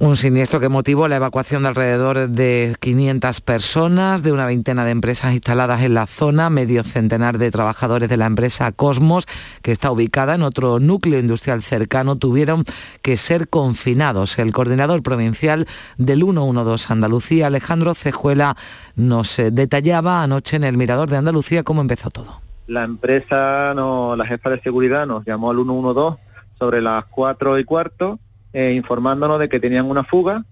Un 0.00 0.14
siniestro 0.14 0.60
que 0.60 0.68
motivó 0.68 1.08
la 1.08 1.16
evacuación 1.16 1.64
de 1.64 1.70
alrededor 1.70 2.28
de 2.28 2.76
500 2.78 3.40
personas, 3.40 4.22
de 4.22 4.30
una 4.30 4.46
veintena 4.46 4.84
de 4.84 4.92
empresas 4.92 5.32
instaladas 5.32 5.82
en 5.82 5.94
la 5.94 6.06
zona, 6.06 6.50
medio 6.50 6.84
centenar 6.84 7.36
de 7.36 7.50
trabajadores 7.50 8.08
de 8.08 8.16
la 8.16 8.26
empresa 8.26 8.70
Cosmos, 8.70 9.26
que 9.60 9.72
está 9.72 9.90
ubicada 9.90 10.36
en 10.36 10.42
otro 10.42 10.78
núcleo 10.78 11.18
industrial 11.18 11.64
cercano, 11.64 12.14
tuvieron 12.14 12.62
que 13.02 13.16
ser 13.16 13.48
confinados. 13.48 14.38
El 14.38 14.52
coordinador 14.52 15.02
provincial 15.02 15.66
del 15.96 16.20
112 16.20 16.92
Andalucía, 16.92 17.48
Alejandro 17.48 17.92
Cejuela, 17.96 18.56
nos 18.94 19.36
detallaba 19.50 20.22
anoche 20.22 20.54
en 20.54 20.62
el 20.62 20.76
Mirador 20.76 21.10
de 21.10 21.16
Andalucía 21.16 21.64
cómo 21.64 21.80
empezó 21.80 22.08
todo. 22.10 22.40
La 22.68 22.84
empresa, 22.84 23.74
la 23.74 24.26
jefa 24.28 24.50
de 24.50 24.60
seguridad 24.60 25.08
nos 25.08 25.24
llamó 25.24 25.50
al 25.50 25.56
112 25.56 26.22
sobre 26.56 26.82
las 26.82 27.04
4 27.06 27.58
y 27.58 27.64
cuarto 27.64 28.20
eh, 28.58 28.72
informándonos 28.74 29.38
de 29.38 29.48
que 29.48 29.60
tenían 29.60 29.88
una 29.88 30.02
fuga 30.02 30.44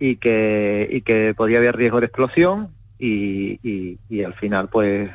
y 0.00 0.16
que, 0.16 0.88
y 0.90 1.02
que 1.02 1.32
podía 1.36 1.58
haber 1.58 1.76
riesgo 1.76 2.00
de 2.00 2.06
explosión 2.06 2.70
y, 2.98 3.60
y, 3.62 4.00
y, 4.08 4.24
al 4.24 4.34
final 4.34 4.68
pues 4.68 5.12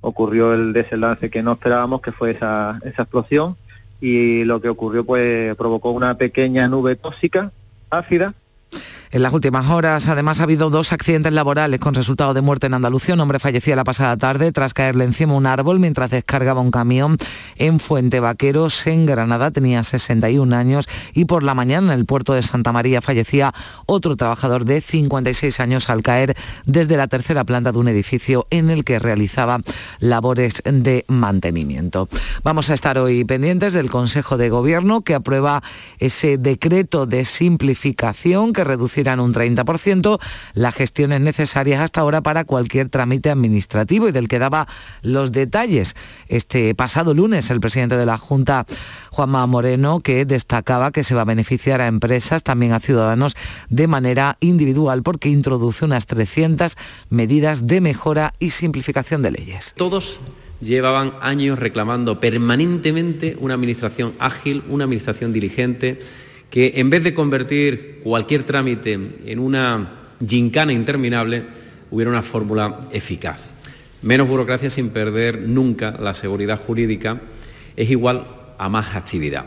ocurrió 0.00 0.54
el 0.54 0.72
desenlace 0.72 1.28
que 1.28 1.42
no 1.42 1.52
esperábamos 1.52 2.00
que 2.00 2.10
fue 2.10 2.30
esa, 2.30 2.80
esa 2.84 3.02
explosión. 3.02 3.58
Y 4.00 4.44
lo 4.44 4.62
que 4.62 4.70
ocurrió 4.70 5.04
pues 5.04 5.54
provocó 5.56 5.90
una 5.90 6.16
pequeña 6.16 6.68
nube 6.68 6.96
tóxica 6.96 7.52
ácida 7.90 8.32
en 9.14 9.22
las 9.22 9.32
últimas 9.32 9.70
horas, 9.70 10.08
además, 10.08 10.40
ha 10.40 10.42
habido 10.42 10.70
dos 10.70 10.92
accidentes 10.92 11.32
laborales 11.32 11.78
con 11.78 11.94
resultado 11.94 12.34
de 12.34 12.40
muerte 12.40 12.66
en 12.66 12.74
Andalucía. 12.74 13.14
Un 13.14 13.20
hombre 13.20 13.38
fallecía 13.38 13.76
la 13.76 13.84
pasada 13.84 14.16
tarde 14.16 14.50
tras 14.50 14.74
caerle 14.74 15.04
encima 15.04 15.34
un 15.34 15.46
árbol 15.46 15.78
mientras 15.78 16.10
descargaba 16.10 16.60
un 16.60 16.72
camión 16.72 17.16
en 17.54 17.78
Fuente 17.78 18.18
Vaqueros, 18.18 18.88
en 18.88 19.06
Granada. 19.06 19.52
Tenía 19.52 19.84
61 19.84 20.56
años 20.56 20.88
y 21.12 21.26
por 21.26 21.44
la 21.44 21.54
mañana 21.54 21.92
en 21.92 22.00
el 22.00 22.06
puerto 22.06 22.34
de 22.34 22.42
Santa 22.42 22.72
María 22.72 23.00
fallecía 23.02 23.54
otro 23.86 24.16
trabajador 24.16 24.64
de 24.64 24.80
56 24.80 25.60
años 25.60 25.90
al 25.90 26.02
caer 26.02 26.36
desde 26.66 26.96
la 26.96 27.06
tercera 27.06 27.44
planta 27.44 27.70
de 27.70 27.78
un 27.78 27.86
edificio 27.86 28.48
en 28.50 28.68
el 28.68 28.82
que 28.82 28.98
realizaba 28.98 29.60
labores 30.00 30.60
de 30.64 31.04
mantenimiento. 31.06 32.08
Vamos 32.42 32.68
a 32.68 32.74
estar 32.74 32.98
hoy 32.98 33.24
pendientes 33.24 33.74
del 33.74 33.90
Consejo 33.90 34.38
de 34.38 34.50
Gobierno 34.50 35.02
que 35.02 35.14
aprueba 35.14 35.62
ese 36.00 36.36
decreto 36.36 37.06
de 37.06 37.24
simplificación 37.24 38.52
que 38.52 38.64
reducirá 38.64 39.03
reducirán 39.04 39.20
un 39.20 39.34
30% 39.34 40.18
las 40.54 40.74
gestiones 40.74 41.20
necesarias 41.20 41.80
hasta 41.80 42.00
ahora 42.00 42.22
para 42.22 42.44
cualquier 42.44 42.88
trámite 42.88 43.30
administrativo 43.30 44.08
y 44.08 44.12
del 44.12 44.28
que 44.28 44.38
daba 44.38 44.66
los 45.02 45.32
detalles 45.32 45.94
este 46.28 46.74
pasado 46.74 47.14
lunes 47.14 47.50
el 47.50 47.60
presidente 47.60 47.96
de 47.96 48.06
la 48.06 48.18
Junta, 48.18 48.66
Juanma 49.10 49.46
Moreno, 49.46 50.00
que 50.00 50.24
destacaba 50.24 50.90
que 50.90 51.04
se 51.04 51.14
va 51.14 51.22
a 51.22 51.24
beneficiar 51.24 51.80
a 51.80 51.86
empresas, 51.86 52.42
también 52.42 52.72
a 52.72 52.80
ciudadanos, 52.80 53.36
de 53.68 53.86
manera 53.86 54.36
individual 54.40 55.02
porque 55.02 55.28
introduce 55.28 55.84
unas 55.84 56.06
300 56.06 56.76
medidas 57.10 57.66
de 57.66 57.80
mejora 57.80 58.32
y 58.38 58.50
simplificación 58.50 59.22
de 59.22 59.30
leyes. 59.30 59.74
Todos 59.76 60.20
llevaban 60.60 61.14
años 61.20 61.58
reclamando 61.58 62.20
permanentemente 62.20 63.36
una 63.38 63.54
administración 63.54 64.14
ágil, 64.18 64.62
una 64.68 64.84
administración 64.84 65.32
diligente, 65.32 65.98
que 66.54 66.74
en 66.76 66.88
vez 66.88 67.02
de 67.02 67.14
convertir 67.14 67.98
cualquier 68.04 68.44
trámite 68.44 68.92
en 68.92 69.40
una 69.40 70.04
gincana 70.24 70.72
interminable, 70.72 71.42
hubiera 71.90 72.12
una 72.12 72.22
fórmula 72.22 72.78
eficaz. 72.92 73.46
Menos 74.02 74.28
burocracia 74.28 74.70
sin 74.70 74.90
perder 74.90 75.40
nunca 75.40 75.96
la 75.98 76.14
seguridad 76.14 76.60
jurídica 76.64 77.20
es 77.74 77.90
igual 77.90 78.24
a 78.56 78.68
más 78.68 78.94
actividad 78.94 79.46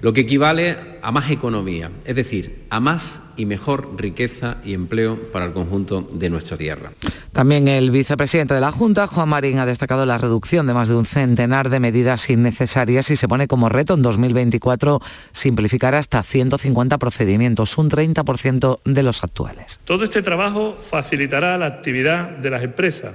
lo 0.00 0.12
que 0.12 0.22
equivale 0.22 0.76
a 1.02 1.10
más 1.12 1.30
economía, 1.30 1.90
es 2.04 2.16
decir, 2.16 2.64
a 2.70 2.80
más 2.80 3.20
y 3.36 3.46
mejor 3.46 3.94
riqueza 3.96 4.58
y 4.64 4.74
empleo 4.74 5.16
para 5.32 5.46
el 5.46 5.52
conjunto 5.52 6.08
de 6.12 6.30
nuestra 6.30 6.56
tierra. 6.56 6.92
También 7.32 7.68
el 7.68 7.90
vicepresidente 7.90 8.54
de 8.54 8.60
la 8.60 8.72
Junta, 8.72 9.06
Juan 9.06 9.28
Marín, 9.28 9.58
ha 9.58 9.66
destacado 9.66 10.06
la 10.06 10.18
reducción 10.18 10.66
de 10.66 10.74
más 10.74 10.88
de 10.88 10.96
un 10.96 11.06
centenar 11.06 11.70
de 11.70 11.80
medidas 11.80 12.28
innecesarias 12.30 13.10
y 13.10 13.16
se 13.16 13.28
pone 13.28 13.46
como 13.48 13.68
reto 13.68 13.94
en 13.94 14.02
2024 14.02 15.00
simplificar 15.32 15.94
hasta 15.94 16.22
150 16.22 16.98
procedimientos, 16.98 17.78
un 17.78 17.90
30% 17.90 18.80
de 18.84 19.02
los 19.02 19.22
actuales. 19.22 19.80
Todo 19.84 20.04
este 20.04 20.22
trabajo 20.22 20.72
facilitará 20.72 21.56
la 21.58 21.66
actividad 21.66 22.28
de 22.30 22.50
las 22.50 22.62
empresas 22.62 23.12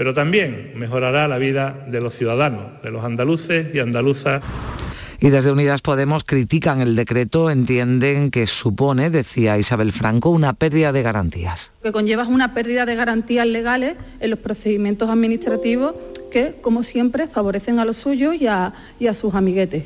pero 0.00 0.14
también 0.14 0.72
mejorará 0.76 1.28
la 1.28 1.36
vida 1.36 1.84
de 1.86 2.00
los 2.00 2.14
ciudadanos, 2.14 2.80
de 2.82 2.90
los 2.90 3.04
andaluces 3.04 3.66
y 3.74 3.80
andaluzas 3.80 4.40
y 5.20 5.28
desde 5.28 5.52
Unidas 5.52 5.82
Podemos 5.82 6.24
critican 6.24 6.80
el 6.80 6.96
decreto, 6.96 7.50
entienden 7.50 8.30
que 8.30 8.46
supone, 8.46 9.10
decía 9.10 9.58
Isabel 9.58 9.92
Franco, 9.92 10.30
una 10.30 10.54
pérdida 10.54 10.92
de 10.92 11.02
garantías. 11.02 11.72
Que 11.82 11.92
conlleva 11.92 12.26
una 12.26 12.54
pérdida 12.54 12.86
de 12.86 12.94
garantías 12.94 13.46
legales 13.46 13.96
en 14.20 14.30
los 14.30 14.38
procedimientos 14.38 15.10
administrativos 15.10 15.94
que, 16.30 16.56
como 16.60 16.82
siempre, 16.82 17.28
favorecen 17.28 17.78
a 17.78 17.84
los 17.84 17.96
suyos 17.96 18.36
y 18.40 18.46
a, 18.46 18.72
sus 19.12 19.34
amiguetes. 19.34 19.84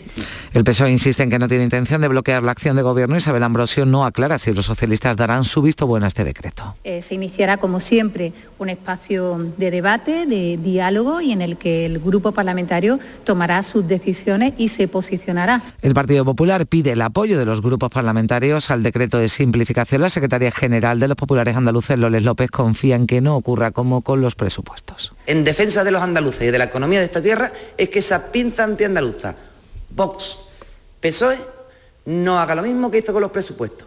El 0.52 0.64
PSOE 0.64 0.92
insiste 0.92 1.22
en 1.22 1.30
que 1.30 1.38
no 1.38 1.48
tiene 1.48 1.64
intención 1.64 2.00
de 2.00 2.09
bloquear 2.09 2.42
la 2.42 2.52
acción 2.52 2.76
de 2.76 2.83
gobierno. 2.83 3.16
Isabel 3.16 3.42
Ambrosio 3.42 3.87
no 3.87 4.04
aclara 4.04 4.38
si 4.38 4.52
los 4.52 4.66
socialistas 4.66 5.16
darán 5.16 5.44
su 5.44 5.62
visto 5.62 5.87
bueno 5.87 6.04
a 6.04 6.09
este 6.09 6.24
decreto. 6.24 6.76
Eh, 6.85 7.00
se 7.02 7.14
iniciará, 7.14 7.57
como 7.57 7.80
siempre, 7.80 8.33
un 8.59 8.68
espacio 8.68 9.50
de 9.57 9.70
debate, 9.70 10.26
de 10.26 10.59
diálogo 10.62 11.20
y 11.20 11.33
en 11.33 11.40
el 11.40 11.57
que 11.57 11.87
el 11.87 11.98
grupo 11.98 12.33
parlamentario 12.33 13.00
tomará 13.24 13.62
sus 13.62 13.88
decisiones 13.88 14.54
y 14.59 14.68
se 14.68 14.87
posicionará. 14.87 15.62
El 15.80 15.94
Partido 15.94 16.24
Popular 16.24 16.66
pide 16.66 16.92
el 16.92 17.02
apoyo 17.02 17.38
de 17.38 17.46
los 17.46 17.62
grupos 17.62 17.90
parlamentarios 17.90 18.70
al 18.70 18.83
decreto 18.83 19.18
de 19.18 19.28
simplificación. 19.28 20.02
La 20.02 20.11
secretaria 20.11 20.50
general 20.50 21.00
de 21.00 21.09
los 21.09 21.16
populares 21.16 21.57
andaluces, 21.57 21.98
Loles 21.98 22.22
López, 22.22 22.50
confía 22.50 22.96
en 22.96 23.07
que 23.07 23.20
no 23.20 23.37
ocurra 23.37 23.70
como 23.70 24.02
con 24.02 24.20
los 24.20 24.35
presupuestos. 24.35 25.14
En 25.26 25.44
defensa 25.44 25.85
de 25.85 25.90
los 25.90 26.02
andaluces 26.02 26.34
y 26.42 26.51
de 26.51 26.59
la 26.59 26.64
economía 26.64 26.99
de 26.99 27.07
esta 27.07 27.23
tierra 27.23 27.53
es 27.77 27.88
que 27.88 27.99
esa 27.99 28.33
pinta 28.33 28.64
antiandaluza, 28.64 29.35
Vox, 29.90 30.38
PSOE, 31.01 31.38
no 32.07 32.38
haga 32.38 32.55
lo 32.55 32.62
mismo 32.62 32.90
que 32.90 32.99
hizo 32.99 33.12
con 33.12 33.23
los 33.23 33.31
presupuestos. 33.31 33.87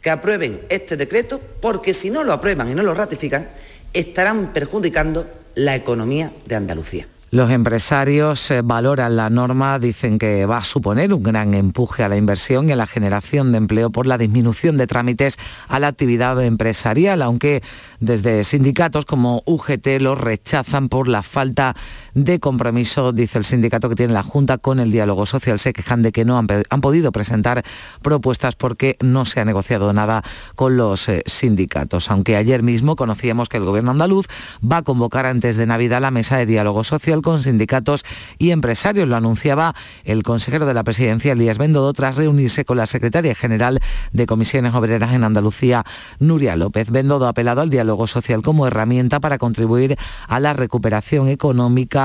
Que 0.00 0.10
aprueben 0.10 0.62
este 0.68 0.96
decreto 0.96 1.40
porque 1.60 1.94
si 1.94 2.10
no 2.10 2.24
lo 2.24 2.32
aprueban 2.32 2.70
y 2.70 2.74
no 2.74 2.82
lo 2.82 2.94
ratifican, 2.94 3.48
estarán 3.92 4.52
perjudicando 4.52 5.26
la 5.54 5.74
economía 5.74 6.32
de 6.46 6.54
Andalucía. 6.54 7.06
Los 7.32 7.52
empresarios 7.52 8.50
eh, 8.50 8.60
valoran 8.64 9.14
la 9.14 9.30
norma, 9.30 9.78
dicen 9.78 10.18
que 10.18 10.46
va 10.46 10.58
a 10.58 10.64
suponer 10.64 11.14
un 11.14 11.22
gran 11.22 11.54
empuje 11.54 12.02
a 12.02 12.08
la 12.08 12.16
inversión 12.16 12.68
y 12.68 12.72
a 12.72 12.76
la 12.76 12.88
generación 12.88 13.52
de 13.52 13.58
empleo 13.58 13.90
por 13.90 14.08
la 14.08 14.18
disminución 14.18 14.76
de 14.76 14.88
trámites 14.88 15.38
a 15.68 15.78
la 15.78 15.86
actividad 15.86 16.42
empresarial, 16.42 17.22
aunque 17.22 17.62
desde 18.00 18.42
sindicatos 18.42 19.04
como 19.04 19.44
UGT 19.46 20.00
lo 20.00 20.16
rechazan 20.16 20.88
por 20.88 21.06
la 21.06 21.22
falta 21.22 21.76
de 22.14 22.40
compromiso, 22.40 23.12
dice 23.12 23.38
el 23.38 23.44
sindicato 23.44 23.88
que 23.88 23.94
tiene 23.94 24.12
la 24.12 24.22
Junta 24.22 24.58
con 24.58 24.80
el 24.80 24.90
diálogo 24.90 25.26
social. 25.26 25.58
Se 25.58 25.72
quejan 25.72 26.02
de 26.02 26.12
que 26.12 26.24
no 26.24 26.38
han, 26.38 26.46
podido 26.80 27.12
presentar 27.12 27.64
propuestas 28.02 28.54
porque 28.54 28.96
no 29.00 29.24
se 29.24 29.40
ha 29.40 29.44
negociado 29.44 29.92
nada 29.92 30.22
con 30.54 30.76
los 30.76 31.08
eh, 31.08 31.22
sindicatos, 31.26 32.10
aunque 32.10 32.36
ayer 32.36 32.62
mismo 32.62 32.96
conocíamos 32.96 33.48
que 33.48 33.58
el 33.58 33.64
gobierno 33.64 33.90
andaluz 33.90 34.26
va 34.60 34.78
a 34.78 34.82
convocar 34.82 35.26
antes 35.26 35.56
de 35.56 35.66
Navidad 35.66 36.00
la 36.00 36.10
mesa 36.10 36.36
de 36.36 36.46
diálogo 36.46 36.84
social 36.84 37.22
con 37.22 37.40
sindicatos 37.40 38.04
y 38.38 38.50
empresarios. 38.50 39.08
Lo 39.08 39.16
anunciaba 39.16 39.74
el 40.04 40.22
consejero 40.22 40.66
de 40.66 40.74
la 40.74 40.84
presidencia, 40.84 41.32
Elías 41.32 41.58
Bendodo, 41.58 41.92
tras 41.92 42.16
reunirse 42.16 42.64
con 42.64 42.76
la 42.76 42.86
secretaria 42.86 43.34
general 43.34 43.80
de 44.12 44.26
Comisiones 44.26 44.74
Obreras 44.74 45.12
en 45.12 45.24
Andalucía, 45.24 45.84
Nuria 46.18 46.56
López. 46.56 46.90
Bendodo 46.90 47.26
ha 47.26 47.30
apelado 47.30 47.60
al 47.60 47.70
diálogo 47.70 48.06
social 48.06 48.42
como 48.42 48.66
herramienta 48.66 49.20
para 49.20 49.38
contribuir 49.38 49.96
a 50.28 50.40
la 50.40 50.52
recuperación 50.52 51.28
económica. 51.28 51.99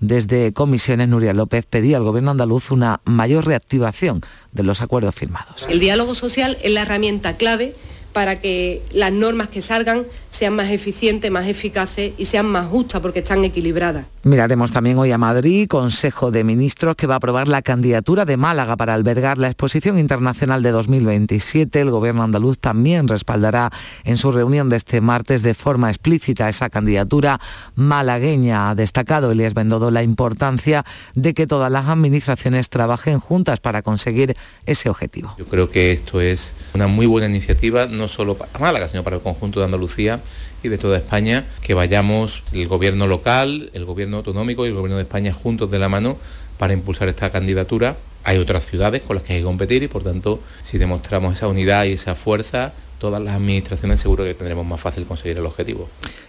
Desde 0.00 0.52
Comisiones, 0.52 1.08
Nuria 1.08 1.34
López 1.34 1.64
pedía 1.68 1.96
al 1.96 2.04
gobierno 2.04 2.30
andaluz 2.30 2.70
una 2.70 3.00
mayor 3.04 3.46
reactivación 3.46 4.20
de 4.52 4.62
los 4.62 4.82
acuerdos 4.82 5.14
firmados. 5.14 5.66
El 5.68 5.80
diálogo 5.80 6.14
social 6.14 6.56
es 6.62 6.72
la 6.72 6.82
herramienta 6.82 7.34
clave 7.34 7.74
para 8.12 8.40
que 8.40 8.82
las 8.92 9.12
normas 9.12 9.48
que 9.48 9.62
salgan 9.62 10.04
sean 10.30 10.54
más 10.54 10.70
eficientes, 10.70 11.30
más 11.30 11.46
eficaces 11.46 12.12
y 12.18 12.24
sean 12.24 12.46
más 12.46 12.66
justas 12.66 13.00
porque 13.00 13.20
están 13.20 13.44
equilibradas. 13.44 14.06
Miraremos 14.24 14.72
también 14.72 14.98
hoy 14.98 15.10
a 15.10 15.16
Madrid, 15.16 15.66
Consejo 15.68 16.30
de 16.30 16.44
Ministros 16.44 16.96
que 16.96 17.06
va 17.06 17.14
a 17.14 17.16
aprobar 17.16 17.48
la 17.48 17.62
candidatura 17.62 18.24
de 18.24 18.36
Málaga 18.36 18.76
para 18.76 18.92
albergar 18.92 19.38
la 19.38 19.48
Exposición 19.48 19.98
Internacional 19.98 20.62
de 20.62 20.70
2027. 20.70 21.80
El 21.80 21.90
Gobierno 21.90 22.22
andaluz 22.22 22.58
también 22.58 23.08
respaldará 23.08 23.70
en 24.04 24.16
su 24.16 24.30
reunión 24.30 24.68
de 24.68 24.76
este 24.76 25.00
martes 25.00 25.42
de 25.42 25.54
forma 25.54 25.88
explícita 25.88 26.48
esa 26.48 26.68
candidatura 26.68 27.40
malagueña. 27.74 28.70
Ha 28.70 28.74
destacado 28.74 29.30
Elías 29.30 29.54
Bendodo 29.54 29.90
la 29.90 30.02
importancia 30.02 30.84
de 31.14 31.32
que 31.32 31.46
todas 31.46 31.72
las 31.72 31.88
administraciones 31.88 32.68
trabajen 32.68 33.20
juntas 33.20 33.60
para 33.60 33.82
conseguir 33.82 34.36
ese 34.66 34.90
objetivo. 34.90 35.34
Yo 35.38 35.46
creo 35.46 35.70
que 35.70 35.92
esto 35.92 36.20
es 36.20 36.54
una 36.74 36.86
muy 36.86 37.06
buena 37.06 37.28
iniciativa, 37.28 37.86
no 37.98 38.08
solo 38.08 38.36
para 38.38 38.58
Málaga, 38.58 38.88
sino 38.88 39.04
para 39.04 39.16
el 39.16 39.22
conjunto 39.22 39.60
de 39.60 39.66
Andalucía 39.66 40.20
y 40.62 40.68
de 40.68 40.78
toda 40.78 40.96
España, 40.96 41.44
que 41.60 41.74
vayamos 41.74 42.42
el 42.52 42.66
gobierno 42.68 43.06
local, 43.06 43.70
el 43.74 43.84
gobierno 43.84 44.18
autonómico 44.18 44.64
y 44.64 44.68
el 44.68 44.74
gobierno 44.74 44.96
de 44.96 45.02
España 45.02 45.32
juntos 45.32 45.70
de 45.70 45.78
la 45.78 45.88
mano 45.88 46.16
para 46.56 46.72
impulsar 46.72 47.08
esta 47.08 47.30
candidatura. 47.30 47.96
Hay 48.24 48.38
otras 48.38 48.66
ciudades 48.66 49.02
con 49.02 49.16
las 49.16 49.24
que 49.24 49.34
hay 49.34 49.40
que 49.40 49.44
competir 49.44 49.82
y 49.82 49.88
por 49.88 50.02
tanto 50.02 50.40
si 50.62 50.78
demostramos 50.78 51.34
esa 51.34 51.48
unidad 51.48 51.84
y 51.84 51.92
esa 51.92 52.14
fuerza 52.14 52.72
todas 52.98 53.22
las 53.22 53.34
administraciones 53.34 54.00
seguro 54.00 54.24
que 54.24 54.34
tendremos 54.34 54.66
más 54.66 54.80
fácil 54.80 55.04
conseguir 55.06 55.38
el 55.38 55.46
objetivo. 55.46 55.88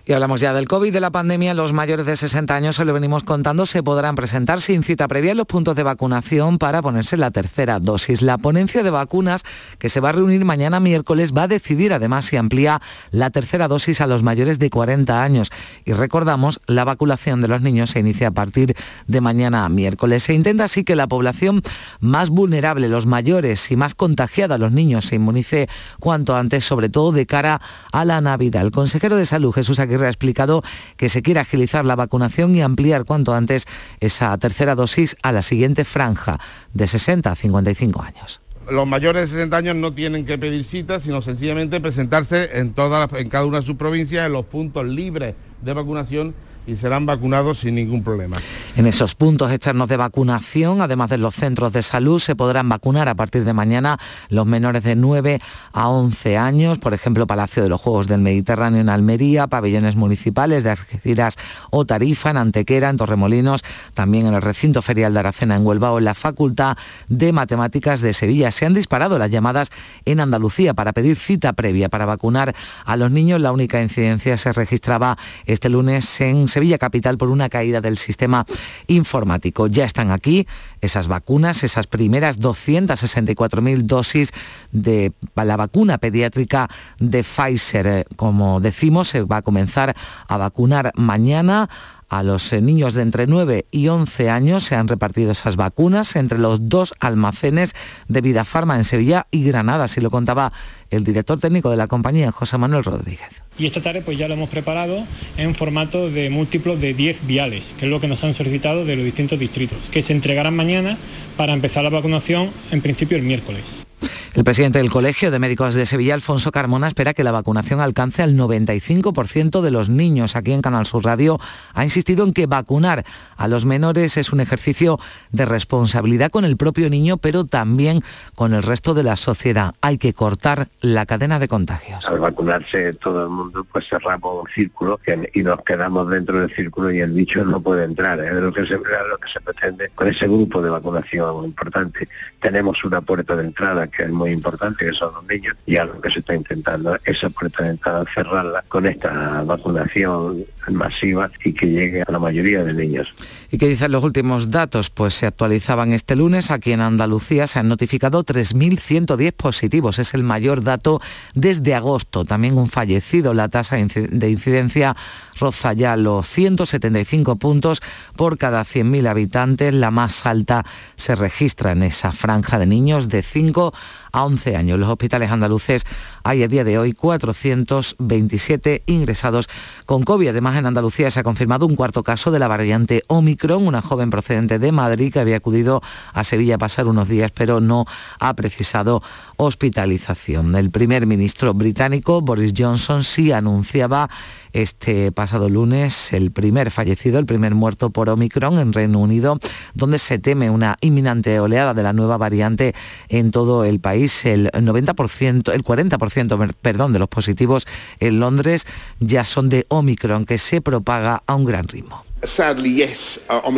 Y 0.09 0.13
hablamos 0.13 0.41
ya 0.41 0.53
del 0.53 0.67
COVID, 0.67 0.91
de 0.91 1.01
la 1.01 1.11
pandemia. 1.11 1.53
Los 1.53 1.71
mayores 1.71 2.03
de 2.03 2.15
60 2.15 2.55
años, 2.55 2.77
se 2.77 2.83
lo 2.83 2.93
venimos 2.93 3.23
contando, 3.23 3.67
se 3.67 3.83
podrán 3.83 4.15
presentar 4.15 4.59
sin 4.59 4.81
cita 4.81 5.07
previa 5.07 5.33
en 5.33 5.37
los 5.37 5.45
puntos 5.45 5.75
de 5.75 5.83
vacunación 5.83 6.57
para 6.57 6.81
ponerse 6.81 7.15
la 7.15 7.29
tercera 7.29 7.79
dosis. 7.79 8.23
La 8.23 8.39
ponencia 8.39 8.81
de 8.81 8.89
vacunas 8.89 9.43
que 9.77 9.87
se 9.87 9.99
va 9.99 10.09
a 10.09 10.13
reunir 10.13 10.45
mañana 10.45 10.79
miércoles 10.79 11.31
va 11.31 11.43
a 11.43 11.47
decidir 11.47 11.93
además 11.93 12.25
si 12.25 12.37
amplía 12.37 12.81
la 13.11 13.29
tercera 13.29 13.67
dosis 13.67 14.01
a 14.01 14.07
los 14.07 14.23
mayores 14.23 14.57
de 14.57 14.71
40 14.71 15.21
años. 15.21 15.51
Y 15.85 15.93
recordamos, 15.93 16.59
la 16.65 16.85
vacunación 16.85 17.43
de 17.43 17.47
los 17.49 17.61
niños 17.61 17.91
se 17.91 17.99
inicia 17.99 18.29
a 18.29 18.31
partir 18.31 18.75
de 19.05 19.21
mañana 19.21 19.69
miércoles. 19.69 20.23
Se 20.23 20.33
intenta 20.33 20.63
así 20.63 20.83
que 20.83 20.95
la 20.95 21.05
población 21.05 21.61
más 21.99 22.31
vulnerable, 22.31 22.89
los 22.89 23.05
mayores 23.05 23.69
y 23.69 23.75
más 23.75 23.93
contagiada, 23.93 24.57
los 24.57 24.71
niños, 24.71 25.05
se 25.05 25.17
inmunice 25.17 25.69
cuanto 25.99 26.35
antes 26.35 26.65
sobre 26.65 26.89
todo 26.89 27.11
de 27.11 27.27
cara 27.27 27.61
a 27.91 28.05
la 28.05 28.21
Navidad. 28.21 28.63
El 28.63 28.71
consejero 28.71 29.15
de 29.15 29.27
Salud, 29.27 29.53
Jesús 29.53 29.77
Aguirre, 29.77 29.98
ha 30.05 30.09
explicado 30.09 30.63
que 30.97 31.09
se 31.09 31.21
quiere 31.21 31.39
agilizar 31.39 31.85
la 31.85 31.95
vacunación 31.95 32.55
y 32.55 32.61
ampliar 32.61 33.05
cuanto 33.05 33.33
antes 33.33 33.65
esa 33.99 34.37
tercera 34.37 34.75
dosis 34.75 35.15
a 35.23 35.31
la 35.31 35.41
siguiente 35.41 35.85
franja 35.85 36.39
de 36.73 36.87
60 36.87 37.31
a 37.31 37.35
55 37.35 38.01
años. 38.01 38.41
Los 38.69 38.85
mayores 38.85 39.23
de 39.23 39.27
60 39.29 39.57
años 39.57 39.75
no 39.75 39.93
tienen 39.93 40.25
que 40.25 40.37
pedir 40.37 40.63
cita, 40.63 40.99
sino 40.99 41.23
sencillamente 41.23 41.81
presentarse 41.81 42.59
en, 42.59 42.73
todas 42.73 43.11
en 43.13 43.29
cada 43.29 43.45
una 43.45 43.61
de 43.61 43.65
sus 43.65 43.75
provincias 43.75 44.27
en 44.27 44.33
los 44.33 44.45
puntos 44.45 44.85
libres 44.85 45.33
de 45.61 45.73
vacunación 45.73 46.35
y 46.69 46.77
serán 46.77 47.05
vacunados 47.05 47.59
sin 47.59 47.75
ningún 47.75 48.03
problema. 48.03 48.37
En 48.75 48.85
esos 48.85 49.15
puntos 49.15 49.51
externos 49.51 49.89
de 49.89 49.97
vacunación, 49.97 50.81
además 50.81 51.09
de 51.09 51.17
los 51.17 51.33
centros 51.33 51.73
de 51.73 51.81
salud, 51.81 52.19
se 52.19 52.35
podrán 52.35 52.69
vacunar 52.69 53.09
a 53.09 53.15
partir 53.15 53.43
de 53.43 53.53
mañana 53.53 53.97
los 54.29 54.45
menores 54.45 54.83
de 54.83 54.95
9 54.95 55.39
a 55.73 55.89
11 55.89 56.37
años, 56.37 56.77
por 56.77 56.93
ejemplo, 56.93 57.25
Palacio 57.25 57.63
de 57.63 57.69
los 57.69 57.81
Juegos 57.81 58.07
del 58.07 58.21
Mediterráneo 58.21 58.81
en 58.81 58.89
Almería, 58.89 59.47
pabellones 59.47 59.95
municipales 59.95 60.63
de 60.63 60.69
Algeciras 60.69 61.35
o 61.71 61.85
Tarifa, 61.85 62.29
en 62.29 62.37
Antequera, 62.37 62.89
en 62.89 62.97
Torremolinos, 62.97 63.63
también 63.95 64.27
en 64.27 64.35
el 64.35 64.41
recinto 64.41 64.81
ferial 64.81 65.13
de 65.13 65.19
Aracena 65.21 65.55
en 65.55 65.65
Huelva 65.65 65.91
o 65.91 65.97
en 65.97 66.05
la 66.05 66.13
Facultad 66.13 66.77
de 67.07 67.33
Matemáticas 67.33 68.01
de 68.01 68.13
Sevilla. 68.13 68.51
Se 68.51 68.67
han 68.67 68.75
disparado 68.75 69.17
las 69.17 69.31
llamadas 69.31 69.71
en 70.05 70.19
Andalucía 70.19 70.75
para 70.75 70.93
pedir 70.93 71.17
cita 71.17 71.53
previa 71.53 71.89
para 71.89 72.05
vacunar 72.05 72.55
a 72.85 72.95
los 72.95 73.11
niños. 73.11 73.41
La 73.41 73.51
única 73.51 73.81
incidencia 73.81 74.37
se 74.37 74.53
registraba 74.53 75.17
este 75.45 75.69
lunes 75.69 76.21
en 76.21 76.47
Sevilla 76.59 76.77
Capital 76.77 77.17
por 77.17 77.29
una 77.29 77.47
caída 77.47 77.79
del 77.79 77.95
sistema 77.95 78.45
informático. 78.87 79.67
Ya 79.67 79.85
están 79.85 80.11
aquí 80.11 80.45
esas 80.81 81.07
vacunas, 81.07 81.63
esas 81.63 81.87
primeras 81.87 82.37
264.000 82.37 83.83
dosis 83.83 84.33
de 84.73 85.13
la 85.35 85.55
vacuna 85.55 85.99
pediátrica 85.99 86.69
de 86.99 87.23
Pfizer. 87.23 87.87
Eh, 87.87 88.05
como 88.17 88.59
decimos, 88.59 89.07
se 89.07 89.21
va 89.21 89.37
a 89.37 89.41
comenzar 89.41 89.95
a 90.27 90.37
vacunar 90.37 90.91
mañana 90.95 91.69
a 92.09 92.23
los 92.23 92.51
eh, 92.51 92.61
niños 92.61 92.95
de 92.95 93.03
entre 93.03 93.27
9 93.27 93.65
y 93.71 93.87
11 93.87 94.29
años 94.29 94.63
se 94.63 94.75
han 94.75 94.87
repartido 94.87 95.31
esas 95.31 95.55
vacunas 95.55 96.15
entre 96.15 96.39
los 96.39 96.69
dos 96.69 96.93
almacenes 96.99 97.75
de 98.07 98.21
Vida 98.21 98.45
Farma 98.45 98.75
en 98.75 98.83
Sevilla 98.83 99.27
y 99.31 99.43
Granada, 99.43 99.85
así 99.85 100.01
lo 100.01 100.09
contaba 100.09 100.51
el 100.89 101.03
director 101.03 101.39
técnico 101.39 101.69
de 101.69 101.77
la 101.77 101.87
compañía, 101.87 102.31
José 102.31 102.57
Manuel 102.57 102.83
Rodríguez. 102.83 103.43
Y 103.57 103.65
esta 103.65 103.81
tarde 103.81 104.01
pues 104.01 104.17
ya 104.17 104.27
lo 104.27 104.33
hemos 104.33 104.49
preparado 104.49 105.05
en 105.37 105.53
formato 105.53 106.09
de 106.09 106.29
múltiplos 106.29 106.79
de 106.79 106.93
10 106.93 107.27
viales, 107.27 107.63
que 107.77 107.85
es 107.85 107.91
lo 107.91 108.01
que 108.01 108.07
nos 108.07 108.23
han 108.23 108.33
solicitado 108.33 108.85
de 108.85 108.95
los 108.95 109.05
distintos 109.05 109.37
distritos, 109.37 109.89
que 109.91 110.01
se 110.01 110.13
entregarán 110.13 110.55
mañana 110.55 110.97
para 111.37 111.53
empezar 111.53 111.83
la 111.83 111.89
vacunación 111.89 112.51
en 112.71 112.81
principio 112.81 113.17
el 113.17 113.23
miércoles. 113.23 113.85
El 114.33 114.43
presidente 114.43 114.77
del 114.77 114.91
Colegio 114.91 115.31
de 115.31 115.39
Médicos 115.39 115.75
de 115.75 115.85
Sevilla, 115.85 116.13
Alfonso 116.13 116.51
Carmona, 116.51 116.87
espera 116.87 117.13
que 117.13 117.23
la 117.23 117.31
vacunación 117.31 117.81
alcance 117.81 118.21
al 118.21 118.37
95% 118.37 119.61
de 119.61 119.71
los 119.71 119.89
niños. 119.89 120.35
Aquí 120.35 120.53
en 120.53 120.61
Canal 120.61 120.85
Sur 120.85 121.03
Radio 121.03 121.39
ha 121.73 121.83
insistido 121.83 122.23
en 122.23 122.33
que 122.33 122.45
vacunar 122.45 123.03
a 123.37 123.47
los 123.47 123.65
menores 123.65 124.17
es 124.17 124.31
un 124.31 124.39
ejercicio 124.39 124.99
de 125.31 125.45
responsabilidad 125.45 126.31
con 126.31 126.45
el 126.45 126.57
propio 126.57 126.89
niño, 126.89 127.17
pero 127.17 127.43
también 127.45 128.03
con 128.35 128.53
el 128.53 128.63
resto 128.63 128.93
de 128.93 129.03
la 129.03 129.15
sociedad. 129.15 129.73
Hay 129.81 129.97
que 129.97 130.13
cortar 130.13 130.67
la 130.79 131.05
cadena 131.05 131.39
de 131.39 131.47
contagios. 131.47 132.07
Al 132.07 132.19
vacunarse 132.19 132.93
todo 132.93 133.23
el 133.23 133.29
mundo, 133.29 133.65
pues 133.71 133.87
cerramos 133.89 134.43
un 134.43 134.49
círculo 134.53 134.99
y 135.33 135.41
nos 135.41 135.61
quedamos 135.63 136.09
dentro 136.09 136.39
del 136.39 136.53
círculo 136.55 136.91
y 136.91 136.99
el 136.99 137.11
bicho 137.11 137.43
no 137.43 137.61
puede 137.61 137.83
entrar. 137.83 138.19
Es 138.19 138.33
lo 138.33 138.53
que 138.53 138.65
se, 138.65 138.75
lo 138.75 139.17
que 139.17 139.29
se 139.31 139.41
pretende 139.41 139.89
con 139.95 140.07
ese 140.07 140.27
grupo 140.27 140.61
de 140.61 140.69
vacunación 140.69 141.45
importante. 141.45 142.07
Tenemos 142.39 142.83
una 142.83 143.01
puerta 143.01 143.35
de 143.35 143.43
entrada 143.43 143.88
que 143.89 144.03
es 144.03 144.09
muy 144.09 144.31
importante, 144.31 144.85
que 144.85 144.93
son 144.93 145.13
los 145.13 145.23
niños, 145.25 145.55
y 145.65 145.77
algo 145.77 145.99
que 146.01 146.11
se 146.11 146.19
está 146.19 146.35
intentando, 146.35 146.97
esa 147.05 147.29
puerta 147.29 147.63
de 147.63 147.71
entrada, 147.71 148.05
cerrarla 148.13 148.63
con 148.67 148.85
esta 148.85 149.43
vacunación 149.43 150.45
masiva 150.73 151.31
y 151.43 151.53
que 151.53 151.67
llegue 151.67 152.01
a 152.01 152.11
la 152.11 152.19
mayoría 152.19 152.63
de 152.63 152.73
niños. 152.73 153.13
¿Y 153.51 153.57
qué 153.57 153.67
dicen 153.67 153.91
los 153.91 154.03
últimos 154.03 154.51
datos? 154.51 154.89
Pues 154.89 155.15
se 155.15 155.25
actualizaban 155.25 155.93
este 155.93 156.15
lunes. 156.15 156.51
Aquí 156.51 156.71
en 156.71 156.81
Andalucía 156.81 157.47
se 157.47 157.59
han 157.59 157.67
notificado 157.67 158.23
3.110 158.23 159.33
positivos. 159.33 159.97
Es 159.97 160.13
el 160.13 160.23
mayor 160.23 160.63
dato 160.63 161.01
desde 161.33 161.73
agosto. 161.73 162.25
También 162.25 162.57
un 162.57 162.67
fallecido. 162.67 163.33
La 163.33 163.49
tasa 163.49 163.77
de 163.77 164.29
incidencia 164.29 164.95
roza 165.39 165.73
ya 165.73 165.97
los 165.97 166.27
175 166.27 167.37
puntos 167.37 167.81
por 168.15 168.37
cada 168.37 168.61
100.000 168.61 169.07
habitantes. 169.07 169.73
La 169.73 169.89
más 169.89 170.25
alta 170.25 170.65
se 170.95 171.15
registra 171.15 171.71
en 171.71 171.83
esa 171.83 172.11
franja 172.11 172.59
de 172.59 172.67
niños 172.67 173.09
de 173.09 173.23
5 173.23 173.73
a 174.11 174.23
11 174.23 174.55
años. 174.55 174.79
Los 174.79 174.89
hospitales 174.89 175.31
andaluces 175.31 175.85
hay 176.23 176.43
a 176.43 176.47
día 176.47 176.63
de 176.63 176.77
hoy 176.77 176.93
427 176.93 178.83
ingresados 178.85 179.49
con 179.85 180.03
COVID. 180.03 180.29
Además, 180.29 180.57
en 180.57 180.65
Andalucía 180.65 181.11
se 181.11 181.19
ha 181.19 181.23
confirmado 181.23 181.65
un 181.65 181.75
cuarto 181.75 182.03
caso 182.03 182.31
de 182.31 182.39
la 182.39 182.47
variante 182.47 183.03
Omicron, 183.07 183.67
una 183.67 183.81
joven 183.81 184.09
procedente 184.09 184.59
de 184.59 184.71
Madrid 184.71 185.13
que 185.13 185.19
había 185.19 185.37
acudido 185.37 185.81
a 186.13 186.23
Sevilla 186.23 186.55
a 186.55 186.59
pasar 186.59 186.87
unos 186.87 187.07
días, 187.07 187.31
pero 187.31 187.59
no 187.59 187.85
ha 188.19 188.33
precisado 188.33 189.01
hospitalización. 189.37 190.55
El 190.55 190.71
primer 190.71 191.05
ministro 191.05 191.53
británico, 191.53 192.21
Boris 192.21 192.53
Johnson, 192.55 193.03
sí 193.03 193.31
anunciaba 193.31 194.09
este 194.53 195.11
pasado 195.11 195.49
lunes 195.49 196.13
el 196.13 196.31
primer 196.31 196.71
fallecido, 196.71 197.19
el 197.19 197.25
primer 197.25 197.55
muerto 197.55 197.89
por 197.89 198.09
Omicron 198.09 198.59
en 198.59 198.73
Reino 198.73 198.99
Unido, 198.99 199.39
donde 199.73 199.99
se 199.99 200.19
teme 200.19 200.49
una 200.49 200.77
inminente 200.81 201.39
oleada 201.39 201.73
de 201.73 201.83
la 201.83 201.93
nueva 201.93 202.17
variante 202.17 202.73
en 203.07 203.31
todo 203.31 203.63
el 203.63 203.79
país. 203.79 204.25
El 204.25 204.51
90%, 204.51 205.53
el 205.53 205.63
40%, 205.63 206.53
perdón, 206.61 206.93
de 206.93 206.99
los 206.99 207.09
positivos 207.09 207.67
en 207.99 208.19
Londres 208.19 208.65
ya 208.99 209.23
son 209.23 209.49
de 209.49 209.65
Omicron, 209.69 210.25
que 210.25 210.37
se 210.37 210.61
propaga 210.61 211.23
a 211.25 211.35
un 211.35 211.45
gran 211.45 211.67
ritmo. 211.67 212.08
Uh, 212.21 213.53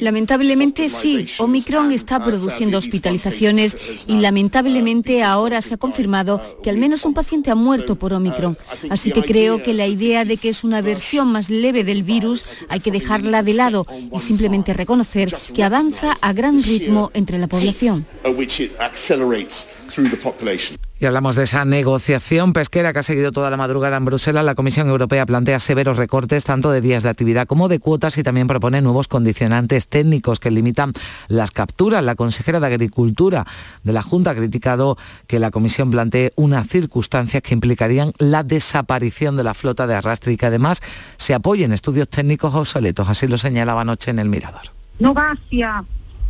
lamentablemente 0.00 0.88
sí, 0.88 1.26
Omicron 1.38 1.90
está 1.90 2.18
uh, 2.18 2.22
produciendo 2.22 2.78
hospitalizaciones 2.78 3.76
y 4.06 4.14
uh, 4.14 4.20
lamentablemente 4.20 5.24
ahora 5.24 5.60
se 5.60 5.74
ha 5.74 5.76
confirmado 5.76 6.40
que 6.62 6.70
al 6.70 6.78
menos 6.78 7.04
un 7.04 7.12
paciente 7.12 7.50
ha 7.50 7.56
muerto 7.56 7.96
por 7.96 8.12
Omicron. 8.12 8.56
Así 8.88 9.10
que 9.10 9.22
creo 9.22 9.62
que 9.62 9.74
la 9.74 9.88
idea 9.88 10.24
de 10.24 10.36
que 10.36 10.48
es 10.48 10.62
una 10.62 10.80
versión 10.80 11.32
más 11.32 11.50
leve 11.50 11.82
del 11.82 12.04
virus 12.04 12.48
hay 12.68 12.78
que 12.78 12.92
dejarla 12.92 13.42
de 13.42 13.54
lado 13.54 13.84
y 14.12 14.20
simplemente 14.20 14.72
reconocer 14.72 15.34
que 15.52 15.64
avanza 15.64 16.14
a 16.20 16.32
gran 16.32 16.62
ritmo 16.62 17.10
entre 17.14 17.38
la 17.38 17.48
población. 17.48 18.06
Y 20.98 21.06
hablamos 21.06 21.36
de 21.36 21.44
esa 21.44 21.64
negociación 21.64 22.52
pesquera 22.52 22.92
que 22.92 22.98
ha 22.98 23.02
seguido 23.02 23.32
toda 23.32 23.50
la 23.50 23.56
madrugada 23.56 23.96
en 23.96 24.04
Bruselas. 24.04 24.44
La 24.44 24.54
Comisión 24.54 24.88
Europea 24.88 25.24
plantea 25.24 25.58
severos 25.58 25.96
recortes 25.96 26.44
tanto 26.44 26.70
de 26.70 26.80
días 26.80 27.02
de 27.02 27.08
actividad 27.08 27.46
como 27.46 27.68
de 27.68 27.78
cuotas 27.78 28.18
y 28.18 28.22
también 28.22 28.46
propone 28.46 28.82
nuevos 28.82 29.08
condicionantes 29.08 29.88
técnicos 29.88 30.40
que 30.40 30.50
limitan 30.50 30.92
las 31.28 31.50
capturas. 31.50 32.04
La 32.04 32.14
consejera 32.14 32.60
de 32.60 32.66
Agricultura 32.66 33.46
de 33.82 33.92
la 33.92 34.02
Junta 34.02 34.32
ha 34.32 34.34
criticado 34.34 34.98
que 35.26 35.38
la 35.38 35.50
Comisión 35.50 35.90
plantee 35.90 36.32
unas 36.36 36.68
circunstancias 36.68 37.42
que 37.42 37.54
implicarían 37.54 38.12
la 38.18 38.42
desaparición 38.42 39.36
de 39.36 39.44
la 39.44 39.54
flota 39.54 39.86
de 39.86 39.94
arrastre 39.94 40.32
y 40.32 40.36
que 40.36 40.46
además 40.46 40.82
se 41.16 41.34
apoyen 41.34 41.72
estudios 41.72 42.08
técnicos 42.08 42.54
obsoletos. 42.54 43.08
Así 43.08 43.26
lo 43.26 43.38
señalaba 43.38 43.80
anoche 43.80 44.10
en 44.10 44.18
el 44.18 44.28
Mirador. 44.28 44.72
No 44.98 45.14
va 45.14 45.32
hacia 45.32 45.82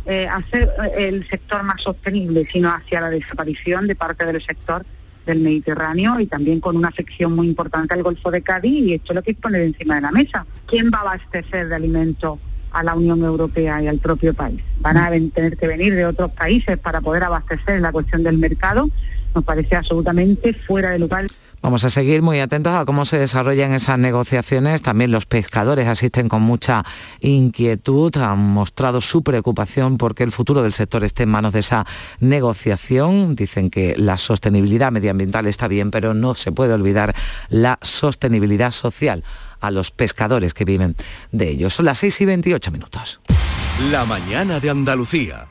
eh, 0.05 0.27
hacer 0.27 0.69
eh, 0.83 1.09
el 1.09 1.27
sector 1.27 1.63
más 1.63 1.81
sostenible, 1.81 2.47
sino 2.51 2.69
hacia 2.69 3.01
la 3.01 3.09
desaparición 3.09 3.87
de 3.87 3.95
parte 3.95 4.25
del 4.25 4.41
sector 4.43 4.85
del 5.25 5.39
Mediterráneo 5.39 6.19
y 6.19 6.25
también 6.25 6.59
con 6.59 6.75
una 6.75 6.91
sección 6.91 7.35
muy 7.35 7.47
importante 7.47 7.93
al 7.93 8.03
Golfo 8.03 8.31
de 8.31 8.41
Cádiz 8.41 8.71
y 8.71 8.93
esto 8.95 9.13
es 9.13 9.15
lo 9.15 9.21
que 9.21 9.35
que 9.35 9.41
poner 9.41 9.61
encima 9.61 9.95
de 9.95 10.01
la 10.01 10.11
mesa. 10.11 10.45
¿Quién 10.65 10.89
va 10.91 10.99
a 10.99 11.01
abastecer 11.01 11.67
de 11.67 11.75
alimento 11.75 12.39
a 12.71 12.83
la 12.83 12.95
Unión 12.95 13.23
Europea 13.23 13.81
y 13.83 13.87
al 13.87 13.99
propio 13.99 14.33
país? 14.33 14.61
Van 14.79 14.97
a 14.97 15.09
tener 15.09 15.57
que 15.57 15.67
venir 15.67 15.93
de 15.93 16.05
otros 16.05 16.31
países 16.31 16.77
para 16.77 17.01
poder 17.01 17.23
abastecer 17.23 17.79
la 17.81 17.91
cuestión 17.91 18.23
del 18.23 18.37
mercado. 18.37 18.89
Nos 19.35 19.43
parece 19.43 19.75
absolutamente 19.75 20.53
fuera 20.53 20.91
de 20.91 20.99
lugar. 20.99 21.27
Vamos 21.61 21.85
a 21.85 21.89
seguir 21.89 22.23
muy 22.23 22.39
atentos 22.39 22.73
a 22.73 22.85
cómo 22.85 23.05
se 23.05 23.19
desarrollan 23.19 23.73
esas 23.73 23.99
negociaciones. 23.99 24.81
También 24.81 25.11
los 25.11 25.27
pescadores 25.27 25.87
asisten 25.87 26.27
con 26.27 26.41
mucha 26.41 26.83
inquietud, 27.19 28.15
han 28.17 28.39
mostrado 28.39 28.99
su 28.99 29.21
preocupación 29.21 29.99
porque 29.99 30.23
el 30.23 30.31
futuro 30.31 30.63
del 30.63 30.73
sector 30.73 31.03
esté 31.03 31.23
en 31.23 31.29
manos 31.29 31.53
de 31.53 31.59
esa 31.59 31.85
negociación. 32.19 33.35
Dicen 33.35 33.69
que 33.69 33.95
la 33.95 34.17
sostenibilidad 34.17 34.91
medioambiental 34.91 35.45
está 35.45 35.67
bien, 35.67 35.91
pero 35.91 36.15
no 36.15 36.33
se 36.33 36.51
puede 36.51 36.73
olvidar 36.73 37.15
la 37.49 37.77
sostenibilidad 37.83 38.71
social 38.71 39.23
a 39.59 39.69
los 39.69 39.91
pescadores 39.91 40.55
que 40.55 40.65
viven 40.65 40.95
de 41.31 41.49
ellos. 41.49 41.75
Son 41.75 41.85
las 41.85 41.99
6 41.99 42.21
y 42.21 42.25
28 42.25 42.71
minutos. 42.71 43.21
La 43.91 44.03
mañana 44.05 44.59
de 44.59 44.71
Andalucía. 44.71 45.50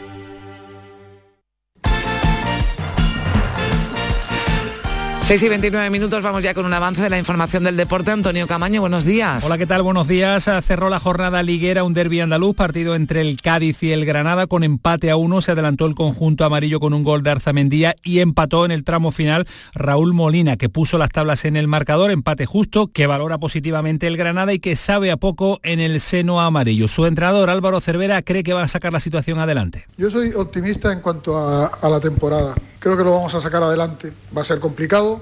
6 5.31 5.43
y 5.43 5.47
29 5.47 5.89
minutos, 5.91 6.21
vamos 6.21 6.43
ya 6.43 6.53
con 6.53 6.65
un 6.65 6.73
avance 6.73 7.01
de 7.01 7.09
la 7.09 7.17
información 7.17 7.63
del 7.63 7.77
deporte. 7.77 8.11
Antonio 8.11 8.47
Camaño, 8.47 8.81
buenos 8.81 9.05
días. 9.05 9.45
Hola, 9.45 9.57
¿qué 9.57 9.65
tal? 9.65 9.81
Buenos 9.81 10.05
días. 10.05 10.49
Cerró 10.61 10.89
la 10.89 10.99
jornada 10.99 11.41
liguera 11.41 11.85
un 11.85 11.93
derby 11.93 12.19
andaluz, 12.19 12.53
partido 12.53 12.95
entre 12.95 13.21
el 13.21 13.41
Cádiz 13.41 13.81
y 13.81 13.93
el 13.93 14.03
Granada 14.03 14.47
con 14.47 14.65
empate 14.65 15.09
a 15.09 15.15
uno. 15.15 15.39
Se 15.39 15.53
adelantó 15.53 15.85
el 15.85 15.95
conjunto 15.95 16.43
amarillo 16.43 16.81
con 16.81 16.93
un 16.93 17.05
gol 17.05 17.23
de 17.23 17.29
Arzamendía 17.29 17.95
y 18.03 18.19
empató 18.19 18.65
en 18.65 18.71
el 18.71 18.83
tramo 18.83 19.11
final 19.11 19.47
Raúl 19.73 20.13
Molina, 20.13 20.57
que 20.57 20.67
puso 20.67 20.97
las 20.97 21.11
tablas 21.11 21.45
en 21.45 21.55
el 21.55 21.69
marcador, 21.69 22.11
empate 22.11 22.45
justo, 22.45 22.87
que 22.87 23.07
valora 23.07 23.37
positivamente 23.37 24.07
el 24.07 24.17
Granada 24.17 24.51
y 24.51 24.59
que 24.59 24.75
sabe 24.75 25.11
a 25.11 25.15
poco 25.15 25.61
en 25.63 25.79
el 25.79 26.01
seno 26.01 26.41
amarillo. 26.41 26.89
Su 26.89 27.05
entrenador 27.05 27.49
Álvaro 27.49 27.79
Cervera 27.79 28.21
cree 28.21 28.43
que 28.43 28.51
va 28.51 28.63
a 28.63 28.67
sacar 28.67 28.91
la 28.91 28.99
situación 28.99 29.39
adelante. 29.39 29.85
Yo 29.97 30.11
soy 30.11 30.33
optimista 30.33 30.91
en 30.91 30.99
cuanto 30.99 31.37
a, 31.37 31.67
a 31.67 31.87
la 31.87 32.01
temporada. 32.01 32.53
Creo 32.81 32.97
que 32.97 33.03
lo 33.03 33.11
vamos 33.11 33.33
a 33.35 33.39
sacar 33.39 33.61
adelante. 33.61 34.11
Va 34.35 34.41
a 34.41 34.43
ser 34.43 34.59
complicado, 34.59 35.20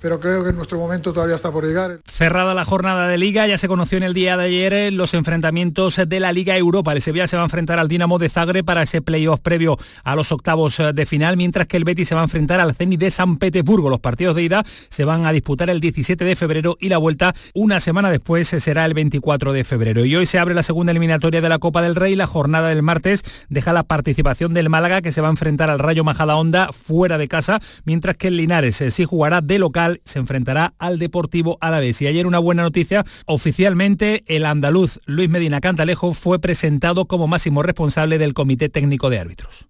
pero 0.00 0.18
creo 0.18 0.44
que 0.44 0.52
nuestro 0.52 0.78
momento 0.78 1.12
todavía 1.12 1.36
está 1.36 1.50
por 1.50 1.64
llegar. 1.64 2.00
Cerrada 2.06 2.54
la 2.54 2.64
jornada 2.64 3.08
de 3.08 3.18
Liga, 3.18 3.46
ya 3.46 3.58
se 3.58 3.68
conoció 3.68 3.98
en 3.98 4.04
el 4.04 4.14
día 4.14 4.36
de 4.36 4.44
ayer 4.44 4.72
eh, 4.72 4.90
los 4.90 5.14
enfrentamientos 5.14 6.00
de 6.06 6.20
la 6.20 6.32
Liga 6.32 6.56
Europa. 6.56 6.92
El 6.92 7.02
Sevilla 7.02 7.26
se 7.26 7.36
va 7.36 7.42
a 7.42 7.46
enfrentar 7.46 7.78
al 7.78 7.88
Dinamo 7.88 8.18
de 8.18 8.28
Zagreb 8.28 8.64
para 8.64 8.82
ese 8.82 9.02
playoff 9.02 9.40
previo 9.40 9.78
a 10.04 10.16
los 10.16 10.32
octavos 10.32 10.80
eh, 10.80 10.92
de 10.92 11.06
final, 11.06 11.36
mientras 11.36 11.66
que 11.66 11.76
el 11.76 11.84
Betis 11.84 12.08
se 12.08 12.14
va 12.14 12.22
a 12.22 12.24
enfrentar 12.24 12.60
al 12.60 12.74
Zenit 12.74 13.00
de 13.00 13.10
San 13.10 13.36
Petersburgo. 13.38 13.90
Los 13.90 14.00
partidos 14.00 14.36
de 14.36 14.42
ida 14.42 14.64
se 14.88 15.04
van 15.04 15.26
a 15.26 15.32
disputar 15.32 15.70
el 15.70 15.80
17 15.80 16.24
de 16.24 16.36
febrero 16.36 16.76
y 16.80 16.88
la 16.88 16.98
vuelta 16.98 17.34
una 17.54 17.80
semana 17.80 18.10
después 18.10 18.52
eh, 18.52 18.60
será 18.60 18.86
el 18.86 18.94
24 18.94 19.52
de 19.52 19.64
febrero. 19.64 20.04
Y 20.04 20.16
hoy 20.16 20.26
se 20.26 20.38
abre 20.38 20.54
la 20.54 20.62
segunda 20.62 20.92
eliminatoria 20.92 21.40
de 21.40 21.48
la 21.48 21.58
Copa 21.58 21.82
del 21.82 21.96
Rey. 21.96 22.16
La 22.16 22.26
jornada 22.26 22.68
del 22.68 22.82
martes 22.82 23.24
deja 23.48 23.72
la 23.72 23.82
participación 23.82 24.54
del 24.54 24.70
Málaga 24.70 25.02
que 25.02 25.12
se 25.12 25.20
va 25.20 25.28
a 25.28 25.30
enfrentar 25.30 25.70
al 25.70 25.78
Rayo 25.78 26.04
Majadahonda 26.04 26.70
fuera 26.72 27.18
de 27.18 27.28
casa, 27.28 27.60
mientras 27.84 28.16
que 28.16 28.28
el 28.28 28.36
Linares 28.36 28.82
sí 28.90 29.04
jugará 29.04 29.40
de 29.40 29.58
local 29.58 29.89
se 30.04 30.18
enfrentará 30.18 30.74
al 30.78 30.98
Deportivo 30.98 31.58
Alavés. 31.60 32.00
Y 32.02 32.06
ayer 32.06 32.26
una 32.26 32.38
buena 32.38 32.62
noticia, 32.62 33.04
oficialmente 33.26 34.24
el 34.26 34.44
andaluz 34.44 35.00
Luis 35.06 35.28
Medina 35.28 35.60
Cantalejo 35.60 36.12
fue 36.12 36.38
presentado 36.38 37.06
como 37.06 37.26
máximo 37.26 37.62
responsable 37.62 38.18
del 38.18 38.34
Comité 38.34 38.68
Técnico 38.68 39.10
de 39.10 39.18
Árbitros. 39.18 39.66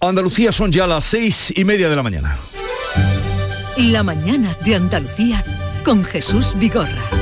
Andalucía 0.00 0.50
son 0.50 0.72
ya 0.72 0.88
las 0.88 1.04
seis 1.04 1.52
y 1.54 1.64
media 1.64 1.88
de 1.88 1.94
la 1.94 2.02
mañana. 2.02 2.36
La 3.76 4.02
mañana 4.02 4.56
de 4.64 4.74
Andalucía 4.74 5.44
con 5.84 6.02
Jesús 6.02 6.56
Vigorra. 6.58 7.21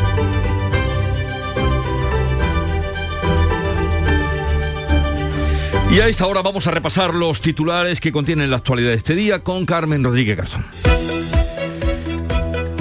Y 5.90 5.98
a 5.98 6.07
esta 6.07 6.29
hora 6.29 6.40
vamos 6.40 6.68
a 6.68 6.70
repasar 6.70 7.14
los 7.14 7.40
titulares 7.40 8.00
que 8.00 8.12
contienen 8.12 8.48
la 8.48 8.59
actualidad 8.59 8.90
de 8.90 8.96
este 8.96 9.16
día 9.16 9.42
con 9.42 9.66
Carmen 9.66 10.05
Rodríguez 10.05 10.37
Garzón. 10.37 10.64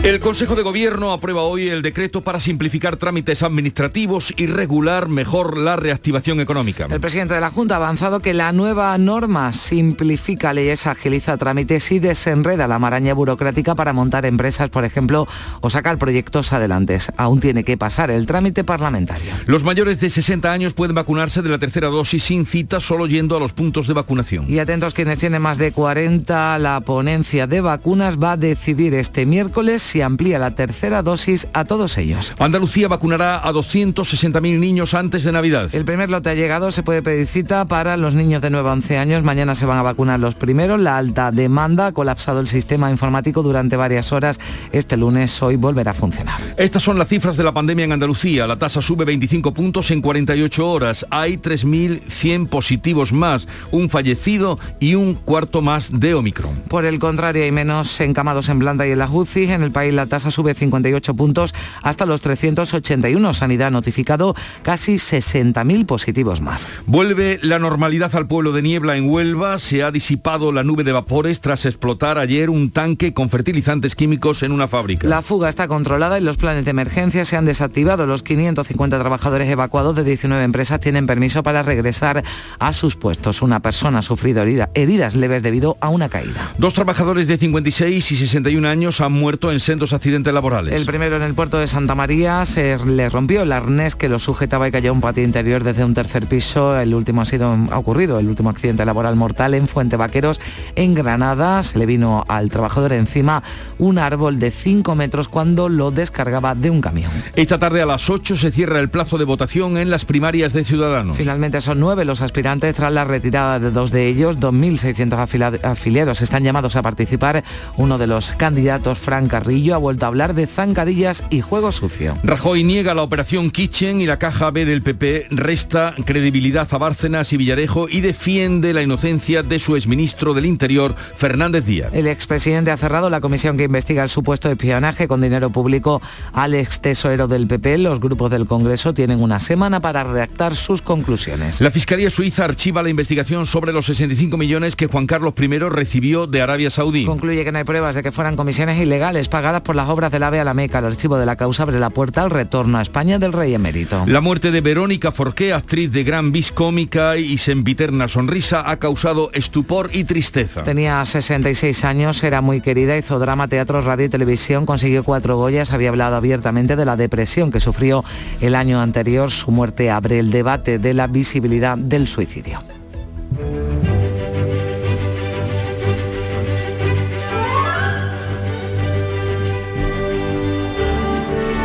El 0.01 0.21
Consejo 0.21 0.55
de 0.55 0.63
Gobierno 0.63 1.11
aprueba 1.11 1.41
hoy 1.41 1.67
el 1.67 1.81
decreto 1.81 2.21
para 2.21 2.39
simplificar 2.39 2.95
trámites 2.95 3.43
administrativos 3.43 4.33
y 4.37 4.47
regular 4.47 5.09
mejor 5.09 5.57
la 5.57 5.75
reactivación 5.75 6.39
económica. 6.39 6.87
El 6.89 7.01
presidente 7.01 7.33
de 7.33 7.41
la 7.41 7.49
Junta 7.49 7.75
ha 7.75 7.77
avanzado 7.77 8.21
que 8.21 8.33
la 8.33 8.53
nueva 8.53 8.97
norma 8.97 9.51
simplifica 9.51 10.53
leyes, 10.53 10.87
agiliza 10.87 11.35
trámites 11.35 11.91
y 11.91 11.99
desenreda 11.99 12.65
la 12.69 12.79
maraña 12.79 13.13
burocrática 13.13 13.75
para 13.75 13.91
montar 13.91 14.25
empresas, 14.25 14.69
por 14.69 14.85
ejemplo, 14.85 15.27
o 15.59 15.69
sacar 15.69 15.97
proyectos 15.97 16.53
adelante. 16.53 16.97
Aún 17.17 17.41
tiene 17.41 17.65
que 17.65 17.77
pasar 17.77 18.09
el 18.09 18.25
trámite 18.25 18.63
parlamentario. 18.63 19.33
Los 19.47 19.65
mayores 19.65 19.99
de 19.99 20.09
60 20.09 20.49
años 20.49 20.73
pueden 20.73 20.95
vacunarse 20.95 21.41
de 21.41 21.49
la 21.49 21.59
tercera 21.59 21.89
dosis 21.89 22.23
sin 22.23 22.45
cita, 22.45 22.79
solo 22.79 23.05
yendo 23.05 23.35
a 23.35 23.39
los 23.41 23.51
puntos 23.51 23.85
de 23.85 23.93
vacunación. 23.93 24.45
Y 24.49 24.59
atentos 24.59 24.93
quienes 24.93 25.19
tienen 25.19 25.41
más 25.41 25.57
de 25.57 25.73
40, 25.73 26.57
la 26.59 26.79
ponencia 26.79 27.47
de 27.47 27.59
vacunas 27.59 28.17
va 28.17 28.31
a 28.31 28.37
decidir 28.37 28.93
este 28.93 29.25
miércoles 29.25 29.88
si 29.89 30.01
amplía 30.01 30.37
la 30.37 30.51
tercera 30.51 31.01
dosis 31.01 31.47
a 31.53 31.65
todos 31.65 31.97
ellos. 31.97 32.33
Andalucía 32.37 32.87
vacunará 32.87 33.39
a 33.39 33.51
260.000 33.51 34.59
niños 34.59 34.93
antes 34.93 35.23
de 35.23 35.31
Navidad. 35.31 35.69
El 35.73 35.83
primer 35.83 36.09
lote 36.09 36.29
ha 36.29 36.35
llegado, 36.35 36.71
se 36.71 36.83
puede 36.83 37.01
pedir 37.01 37.25
cita 37.25 37.65
para 37.65 37.97
los 37.97 38.13
niños 38.13 38.41
de 38.41 38.51
9 38.51 38.69
a 38.69 38.73
11 38.73 38.97
años. 38.97 39.23
Mañana 39.23 39.55
se 39.55 39.65
van 39.65 39.79
a 39.79 39.81
vacunar 39.81 40.19
los 40.19 40.35
primeros. 40.35 40.79
La 40.79 40.97
alta 40.97 41.31
demanda 41.31 41.87
ha 41.87 41.91
colapsado 41.91 42.39
el 42.39 42.47
sistema 42.47 42.91
informático 42.91 43.41
durante 43.41 43.77
varias 43.77 44.11
horas. 44.11 44.39
Este 44.71 44.95
lunes 44.95 45.41
hoy 45.41 45.55
volverá 45.55 45.91
a 45.91 45.93
funcionar. 45.95 46.39
Estas 46.55 46.83
son 46.83 46.99
las 46.99 47.07
cifras 47.07 47.35
de 47.35 47.43
la 47.43 47.51
pandemia 47.51 47.85
en 47.85 47.91
Andalucía. 47.93 48.45
La 48.45 48.57
tasa 48.57 48.81
sube 48.81 49.05
25 49.05 49.53
puntos 49.53 49.89
en 49.89 50.01
48 50.01 50.69
horas. 50.69 51.05
Hay 51.09 51.37
3.100 51.37 52.47
positivos 52.47 53.11
más, 53.11 53.47
un 53.71 53.89
fallecido 53.89 54.59
y 54.79 54.93
un 54.93 55.15
cuarto 55.15 55.63
más 55.63 55.99
de 55.99 56.13
Omicron. 56.13 56.55
Por 56.67 56.85
el 56.85 56.99
contrario, 56.99 57.43
hay 57.43 57.51
menos 57.51 57.99
encamados 58.01 58.49
en 58.49 58.59
planta 58.59 58.87
y 58.87 58.91
en 58.91 58.99
las 58.99 59.09
UCI. 59.11 59.51
En 59.51 59.63
el 59.63 59.71
país 59.79 59.93
la 59.93 60.07
tasa 60.07 60.29
sube 60.29 60.53
58 60.53 61.13
puntos 61.13 61.55
hasta 61.81 62.05
los 62.05 62.19
381. 62.19 63.33
Sanidad 63.33 63.67
ha 63.67 63.71
notificado 63.71 64.35
casi 64.61 64.95
60.000 64.95 65.85
positivos 65.85 66.41
más. 66.41 66.67
Vuelve 66.85 67.39
la 67.43 67.59
normalidad 67.59 68.13
al 68.17 68.27
pueblo 68.27 68.51
de 68.51 68.61
Niebla 68.61 68.97
en 68.97 69.09
Huelva. 69.09 69.57
Se 69.57 69.81
ha 69.81 69.91
disipado 69.91 70.51
la 70.51 70.65
nube 70.65 70.83
de 70.83 70.91
vapores 70.91 71.39
tras 71.39 71.65
explotar 71.65 72.17
ayer 72.17 72.49
un 72.49 72.71
tanque 72.71 73.13
con 73.13 73.29
fertilizantes 73.29 73.95
químicos 73.95 74.43
en 74.43 74.51
una 74.51 74.67
fábrica. 74.67 75.07
La 75.07 75.21
fuga 75.21 75.47
está 75.47 75.69
controlada 75.69 76.19
y 76.19 76.23
los 76.23 76.35
planes 76.35 76.65
de 76.65 76.71
emergencia 76.71 77.23
se 77.23 77.37
han 77.37 77.45
desactivado. 77.45 78.05
Los 78.05 78.21
550 78.21 78.99
trabajadores 78.99 79.47
evacuados 79.47 79.95
de 79.95 80.03
19 80.03 80.43
empresas 80.43 80.81
tienen 80.81 81.07
permiso 81.07 81.41
para 81.41 81.63
regresar 81.63 82.21
a 82.59 82.73
sus 82.73 82.97
puestos. 82.97 83.41
Una 83.41 83.61
persona 83.61 83.99
ha 83.99 84.01
sufrido 84.01 84.43
heridas 84.73 85.15
leves 85.15 85.41
debido 85.41 85.77
a 85.79 85.87
una 85.87 86.09
caída. 86.09 86.53
Dos 86.57 86.73
trabajadores 86.73 87.27
de 87.27 87.37
56 87.37 88.11
y 88.11 88.15
61 88.17 88.67
años 88.67 88.99
han 88.99 89.13
muerto 89.13 89.53
en 89.53 89.61
sendos 89.69 89.93
accidentes 89.93 90.33
laborales. 90.33 90.73
El 90.73 90.83
primero 90.87 91.15
en 91.15 91.21
el 91.21 91.35
puerto 91.35 91.59
de 91.59 91.67
Santa 91.67 91.93
María 91.93 92.43
se 92.45 92.75
le 92.87 93.07
rompió 93.07 93.43
el 93.43 93.51
arnés 93.51 93.95
que 93.95 94.09
lo 94.09 94.17
sujetaba 94.17 94.67
y 94.67 94.71
cayó 94.71 94.89
a 94.89 94.93
un 94.93 94.99
patio 94.99 95.23
interior 95.23 95.63
desde 95.63 95.85
un 95.85 95.93
tercer 95.93 96.25
piso. 96.25 96.75
El 96.79 96.95
último 96.95 97.21
ha 97.21 97.25
sido 97.25 97.55
ha 97.69 97.77
ocurrido, 97.77 98.17
el 98.17 98.27
último 98.29 98.49
accidente 98.49 98.83
laboral 98.83 99.15
mortal 99.15 99.53
en 99.53 99.67
Fuente 99.67 99.95
Vaqueros, 99.95 100.41
en 100.75 100.95
Granada. 100.95 101.61
Se 101.61 101.77
le 101.77 101.85
vino 101.85 102.25
al 102.27 102.49
trabajador 102.49 102.93
encima 102.93 103.43
un 103.77 103.99
árbol 103.99 104.39
de 104.39 104.49
5 104.49 104.95
metros 104.95 105.27
cuando 105.27 105.69
lo 105.69 105.91
descargaba 105.91 106.55
de 106.55 106.71
un 106.71 106.81
camión. 106.81 107.11
Esta 107.35 107.59
tarde 107.59 107.83
a 107.83 107.85
las 107.85 108.09
8 108.09 108.37
se 108.37 108.51
cierra 108.51 108.79
el 108.79 108.89
plazo 108.89 109.19
de 109.19 109.25
votación 109.25 109.77
en 109.77 109.91
las 109.91 110.03
primarias 110.03 110.51
de 110.51 110.63
Ciudadanos. 110.63 111.15
Finalmente 111.15 111.61
son 111.61 111.79
nueve 111.79 112.05
los 112.05 112.21
aspirantes 112.21 112.73
tras 112.73 112.91
la 112.91 113.05
retirada 113.05 113.59
de 113.59 113.69
dos 113.69 113.91
de 113.91 114.07
ellos. 114.07 114.39
2.600 114.39 115.59
afiliados 115.61 116.23
están 116.23 116.43
llamados 116.43 116.75
a 116.75 116.81
participar. 116.81 117.43
Uno 117.77 117.99
de 117.99 118.07
los 118.07 118.31
candidatos, 118.31 118.97
Fran 118.97 119.27
Carrillo, 119.27 119.58
ha 119.59 119.77
vuelto 119.77 120.05
a 120.05 120.07
hablar 120.07 120.33
de 120.33 120.47
zancadillas 120.47 121.23
y 121.29 121.41
juego 121.41 121.71
sucio. 121.71 122.17
Rajoy 122.23 122.63
niega 122.63 122.93
la 122.93 123.03
operación 123.03 123.51
Kitchen 123.51 124.01
y 124.01 124.05
la 124.05 124.17
caja 124.19 124.51
B 124.51 124.65
del 124.65 124.81
PP 124.81 125.27
resta 125.29 125.93
credibilidad 126.05 126.67
a 126.71 126.77
Bárcenas 126.77 127.31
y 127.33 127.37
Villarejo 127.37 127.87
y 127.89 128.01
defiende 128.01 128.73
la 128.73 128.81
inocencia 128.81 129.43
de 129.43 129.59
su 129.59 129.75
exministro 129.75 130.33
del 130.33 130.45
Interior, 130.45 130.95
Fernández 131.15 131.65
Díaz. 131.65 131.91
El 131.93 132.07
expresidente 132.07 132.71
ha 132.71 132.77
cerrado 132.77 133.09
la 133.09 133.21
comisión 133.21 133.57
que 133.57 133.65
investiga 133.65 134.03
el 134.03 134.09
supuesto 134.09 134.49
espionaje 134.49 135.07
con 135.07 135.21
dinero 135.21 135.49
público 135.49 136.01
al 136.33 136.55
ex 136.55 136.81
tesorero 136.81 137.27
del 137.27 137.47
PP. 137.47 137.77
Los 137.79 137.99
grupos 137.99 138.31
del 138.31 138.47
Congreso 138.47 138.93
tienen 138.93 139.21
una 139.21 139.39
semana 139.39 139.79
para 139.79 140.03
redactar 140.03 140.55
sus 140.55 140.81
conclusiones. 140.81 141.61
La 141.61 141.71
Fiscalía 141.71 142.09
Suiza 142.09 142.45
archiva 142.45 142.81
la 142.81 142.89
investigación 142.89 143.45
sobre 143.45 143.73
los 143.73 143.85
65 143.85 144.37
millones 144.37 144.75
que 144.75 144.87
Juan 144.87 145.07
Carlos 145.07 145.33
I 145.39 145.47
recibió 145.69 146.27
de 146.27 146.41
Arabia 146.41 146.69
Saudí. 146.69 147.05
Concluye 147.05 147.43
que 147.43 147.51
no 147.51 147.57
hay 147.57 147.63
pruebas 147.63 147.95
de 147.95 148.03
que 148.03 148.11
fueran 148.11 148.35
comisiones 148.35 148.79
ilegales 148.81 149.27
pagadas 149.27 149.48
por 149.63 149.75
las 149.75 149.89
obras 149.89 150.11
del 150.11 150.23
AVE 150.23 150.39
a 150.39 150.43
la 150.43 150.53
Meca. 150.53 150.79
El 150.79 150.85
archivo 150.85 151.17
de 151.17 151.25
la 151.25 151.35
causa 151.35 151.63
abre 151.63 151.79
la 151.79 151.89
puerta 151.89 152.21
al 152.21 152.29
retorno 152.29 152.77
a 152.77 152.81
España 152.81 153.17
del 153.17 153.33
rey 153.33 153.53
emérito. 153.53 154.03
La 154.05 154.21
muerte 154.21 154.51
de 154.51 154.61
Verónica 154.61 155.11
Forqué, 155.11 155.51
actriz 155.53 155.91
de 155.91 156.03
gran 156.03 156.31
vis 156.31 156.51
cómica 156.51 157.17
y 157.17 157.37
sempiterna 157.37 158.07
sonrisa, 158.07 158.69
ha 158.69 158.77
causado 158.77 159.31
estupor 159.33 159.89
y 159.91 160.03
tristeza. 160.03 160.63
Tenía 160.63 161.03
66 161.03 161.83
años, 161.83 162.23
era 162.23 162.41
muy 162.41 162.61
querida, 162.61 162.97
hizo 162.97 163.17
drama, 163.17 163.47
teatro, 163.47 163.81
radio 163.81 164.05
y 164.05 164.09
televisión, 164.09 164.65
consiguió 164.65 165.03
cuatro 165.03 165.37
Goyas, 165.37 165.73
había 165.73 165.89
hablado 165.89 166.15
abiertamente 166.15 166.75
de 166.75 166.85
la 166.85 166.95
depresión 166.95 167.51
que 167.51 167.59
sufrió 167.59 168.05
el 168.41 168.55
año 168.55 168.79
anterior. 168.81 169.31
Su 169.31 169.51
muerte 169.51 169.89
abre 169.89 170.19
el 170.19 170.31
debate 170.31 170.79
de 170.79 170.93
la 170.93 171.07
visibilidad 171.07 171.77
del 171.77 172.07
suicidio. 172.07 172.59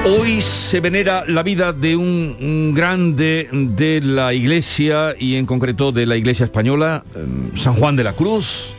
Hoy 0.07 0.43
se 0.43 0.81
venera 0.81 1.25
la 1.27 1.43
vida 1.43 1.73
de 1.73 1.97
un, 1.97 2.75
grande 2.75 3.49
de 3.51 4.03
la 4.03 4.35
Iglesia 4.35 5.15
y 5.19 5.37
en 5.37 5.47
concreto 5.47 5.93
de 5.93 6.05
la 6.05 6.17
Iglesia 6.17 6.45
española, 6.45 7.03
eh, 7.15 7.25
San 7.57 7.73
Juan 7.73 7.97
de 7.97 8.05
la 8.05 8.13
Cruz, 8.13 8.75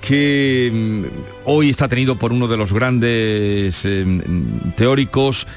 que 0.00 0.70
mm, 0.72 1.04
hoy 1.46 1.70
está 1.70 1.88
tenido 1.88 2.14
por 2.14 2.32
uno 2.32 2.46
de 2.46 2.56
los 2.56 2.72
grandes 2.72 3.84
eh, 3.84 4.06
teóricos, 4.76 5.48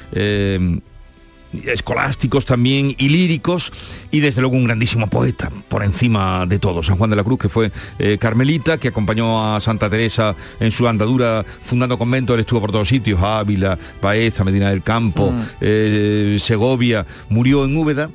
escolásticos 1.66 2.44
también 2.46 2.94
y 2.98 3.08
líricos, 3.08 3.72
y 4.10 4.20
desde 4.20 4.40
luego 4.40 4.56
un 4.56 4.64
grandísimo 4.64 5.08
poeta, 5.08 5.50
por 5.68 5.82
encima 5.84 6.46
de 6.46 6.58
todo, 6.58 6.82
San 6.82 6.96
Juan 6.96 7.10
de 7.10 7.16
la 7.16 7.24
Cruz, 7.24 7.38
que 7.40 7.48
fue 7.48 7.72
eh, 7.98 8.18
carmelita, 8.20 8.78
que 8.78 8.88
acompañó 8.88 9.54
a 9.54 9.60
Santa 9.60 9.90
Teresa 9.90 10.34
en 10.60 10.70
su 10.70 10.86
andadura 10.86 11.44
fundando 11.62 11.98
convento, 11.98 12.34
él 12.34 12.40
estuvo 12.40 12.60
por 12.60 12.72
todos 12.72 12.88
sitios, 12.88 13.20
Ávila, 13.22 13.78
Baeza, 14.00 14.44
Medina 14.44 14.70
del 14.70 14.82
Campo, 14.82 15.30
Mm. 15.32 15.40
eh, 15.60 16.36
Segovia, 16.40 17.06
murió 17.28 17.64
en 17.64 17.76
Úbeda, 17.76 18.10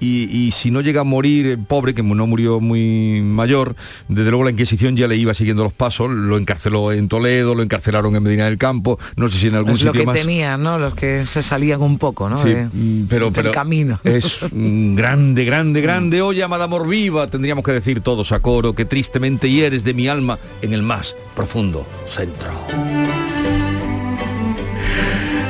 y, 0.00 0.24
y 0.30 0.50
si 0.52 0.70
no 0.70 0.80
llega 0.80 1.00
a 1.00 1.04
morir 1.04 1.58
pobre, 1.66 1.94
que 1.94 2.02
no 2.02 2.26
murió 2.26 2.60
muy 2.60 3.20
mayor, 3.22 3.76
desde 4.08 4.30
luego 4.30 4.44
la 4.44 4.50
Inquisición 4.50 4.96
ya 4.96 5.08
le 5.08 5.16
iba 5.16 5.34
siguiendo 5.34 5.64
los 5.64 5.72
pasos, 5.72 6.10
lo 6.10 6.36
encarceló 6.38 6.92
en 6.92 7.08
Toledo, 7.08 7.54
lo 7.54 7.62
encarcelaron 7.62 8.14
en 8.16 8.22
Medina 8.22 8.44
del 8.44 8.58
Campo, 8.58 8.98
no 9.16 9.28
sé 9.28 9.38
si 9.38 9.46
en 9.48 9.54
algún 9.56 9.72
Es 9.72 9.82
lo 9.82 9.90
sitio 9.92 10.00
que 10.02 10.06
más. 10.06 10.16
tenían, 10.16 10.62
¿no? 10.62 10.78
Los 10.78 10.94
que 10.94 11.26
se 11.26 11.42
salían 11.42 11.82
un 11.82 11.98
poco, 11.98 12.28
¿no? 12.28 12.38
Sí, 12.42 12.50
De- 12.50 12.66
mm, 12.72 13.06
pero, 13.08 13.26
del 13.26 13.34
pero 13.34 13.52
camino. 13.52 14.00
es 14.04 14.40
mm, 14.50 14.94
grande, 14.94 15.44
grande, 15.44 15.80
grande. 15.80 16.22
Oye, 16.22 16.42
amada 16.42 16.64
amor 16.64 16.86
viva, 16.88 17.26
tendríamos 17.26 17.64
que 17.64 17.72
decir 17.72 18.00
todos 18.00 18.32
a 18.32 18.40
coro 18.40 18.74
que 18.74 18.84
tristemente 18.84 19.50
hieres 19.50 19.84
de 19.84 19.94
mi 19.94 20.08
alma 20.08 20.38
en 20.62 20.72
el 20.72 20.82
más 20.82 21.16
profundo 21.34 21.86
centro. 22.06 22.50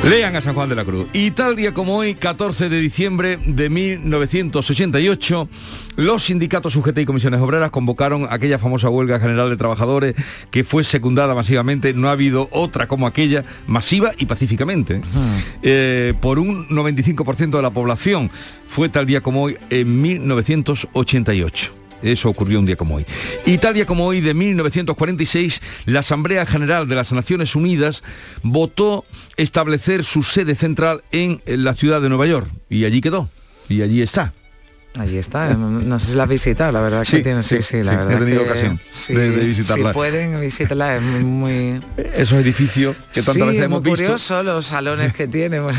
Lean 0.08 0.34
a 0.36 0.40
San 0.40 0.54
Juan 0.54 0.70
de 0.70 0.74
la 0.74 0.86
Cruz. 0.86 1.06
Y 1.12 1.32
tal 1.32 1.54
día 1.54 1.74
como 1.74 1.96
hoy, 1.96 2.14
14 2.14 2.70
de 2.70 2.78
diciembre 2.80 3.38
de 3.44 3.68
1988, 3.68 5.48
los 5.96 6.24
sindicatos 6.24 6.76
UGT 6.76 6.98
y 7.00 7.04
comisiones 7.04 7.42
obreras 7.42 7.70
convocaron 7.70 8.26
aquella 8.30 8.58
famosa 8.58 8.88
huelga 8.88 9.20
general 9.20 9.50
de 9.50 9.58
trabajadores 9.58 10.14
que 10.50 10.64
fue 10.64 10.82
secundada 10.82 11.34
masivamente. 11.34 11.92
No 11.92 12.08
ha 12.08 12.12
habido 12.12 12.48
otra 12.52 12.88
como 12.88 13.06
aquella, 13.06 13.44
masiva 13.66 14.12
y 14.16 14.24
pacíficamente, 14.24 15.02
eh, 15.62 16.14
por 16.22 16.38
un 16.38 16.66
95% 16.70 17.58
de 17.58 17.62
la 17.62 17.70
población. 17.70 18.30
Fue 18.66 18.88
tal 18.88 19.04
día 19.04 19.20
como 19.20 19.42
hoy 19.42 19.58
en 19.68 20.00
1988. 20.00 21.77
Eso 22.02 22.28
ocurrió 22.28 22.58
un 22.58 22.66
día 22.66 22.76
como 22.76 22.96
hoy. 22.96 23.06
Y 23.46 23.58
tal 23.58 23.74
día 23.74 23.86
como 23.86 24.06
hoy, 24.06 24.20
de 24.20 24.34
1946, 24.34 25.62
la 25.86 26.00
Asamblea 26.00 26.46
General 26.46 26.88
de 26.88 26.94
las 26.94 27.12
Naciones 27.12 27.56
Unidas 27.56 28.02
votó 28.42 29.04
establecer 29.36 30.04
su 30.04 30.22
sede 30.22 30.54
central 30.54 31.02
en 31.12 31.40
la 31.46 31.74
ciudad 31.74 32.00
de 32.00 32.08
Nueva 32.08 32.26
York. 32.26 32.48
Y 32.68 32.84
allí 32.84 33.00
quedó. 33.00 33.28
Y 33.68 33.82
allí 33.82 34.02
está. 34.02 34.32
Allí 34.98 35.18
está, 35.18 35.54
no 35.54 36.00
sé 36.00 36.06
si 36.12 36.16
la 36.16 36.24
has 36.24 36.28
visitado, 36.28 36.72
la 36.72 36.80
verdad 36.80 37.04
que 37.08 37.20
tiene, 37.20 37.42
sí, 37.44 37.56
sí, 37.58 37.62
sí, 37.62 37.76
la 37.84 37.92
sí, 37.92 37.96
verdad 37.98 38.12
he 38.14 38.18
tenido 38.24 38.42
que 38.42 38.50
ocasión 38.50 38.80
sí, 38.90 39.14
de- 39.14 39.30
de 39.30 39.44
visitarla. 39.44 39.90
Si 39.90 39.94
pueden 39.94 40.40
visitarla, 40.40 40.96
es 40.96 41.02
muy... 41.02 41.80
Esos 42.14 42.38
edificios 42.40 42.96
que 43.12 43.22
tantas 43.22 43.46
veces 43.46 43.58
es 43.60 43.62
hemos 43.66 43.82
muy 43.82 43.90
visto. 43.92 44.04
curioso 44.06 44.42
los 44.42 44.66
salones 44.66 45.12
que 45.12 45.28
tiene. 45.28 45.60
bueno, 45.60 45.78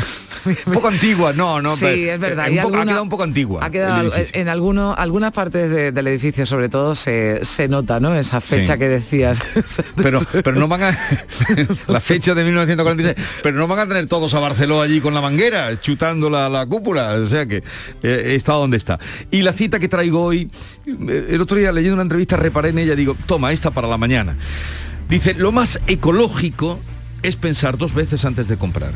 Un 0.64 0.72
poco 0.72 0.88
antigua, 0.88 1.32
no, 1.34 1.60
no. 1.60 1.76
sí, 1.76 1.84
pero, 1.84 2.12
es 2.14 2.20
verdad. 2.20 2.48
eh, 2.48 2.52
y 2.52 2.56
un 2.56 2.62
poco- 2.62 2.66
alguna- 2.76 2.82
ha 2.82 2.86
quedado 2.86 3.02
un 3.02 3.08
poco 3.10 3.24
antigua. 3.24 3.60
Ha 3.66 3.70
quedado, 3.70 4.12
en 4.32 4.48
alguno, 4.48 4.94
algunas 4.96 5.32
partes 5.32 5.68
de- 5.70 5.92
del 5.92 6.06
edificio, 6.06 6.46
sobre 6.46 6.68
todo, 6.70 6.94
se, 6.94 7.44
se 7.44 7.68
nota, 7.68 8.00
¿no? 8.00 8.14
Esa 8.14 8.40
fecha 8.40 8.78
que 8.78 8.88
decías. 8.88 9.42
pero, 9.96 10.20
pero 10.32 10.52
no 10.52 10.66
van 10.68 10.84
a 10.84 10.98
la 11.88 12.00
fecha 12.00 12.34
de 12.34 12.44
1946 12.44 13.16
pero 13.42 13.58
no 13.58 13.66
van 13.66 13.80
a 13.80 13.86
tener 13.88 14.06
todos 14.06 14.32
a 14.34 14.38
Barceló 14.38 14.80
allí 14.80 15.00
con 15.00 15.12
la 15.14 15.20
manguera 15.20 15.78
chutando 15.80 16.30
la, 16.30 16.48
la 16.48 16.64
cúpula 16.64 17.14
o 17.14 17.26
sea 17.26 17.44
que 17.46 17.62
eh, 18.02 18.32
está 18.36 18.52
donde 18.52 18.76
está 18.76 18.98
y 19.30 19.42
la 19.42 19.52
cita 19.52 19.78
que 19.78 19.88
traigo 19.88 20.22
hoy 20.22 20.50
eh, 20.86 21.26
el 21.30 21.40
otro 21.40 21.56
día 21.56 21.72
leyendo 21.72 21.94
una 21.94 22.02
entrevista 22.02 22.36
reparé 22.36 22.70
en 22.70 22.78
ella 22.78 22.94
digo 22.94 23.16
toma 23.26 23.52
esta 23.52 23.70
para 23.70 23.88
la 23.88 23.98
mañana 23.98 24.36
dice 25.08 25.34
lo 25.34 25.52
más 25.52 25.80
ecológico 25.86 26.80
es 27.22 27.36
pensar 27.36 27.78
dos 27.78 27.94
veces 27.94 28.24
antes 28.24 28.48
de 28.48 28.56
comprar 28.56 28.94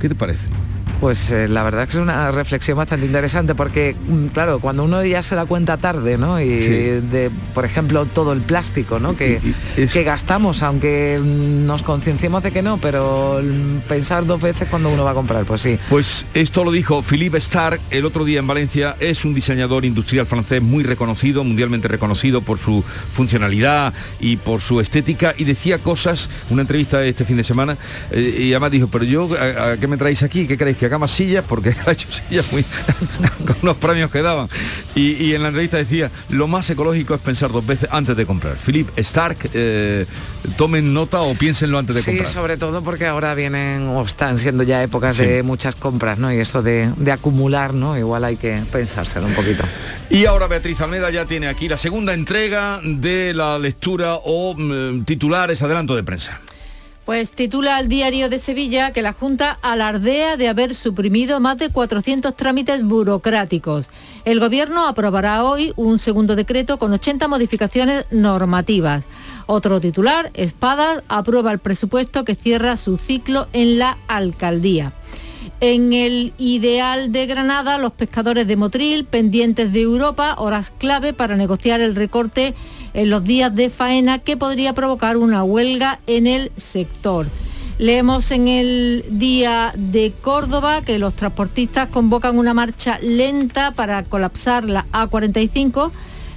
¿qué 0.00 0.08
te 0.08 0.14
parece? 0.14 0.48
Pues 1.00 1.30
eh, 1.30 1.46
la 1.46 1.62
verdad 1.62 1.84
que 1.84 1.90
es 1.90 1.96
una 1.96 2.30
reflexión 2.32 2.78
bastante 2.78 3.04
interesante 3.06 3.54
porque, 3.54 3.94
mm, 4.08 4.26
claro, 4.28 4.60
cuando 4.60 4.82
uno 4.84 5.04
ya 5.04 5.22
se 5.22 5.34
da 5.34 5.44
cuenta 5.44 5.76
tarde, 5.76 6.16
¿no? 6.16 6.40
Y 6.40 6.58
Sí. 6.58 6.70
de, 6.70 7.30
por 7.54 7.64
ejemplo, 7.66 8.06
todo 8.06 8.32
el 8.32 8.40
plástico, 8.40 8.98
¿no? 8.98 9.14
Que, 9.14 9.40
que 9.92 10.02
gastamos, 10.04 10.62
aunque 10.62 11.20
mm, 11.22 11.66
nos 11.66 11.82
concienciemos 11.82 12.42
de 12.42 12.50
que 12.50 12.62
no, 12.62 12.78
pero 12.78 13.40
mm, 13.42 13.86
pensar 13.88 14.24
dos 14.26 14.40
veces 14.40 14.68
cuando 14.70 14.88
uno 14.88 15.04
va 15.04 15.10
a 15.10 15.14
comprar, 15.14 15.44
pues 15.44 15.60
sí. 15.60 15.78
Pues 15.90 16.26
esto 16.32 16.64
lo 16.64 16.72
dijo 16.72 17.02
Philippe 17.02 17.38
Stark 17.38 17.78
el 17.90 18.04
otro 18.06 18.24
día 18.24 18.38
en 18.38 18.46
Valencia. 18.46 18.96
Es 18.98 19.24
un 19.26 19.34
diseñador 19.34 19.84
industrial 19.84 20.26
francés 20.26 20.62
muy 20.62 20.82
reconocido, 20.82 21.44
mundialmente 21.44 21.88
reconocido 21.88 22.40
por 22.40 22.58
su 22.58 22.82
funcionalidad 23.12 23.92
y 24.20 24.36
por 24.38 24.60
su 24.60 24.80
estética. 24.80 25.34
Y 25.36 25.44
decía 25.44 25.78
cosas, 25.78 26.28
una 26.50 26.62
entrevista 26.62 27.04
este 27.04 27.24
fin 27.24 27.36
de 27.36 27.44
semana, 27.44 27.76
eh, 28.10 28.36
y 28.40 28.52
además 28.52 28.70
dijo, 28.70 28.88
pero 28.88 29.04
yo, 29.04 29.28
¿a, 29.38 29.72
a 29.72 29.76
qué 29.76 29.86
me 29.86 29.96
traéis 29.96 30.22
aquí? 30.22 30.46
¿Qué 30.46 30.56
queréis? 30.56 30.76
¿Que 30.76 30.85
haga 30.86 30.98
más 30.98 31.10
sillas? 31.12 31.44
Porque 31.48 31.74
ha 31.86 31.92
hecho 31.92 32.08
sillas 32.10 32.50
muy... 32.52 32.64
con 33.46 33.56
los 33.62 33.76
premios 33.76 34.10
que 34.10 34.22
daban. 34.22 34.48
Y, 34.94 35.12
y 35.24 35.34
en 35.34 35.42
la 35.42 35.48
entrevista 35.48 35.76
decía, 35.76 36.10
lo 36.30 36.46
más 36.48 36.68
ecológico 36.70 37.14
es 37.14 37.20
pensar 37.20 37.52
dos 37.52 37.66
veces 37.66 37.88
antes 37.92 38.16
de 38.16 38.26
comprar. 38.26 38.56
Philippe 38.56 39.00
Stark, 39.00 39.50
eh, 39.54 40.06
tomen 40.56 40.92
nota 40.94 41.20
o 41.20 41.34
piénsenlo 41.34 41.78
antes 41.78 41.96
de 41.96 42.02
Sí, 42.02 42.10
comprar. 42.12 42.28
sobre 42.28 42.56
todo 42.56 42.82
porque 42.82 43.06
ahora 43.06 43.34
vienen 43.34 43.88
o 43.88 44.02
están 44.02 44.38
siendo 44.38 44.62
ya 44.62 44.82
épocas 44.82 45.16
Sí. 45.16 45.24
de 45.24 45.42
muchas 45.42 45.74
compras, 45.76 46.18
¿no? 46.18 46.32
Y 46.32 46.38
eso 46.38 46.62
de, 46.62 46.90
de 46.96 47.12
acumular, 47.12 47.74
¿no? 47.74 47.96
Igual 47.98 48.24
hay 48.24 48.36
que 48.36 48.62
pensárselo 48.72 49.26
un 49.26 49.34
poquito. 49.34 49.64
Y 50.10 50.24
ahora 50.26 50.46
Beatriz 50.46 50.80
Almeda 50.80 51.10
ya 51.10 51.24
tiene 51.26 51.48
aquí 51.48 51.68
la 51.68 51.78
segunda 51.78 52.14
entrega 52.14 52.80
de 52.82 53.32
la 53.34 53.58
lectura 53.58 54.14
o 54.24 54.54
mm, 54.56 55.04
titulares 55.04 55.60
adelanto 55.62 55.94
de 55.96 56.02
prensa. 56.02 56.40
Pues 57.06 57.30
titula 57.30 57.78
el 57.78 57.86
diario 57.86 58.28
de 58.28 58.40
Sevilla 58.40 58.90
que 58.90 59.00
la 59.00 59.12
Junta 59.12 59.60
alardea 59.62 60.36
de 60.36 60.48
haber 60.48 60.74
suprimido 60.74 61.38
más 61.38 61.56
de 61.56 61.70
400 61.70 62.36
trámites 62.36 62.82
burocráticos. 62.82 63.86
El 64.24 64.40
Gobierno 64.40 64.88
aprobará 64.88 65.44
hoy 65.44 65.72
un 65.76 66.00
segundo 66.00 66.34
decreto 66.34 66.80
con 66.80 66.92
80 66.92 67.28
modificaciones 67.28 68.06
normativas. 68.10 69.04
Otro 69.46 69.80
titular, 69.80 70.32
Espadas 70.34 71.04
aprueba 71.06 71.52
el 71.52 71.60
presupuesto 71.60 72.24
que 72.24 72.34
cierra 72.34 72.76
su 72.76 72.96
ciclo 72.96 73.46
en 73.52 73.78
la 73.78 73.98
alcaldía. 74.08 74.92
En 75.60 75.92
el 75.92 76.32
ideal 76.38 77.12
de 77.12 77.26
Granada, 77.26 77.78
los 77.78 77.92
pescadores 77.92 78.48
de 78.48 78.56
Motril, 78.56 79.04
pendientes 79.04 79.72
de 79.72 79.82
Europa, 79.82 80.34
horas 80.38 80.72
clave 80.76 81.12
para 81.12 81.36
negociar 81.36 81.80
el 81.80 81.94
recorte 81.94 82.56
en 82.96 83.10
los 83.10 83.22
días 83.22 83.54
de 83.54 83.68
faena 83.68 84.18
que 84.18 84.38
podría 84.38 84.72
provocar 84.72 85.18
una 85.18 85.44
huelga 85.44 86.00
en 86.06 86.26
el 86.26 86.50
sector. 86.56 87.26
Leemos 87.78 88.30
en 88.30 88.48
el 88.48 89.04
día 89.10 89.74
de 89.76 90.14
Córdoba 90.22 90.80
que 90.80 90.98
los 90.98 91.12
transportistas 91.12 91.90
convocan 91.90 92.38
una 92.38 92.54
marcha 92.54 92.98
lenta 93.02 93.72
para 93.72 94.02
colapsar 94.02 94.64
la 94.64 94.86
A45. 94.92 95.90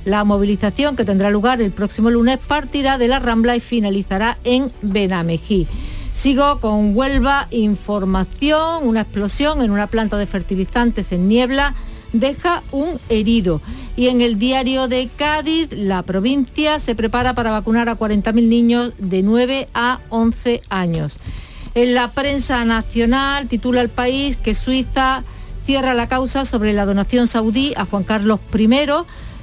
La 0.03 0.25
movilización 0.25 0.97
que 0.97 1.05
tendrá 1.05 1.29
lugar 1.29 1.61
el 1.61 1.71
próximo 1.71 2.09
lunes 2.09 2.39
partirá 2.45 2.97
de 2.97 3.07
la 3.07 3.19
Rambla 3.19 3.55
y 3.55 3.61
finalizará 3.61 4.37
en 4.43 4.69
Benamejí. 4.81 5.65
Sigo 6.13 6.59
con 6.59 6.93
Huelva, 6.93 7.47
información, 7.51 8.85
una 8.85 9.01
explosión 9.01 9.61
en 9.61 9.71
una 9.71 9.87
planta 9.87 10.17
de 10.17 10.27
fertilizantes 10.27 11.13
en 11.13 11.29
Niebla 11.29 11.73
deja 12.13 12.63
un 12.71 12.99
herido. 13.09 13.61
Y 13.95 14.07
en 14.07 14.21
el 14.21 14.39
diario 14.39 14.87
de 14.87 15.09
Cádiz, 15.15 15.69
la 15.71 16.03
provincia 16.03 16.79
se 16.79 16.95
prepara 16.95 17.33
para 17.35 17.51
vacunar 17.51 17.89
a 17.89 17.97
40.000 17.97 18.47
niños 18.47 18.93
de 18.97 19.23
9 19.23 19.67
a 19.73 19.99
11 20.09 20.61
años. 20.69 21.17
En 21.75 21.93
la 21.93 22.11
prensa 22.11 22.65
nacional 22.65 23.47
titula 23.47 23.81
el 23.81 23.89
país 23.89 24.37
que 24.37 24.55
Suiza 24.55 25.23
cierra 25.65 25.93
la 25.93 26.09
causa 26.09 26.45
sobre 26.45 26.73
la 26.73 26.85
donación 26.85 27.27
saudí 27.27 27.73
a 27.75 27.85
Juan 27.85 28.03
Carlos 28.03 28.39
I, 28.57 28.67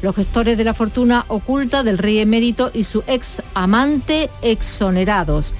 los 0.02 0.16
gestores 0.16 0.58
de 0.58 0.64
la 0.64 0.74
fortuna 0.74 1.24
oculta 1.28 1.82
del 1.82 1.98
rey 1.98 2.18
emérito 2.18 2.70
y 2.74 2.84
su 2.84 3.04
ex 3.06 3.42
amante 3.54 4.28
exonerados. 4.42 5.54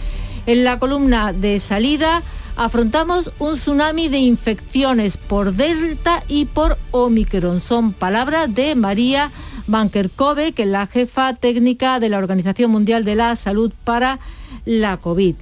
En 0.47 0.65
la 0.65 0.79
columna 0.79 1.33
de 1.33 1.61
salida 1.61 2.23
afrontamos 2.57 3.31
un 3.39 3.55
tsunami 3.55 4.09
de 4.09 4.19
infecciones 4.19 5.17
por 5.17 5.55
Delta 5.55 6.25
y 6.27 6.47
por 6.47 6.79
Omicron. 6.91 7.61
Son 7.61 7.93
palabras 7.93 8.53
de 8.55 8.75
María 8.75 9.31
Bankerkove, 9.67 10.53
que 10.53 10.63
es 10.63 10.69
la 10.69 10.87
jefa 10.87 11.35
técnica 11.35 12.01
de 12.01 12.09
la 12.09 12.19
Organización 12.19 12.71
Mundial 12.71 13.05
de 13.05 13.15
la 13.15 13.37
Salud 13.37 13.73
para 13.85 14.19
la 14.65 14.97
COVID. 14.97 15.35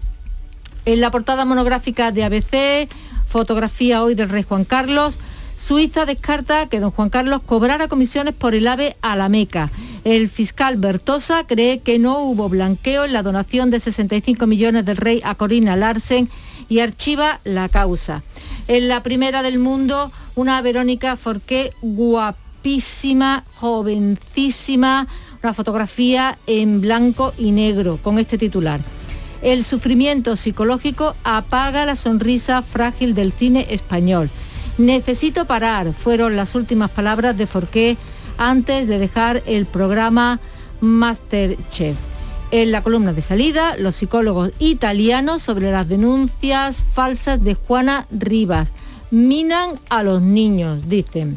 En 0.86 1.00
la 1.00 1.10
portada 1.10 1.44
monográfica 1.44 2.10
de 2.12 2.24
ABC, 2.24 2.88
fotografía 3.26 4.02
hoy 4.02 4.14
del 4.14 4.28
rey 4.28 4.42
Juan 4.42 4.64
Carlos, 4.64 5.18
Suiza 5.56 6.04
descarta 6.04 6.66
que 6.66 6.80
don 6.80 6.90
Juan 6.90 7.10
Carlos 7.10 7.40
cobrara 7.46 7.88
comisiones 7.88 8.34
por 8.34 8.54
el 8.54 8.66
AVE 8.66 8.96
a 9.02 9.16
la 9.16 9.28
Meca. 9.28 9.70
El 10.02 10.28
fiscal 10.28 10.76
Bertosa 10.76 11.46
cree 11.46 11.78
que 11.78 11.98
no 11.98 12.18
hubo 12.18 12.48
blanqueo 12.48 13.04
en 13.04 13.12
la 13.12 13.22
donación 13.22 13.70
de 13.70 13.80
65 13.80 14.46
millones 14.46 14.84
del 14.84 14.96
rey 14.96 15.22
a 15.24 15.36
Corina 15.36 15.76
Larsen 15.76 16.28
y 16.68 16.80
archiva 16.80 17.40
la 17.44 17.68
causa. 17.68 18.22
En 18.68 18.88
la 18.88 19.02
primera 19.02 19.42
del 19.42 19.58
mundo, 19.58 20.10
una 20.34 20.60
Verónica 20.62 21.16
Forqué 21.16 21.72
guapísima, 21.82 23.44
jovencísima, 23.56 25.06
una 25.42 25.54
fotografía 25.54 26.38
en 26.46 26.80
blanco 26.80 27.34
y 27.36 27.52
negro 27.52 27.98
con 28.02 28.18
este 28.18 28.38
titular. 28.38 28.80
El 29.42 29.62
sufrimiento 29.62 30.36
psicológico 30.36 31.14
apaga 31.22 31.84
la 31.84 31.96
sonrisa 31.96 32.62
frágil 32.62 33.14
del 33.14 33.32
cine 33.32 33.66
español. 33.68 34.30
Necesito 34.78 35.44
parar, 35.44 35.92
fueron 35.92 36.34
las 36.34 36.54
últimas 36.54 36.90
palabras 36.90 37.36
de 37.36 37.46
Forqué 37.46 37.96
antes 38.38 38.88
de 38.88 38.98
dejar 38.98 39.42
el 39.46 39.66
programa 39.66 40.40
Masterchef. 40.80 42.13
En 42.54 42.70
la 42.70 42.84
columna 42.84 43.12
de 43.12 43.20
salida, 43.20 43.74
los 43.78 43.96
psicólogos 43.96 44.52
italianos 44.60 45.42
sobre 45.42 45.72
las 45.72 45.88
denuncias 45.88 46.80
falsas 46.94 47.42
de 47.42 47.54
Juana 47.54 48.06
Rivas. 48.12 48.68
Minan 49.10 49.70
a 49.88 50.04
los 50.04 50.22
niños, 50.22 50.88
dicen. 50.88 51.36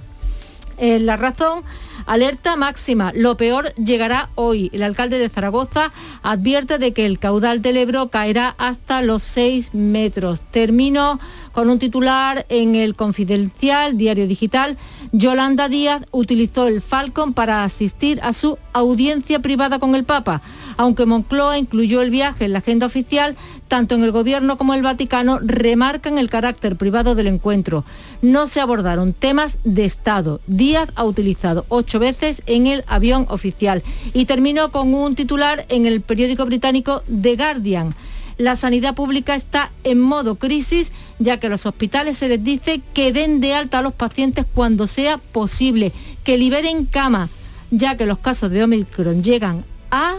En 0.77 1.07
la 1.07 1.17
razón, 1.17 1.63
Alerta 2.07 2.55
máxima, 2.55 3.11
lo 3.13 3.35
peor 3.35 3.73
llegará 3.75 4.29
hoy. 4.35 4.69
El 4.71 4.81
alcalde 4.81 5.19
de 5.19 5.27
Zaragoza 5.27 5.91
advierte 6.23 6.77
de 6.77 6.93
que 6.93 7.05
el 7.05 7.19
caudal 7.19 7.61
del 7.61 7.75
Ebro 7.75 8.07
caerá 8.07 8.55
hasta 8.57 9.01
los 9.01 9.23
6 9.23 9.73
metros. 9.73 10.39
Termino 10.51 11.19
con 11.57 11.71
un 11.71 11.79
titular 11.79 12.45
en 12.49 12.75
el 12.75 12.93
Confidencial, 12.93 13.97
diario 13.97 14.27
digital. 14.27 14.77
Yolanda 15.11 15.69
Díaz 15.69 16.03
utilizó 16.11 16.67
el 16.67 16.83
Falcon 16.83 17.33
para 17.33 17.63
asistir 17.63 18.19
a 18.21 18.31
su 18.33 18.59
audiencia 18.73 19.39
privada 19.39 19.79
con 19.79 19.95
el 19.95 20.03
Papa. 20.03 20.43
Aunque 20.77 21.07
Moncloa 21.07 21.57
incluyó 21.57 22.03
el 22.03 22.11
viaje 22.11 22.45
en 22.45 22.53
la 22.53 22.59
agenda 22.59 22.85
oficial, 22.85 23.35
tanto 23.67 23.95
en 23.95 24.03
el 24.03 24.11
Gobierno 24.11 24.59
como 24.59 24.75
el 24.75 24.83
Vaticano 24.83 25.39
remarcan 25.41 26.19
el 26.19 26.29
carácter 26.29 26.75
privado 26.75 27.15
del 27.15 27.25
encuentro. 27.25 27.85
No 28.21 28.45
se 28.45 28.59
abordaron 28.59 29.13
temas 29.13 29.57
de 29.63 29.85
Estado. 29.85 30.41
Díaz 30.45 30.91
ha 30.93 31.05
utilizado 31.05 31.65
ocho 31.69 31.97
veces 31.97 32.43
en 32.45 32.67
el 32.67 32.83
avión 32.85 33.25
oficial. 33.29 33.81
Y 34.13 34.25
terminó 34.25 34.71
con 34.71 34.93
un 34.93 35.15
titular 35.15 35.65
en 35.69 35.87
el 35.87 36.01
periódico 36.01 36.45
británico 36.45 37.01
The 37.07 37.35
Guardian. 37.35 37.95
La 38.37 38.55
sanidad 38.55 38.95
pública 38.95 39.35
está 39.35 39.71
en 39.83 39.99
modo 39.99 40.35
crisis, 40.35 40.91
ya 41.19 41.39
que 41.39 41.47
a 41.47 41.49
los 41.49 41.65
hospitales 41.65 42.17
se 42.17 42.29
les 42.29 42.43
dice 42.43 42.81
que 42.93 43.11
den 43.11 43.41
de 43.41 43.55
alta 43.55 43.79
a 43.79 43.81
los 43.81 43.93
pacientes 43.93 44.45
cuando 44.53 44.87
sea 44.87 45.17
posible, 45.17 45.91
que 46.23 46.37
liberen 46.37 46.85
cama, 46.85 47.29
ya 47.71 47.97
que 47.97 48.05
los 48.05 48.19
casos 48.19 48.51
de 48.51 48.63
Omicron 48.63 49.23
llegan 49.23 49.65
a... 49.91 50.15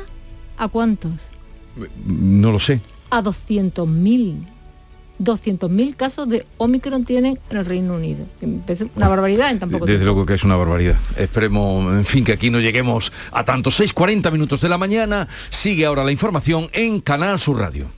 ¿A 0.57 0.66
cuántos? 0.66 1.12
No 2.05 2.51
lo 2.51 2.59
sé 2.59 2.81
a 3.11 3.23
200.000. 3.23 4.47
200.000 5.21 5.97
casos 5.97 6.29
de 6.29 6.47
Omicron 6.59 7.05
tienen 7.05 7.41
en 7.51 7.57
el 7.57 7.66
Reino 7.66 7.97
Unido. 7.97 8.25
Una 8.95 9.09
barbaridad 9.09 9.51
en 9.51 9.59
tampoco 9.59 9.85
Desde 9.85 10.05
luego 10.05 10.25
que 10.25 10.35
es 10.35 10.45
una 10.45 10.55
barbaridad. 10.55 10.97
Esperemos, 11.16 11.93
en 11.93 12.05
fin, 12.05 12.25
que 12.25 12.33
aquí 12.33 12.51
no 12.51 12.61
lleguemos 12.61 13.12
a 13.33 13.45
tantos 13.45 13.81
6.40 13.81 14.31
minutos 14.31 14.61
de 14.61 14.69
la 14.69 14.79
mañana. 14.79 15.27
Sigue 15.51 15.87
ahora 15.87 16.05
la 16.05 16.12
información 16.12 16.69
en 16.73 17.01
Canal 17.01 17.41
Sur 17.41 17.59
Radio. 17.59 17.97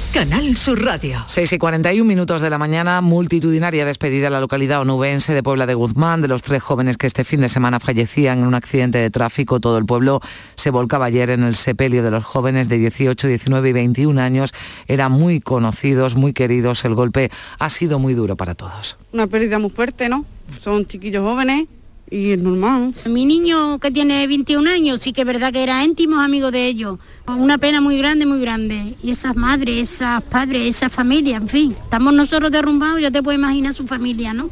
Canal 0.13 0.57
Sur 0.57 0.83
Radio. 0.83 1.23
6 1.25 1.53
y 1.53 1.57
41 1.57 2.05
minutos 2.05 2.41
de 2.41 2.49
la 2.49 2.57
mañana, 2.57 2.99
multitudinaria 2.99 3.85
despedida 3.85 4.27
en 4.27 4.33
la 4.33 4.41
localidad 4.41 4.81
onubense 4.81 5.33
de 5.33 5.41
Puebla 5.41 5.65
de 5.65 5.73
Guzmán 5.73 6.21
de 6.21 6.27
los 6.27 6.41
tres 6.41 6.61
jóvenes 6.61 6.97
que 6.97 7.07
este 7.07 7.23
fin 7.23 7.39
de 7.39 7.47
semana 7.47 7.79
fallecían 7.79 8.39
en 8.39 8.45
un 8.45 8.53
accidente 8.53 8.97
de 8.97 9.09
tráfico. 9.09 9.61
Todo 9.61 9.77
el 9.77 9.85
pueblo 9.85 10.19
se 10.55 10.69
volcaba 10.69 11.05
ayer 11.05 11.29
en 11.29 11.43
el 11.43 11.55
sepelio 11.55 12.03
de 12.03 12.11
los 12.11 12.25
jóvenes 12.25 12.67
de 12.67 12.77
18, 12.77 13.25
19 13.25 13.69
y 13.69 13.73
21 13.73 14.21
años. 14.21 14.53
Eran 14.87 15.13
muy 15.13 15.39
conocidos, 15.39 16.15
muy 16.15 16.33
queridos. 16.33 16.83
El 16.83 16.93
golpe 16.95 17.31
ha 17.57 17.69
sido 17.69 17.97
muy 17.97 18.13
duro 18.13 18.35
para 18.35 18.53
todos. 18.53 18.97
Una 19.13 19.27
pérdida 19.27 19.59
muy 19.59 19.69
fuerte, 19.69 20.09
¿no? 20.09 20.25
Son 20.59 20.85
chiquillos 20.85 21.23
jóvenes 21.23 21.67
y 22.11 22.31
es 22.31 22.39
normal. 22.39 22.93
Mi 23.05 23.25
niño 23.25 23.79
que 23.79 23.89
tiene 23.89 24.27
21 24.27 24.69
años 24.69 24.99
sí 24.99 25.13
que 25.13 25.21
es 25.21 25.27
verdad 25.27 25.51
que 25.53 25.63
era 25.63 25.83
íntimo 25.83 26.19
amigo 26.19 26.51
de 26.51 26.67
ellos. 26.67 26.99
Una 27.25 27.57
pena 27.57 27.79
muy 27.79 27.97
grande, 27.97 28.25
muy 28.25 28.41
grande. 28.41 28.95
Y 29.01 29.11
esas 29.11 29.35
madres, 29.35 29.93
esas 29.93 30.21
padres, 30.21 30.75
esa 30.75 30.89
familia, 30.89 31.37
en 31.37 31.47
fin. 31.47 31.71
Estamos 31.71 32.13
nosotros 32.13 32.51
derrumbados, 32.51 33.01
ya 33.01 33.09
te 33.09 33.23
puedes 33.23 33.39
imaginar 33.39 33.73
su 33.73 33.87
familia, 33.87 34.33
¿no? 34.33 34.49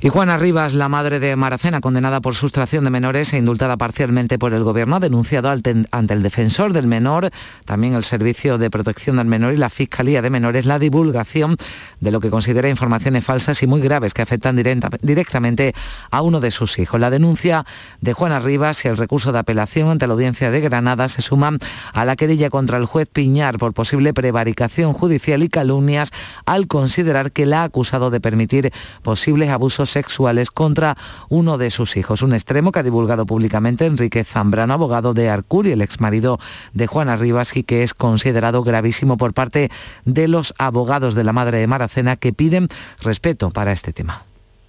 Y 0.00 0.10
Juana 0.10 0.36
Rivas, 0.36 0.74
la 0.74 0.90
madre 0.90 1.20
de 1.20 1.36
Maracena, 1.36 1.80
condenada 1.80 2.20
por 2.20 2.34
sustracción 2.34 2.84
de 2.84 2.90
menores 2.90 3.32
e 3.32 3.38
indultada 3.38 3.78
parcialmente 3.78 4.38
por 4.38 4.52
el 4.52 4.62
Gobierno, 4.62 4.96
ha 4.96 5.00
denunciado 5.00 5.48
ante 5.48 6.14
el 6.14 6.22
defensor 6.22 6.74
del 6.74 6.86
menor, 6.86 7.30
también 7.64 7.94
el 7.94 8.04
Servicio 8.04 8.58
de 8.58 8.68
Protección 8.68 9.16
del 9.16 9.26
Menor 9.26 9.54
y 9.54 9.56
la 9.56 9.70
Fiscalía 9.70 10.20
de 10.20 10.28
Menores, 10.28 10.66
la 10.66 10.78
divulgación 10.78 11.56
de 12.00 12.10
lo 12.10 12.20
que 12.20 12.28
considera 12.28 12.68
informaciones 12.68 13.24
falsas 13.24 13.62
y 13.62 13.66
muy 13.66 13.80
graves 13.80 14.12
que 14.12 14.20
afectan 14.20 14.56
directamente 15.00 15.74
a 16.10 16.20
uno 16.20 16.40
de 16.40 16.50
sus 16.50 16.78
hijos. 16.78 17.00
La 17.00 17.08
denuncia 17.08 17.64
de 18.02 18.12
Juana 18.12 18.38
Rivas 18.38 18.84
y 18.84 18.88
el 18.88 18.98
recurso 18.98 19.32
de 19.32 19.38
apelación 19.38 19.88
ante 19.88 20.06
la 20.06 20.12
Audiencia 20.12 20.50
de 20.50 20.60
Granada 20.60 21.08
se 21.08 21.22
suman 21.22 21.58
a 21.94 22.04
la 22.04 22.16
querella 22.16 22.50
contra 22.50 22.76
el 22.76 22.84
juez 22.84 23.08
Piñar 23.10 23.56
por 23.56 23.72
posible 23.72 24.12
prevaricación 24.12 24.92
judicial 24.92 25.42
y 25.42 25.48
calumnias 25.48 26.10
al 26.44 26.66
considerar 26.66 27.32
que 27.32 27.46
la 27.46 27.62
ha 27.62 27.64
acusado 27.64 28.10
de 28.10 28.20
permitir 28.20 28.72
posibles 29.02 29.48
abusos 29.48 29.85
sexuales 29.90 30.50
contra 30.50 30.96
uno 31.28 31.58
de 31.58 31.70
sus 31.70 31.96
hijos. 31.96 32.22
Un 32.22 32.34
extremo 32.34 32.72
que 32.72 32.80
ha 32.80 32.82
divulgado 32.82 33.26
públicamente 33.26 33.86
Enrique 33.86 34.24
Zambrano, 34.24 34.74
abogado 34.74 35.14
de 35.14 35.28
Arcuri, 35.28 35.72
el 35.72 35.82
exmarido 35.82 36.38
de 36.72 36.86
Juana 36.86 37.16
Rivas, 37.16 37.56
y 37.56 37.62
que 37.62 37.82
es 37.82 37.94
considerado 37.94 38.62
gravísimo 38.62 39.16
por 39.16 39.34
parte 39.34 39.70
de 40.04 40.28
los 40.28 40.54
abogados 40.58 41.14
de 41.14 41.24
la 41.24 41.32
madre 41.32 41.58
de 41.58 41.66
Maracena 41.66 42.16
que 42.16 42.32
piden 42.32 42.68
respeto 43.00 43.50
para 43.50 43.72
este 43.72 43.92
tema 43.92 44.24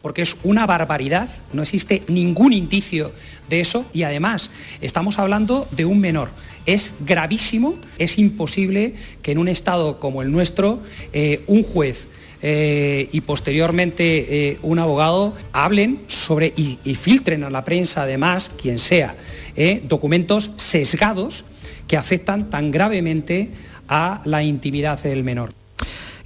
porque 0.07 0.22
es 0.22 0.38
una 0.43 0.65
barbaridad, 0.65 1.30
no 1.51 1.63
existe 1.63 2.01
ningún 2.07 2.53
indicio 2.53 3.11
de 3.49 3.59
eso 3.59 3.86
y 3.91 4.03
además 4.03 4.51
estamos 4.80 5.20
hablando 5.20 5.68
de 5.72 5.84
un 5.84 5.99
menor. 5.99 6.30
Es 6.65 6.91
gravísimo, 7.01 7.76
es 7.97 8.18
imposible 8.18 8.95
que 9.22 9.34
en 9.34 9.38
un 9.38 9.49
Estado 9.49 9.99
como 9.99 10.22
el 10.22 10.32
nuestro 10.32 10.80
eh, 11.11 11.43
un 11.47 11.61
juez 11.63 12.07
eh, 12.41 13.09
y 13.11 13.21
posteriormente 13.21 14.49
eh, 14.49 14.59
un 14.61 14.79
abogado 14.79 15.33
hablen 15.53 16.01
sobre 16.07 16.53
y, 16.55 16.77
filtren 16.95 17.43
a 17.43 17.49
la 17.49 17.63
prensa 17.63 18.03
además, 18.03 18.51
quien 18.61 18.77
sea, 18.77 19.15
eh, 19.55 19.81
documentos 19.88 20.51
sesgados 20.57 21.45
que 21.88 21.97
afectan 21.97 22.49
tan 22.49 22.69
gravemente 22.69 23.51
a 23.88 24.21
la 24.25 24.43
intimidad 24.43 25.01
del 25.01 25.23
menor. 25.23 25.53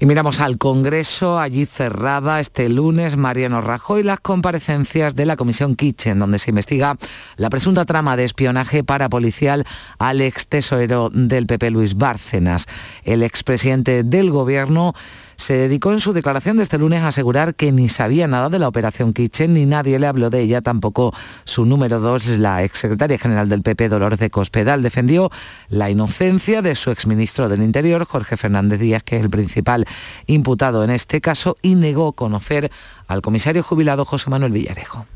Y 0.01 0.07
miramos 0.07 0.39
al 0.39 0.57
Congreso, 0.57 1.39
allí 1.39 1.67
cerraba 1.67 2.39
este 2.39 2.67
lunes 2.69 3.17
Mariano 3.17 3.61
Rajoy 3.61 4.01
las 4.01 4.19
comparecencias 4.19 5.15
de 5.15 5.27
la 5.27 5.35
Comisión 5.35 5.75
Kitchen, 5.75 6.17
donde 6.17 6.39
se 6.39 6.49
investiga 6.49 6.97
la 7.35 7.51
presunta 7.51 7.85
trama 7.85 8.17
de 8.17 8.23
espionaje 8.23 8.83
parapolicial 8.83 9.63
al 9.99 10.21
ex 10.21 10.47
tesorero 10.47 11.11
del 11.13 11.45
PP 11.45 11.69
Luis 11.69 11.93
Bárcenas. 11.93 12.65
El 13.03 13.21
expresidente 13.21 14.01
del 14.01 14.31
Gobierno 14.31 14.95
se 15.41 15.55
dedicó 15.55 15.91
en 15.91 15.99
su 15.99 16.13
declaración 16.13 16.57
de 16.57 16.63
este 16.63 16.77
lunes 16.77 17.01
a 17.01 17.07
asegurar 17.07 17.55
que 17.55 17.71
ni 17.71 17.89
sabía 17.89 18.27
nada 18.27 18.47
de 18.49 18.59
la 18.59 18.67
operación 18.67 19.11
Kitchen 19.11 19.55
ni 19.55 19.65
nadie 19.65 19.97
le 19.97 20.05
habló 20.05 20.29
de 20.29 20.39
ella, 20.39 20.61
tampoco 20.61 21.15
su 21.45 21.65
número 21.65 21.99
dos, 21.99 22.27
la 22.37 22.63
exsecretaria 22.63 23.17
general 23.17 23.49
del 23.49 23.63
PP, 23.63 23.89
Dolores 23.89 24.19
de 24.19 24.29
Cospedal, 24.29 24.83
defendió 24.83 25.31
la 25.67 25.89
inocencia 25.89 26.61
de 26.61 26.75
su 26.75 26.91
exministro 26.91 27.49
del 27.49 27.63
Interior, 27.63 28.05
Jorge 28.05 28.37
Fernández 28.37 28.79
Díaz, 28.79 29.01
que 29.03 29.15
es 29.15 29.23
el 29.23 29.31
principal 29.31 29.87
imputado 30.27 30.83
en 30.83 30.91
este 30.91 31.21
caso, 31.21 31.55
y 31.63 31.73
negó 31.73 32.13
conocer 32.13 32.71
al 33.07 33.23
comisario 33.23 33.63
jubilado 33.63 34.05
José 34.05 34.29
Manuel 34.29 34.51
Villarejo. 34.51 35.07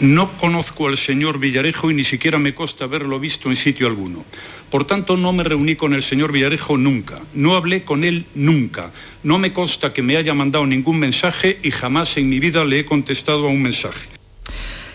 No 0.00 0.36
conozco 0.38 0.88
al 0.88 0.98
señor 0.98 1.38
Villarejo 1.38 1.90
y 1.90 1.94
ni 1.94 2.04
siquiera 2.04 2.38
me 2.38 2.54
consta 2.54 2.84
haberlo 2.84 3.20
visto 3.20 3.50
en 3.50 3.56
sitio 3.56 3.86
alguno. 3.86 4.24
Por 4.70 4.86
tanto, 4.86 5.16
no 5.16 5.32
me 5.32 5.44
reuní 5.44 5.76
con 5.76 5.92
el 5.92 6.02
señor 6.02 6.32
Villarejo 6.32 6.78
nunca. 6.78 7.20
No 7.34 7.54
hablé 7.56 7.84
con 7.84 8.04
él 8.04 8.24
nunca. 8.34 8.90
No 9.22 9.38
me 9.38 9.52
consta 9.52 9.92
que 9.92 10.02
me 10.02 10.16
haya 10.16 10.34
mandado 10.34 10.66
ningún 10.66 10.98
mensaje 10.98 11.60
y 11.62 11.70
jamás 11.70 12.16
en 12.16 12.28
mi 12.28 12.40
vida 12.40 12.64
le 12.64 12.80
he 12.80 12.84
contestado 12.86 13.46
a 13.46 13.50
un 13.50 13.62
mensaje. 13.62 14.08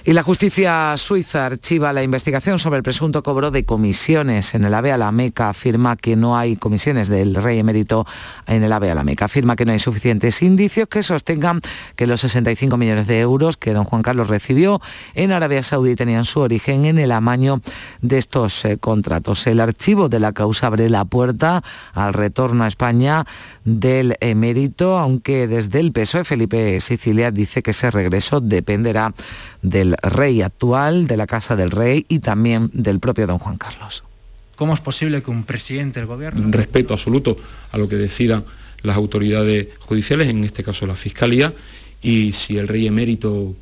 Y 0.08 0.14
la 0.14 0.24
justicia 0.24 0.96
suiza 0.96 1.48
archiva 1.48 1.92
la 1.92 2.02
investigación 2.02 2.60
sobre 2.60 2.78
el 2.78 2.84
presunto 2.84 3.22
cobro 3.24 3.52
de 3.52 3.66
comisiones 3.66 4.56
en 4.56 4.64
el 4.64 4.74
AVE 4.74 4.94
a 4.94 4.98
la 4.98 5.12
Meca. 5.12 5.50
Afirma 5.50 5.98
que 5.98 6.16
no 6.16 6.38
hay 6.38 6.56
comisiones 6.56 7.10
del 7.10 7.36
rey 7.36 7.60
emérito 7.60 8.06
en 8.46 8.64
el 8.64 8.72
AVE 8.72 8.90
a 8.90 8.96
la 8.96 9.04
Meca. 9.04 9.26
Afirma 9.26 9.58
que 9.58 9.66
no 9.66 9.74
hay 9.74 9.80
suficientes 9.80 10.42
indicios 10.42 10.88
que 10.88 11.04
sostengan 11.04 11.60
que 11.98 12.08
los 12.08 12.22
65 12.22 12.78
millones 12.78 13.08
de 13.08 13.20
euros 13.20 13.58
que 13.58 13.74
don 13.74 13.84
Juan 13.84 14.02
Carlos 14.02 14.30
recibió 14.30 14.80
en 15.14 15.34
Arabia 15.34 15.62
Saudí 15.62 15.96
tenían 15.96 16.24
su 16.24 16.40
origen 16.40 16.86
en 16.86 17.00
el 17.00 17.12
amaño 17.12 17.60
de 18.02 18.18
estos 18.18 18.64
eh, 18.64 18.78
contratos. 18.78 19.46
El 19.46 19.60
archivo 19.60 20.08
de 20.08 20.22
la 20.22 20.32
causa 20.32 20.68
abre 20.68 20.90
la 20.90 21.04
puerta 21.04 21.66
al 21.94 22.14
retorno 22.14 22.64
a 22.64 22.70
España 22.70 23.26
del 23.66 24.16
emérito, 24.22 25.00
aunque 25.00 25.50
desde 25.50 25.82
el 25.82 25.92
PSOE 25.92 26.24
Felipe 26.24 26.80
Sicilia 26.80 27.30
dice 27.30 27.62
que 27.62 27.72
ese 27.72 27.92
regreso 27.92 28.40
dependerá 28.40 29.14
del 29.62 29.97
rey 30.02 30.42
actual, 30.42 31.08
de 31.08 31.18
la 31.18 31.28
Casa 31.28 31.56
del 31.56 31.72
Rey 31.72 32.06
y 32.08 32.20
también 32.20 32.70
del 32.74 33.00
propio 33.00 33.28
don 33.28 33.38
Juan 33.38 33.58
Carlos. 33.58 34.04
¿Cómo 34.58 34.74
es 34.74 34.80
posible 34.80 35.22
que 35.22 35.30
un 35.30 35.44
presidente 35.44 36.00
del 36.00 36.08
gobierno... 36.08 36.52
Respeto 36.52 36.94
absoluto 36.94 37.38
a 37.72 37.78
lo 37.78 37.88
que 37.88 37.96
decidan 37.96 38.44
las 38.82 38.96
autoridades 38.96 39.68
judiciales, 39.80 40.28
en 40.28 40.44
este 40.44 40.64
caso 40.64 40.88
la 40.88 40.96
Fiscalía, 40.96 41.54
y 42.02 42.32
si 42.32 42.58
el 42.58 42.68
rey 42.68 42.88
emérito 42.88 43.56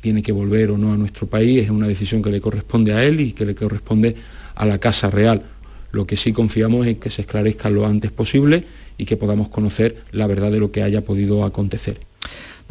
tiene 0.00 0.22
que 0.22 0.32
volver 0.32 0.70
o 0.70 0.78
no 0.78 0.92
a 0.92 0.96
nuestro 0.96 1.26
país, 1.26 1.62
es 1.62 1.70
una 1.70 1.86
decisión 1.86 2.22
que 2.22 2.30
le 2.30 2.40
corresponde 2.40 2.92
a 2.92 3.04
él 3.04 3.20
y 3.20 3.32
que 3.32 3.46
le 3.46 3.54
corresponde 3.54 4.16
a 4.54 4.66
la 4.66 4.78
Casa 4.78 5.10
Real. 5.10 5.42
Lo 5.92 6.06
que 6.06 6.16
sí 6.16 6.32
confiamos 6.32 6.86
es 6.86 6.98
que 6.98 7.10
se 7.10 7.22
esclarezca 7.22 7.70
lo 7.70 7.86
antes 7.86 8.10
posible 8.10 8.64
y 8.98 9.04
que 9.04 9.16
podamos 9.16 9.48
conocer 9.48 10.02
la 10.10 10.26
verdad 10.26 10.50
de 10.50 10.58
lo 10.58 10.72
que 10.72 10.82
haya 10.82 11.02
podido 11.02 11.44
acontecer. 11.44 12.00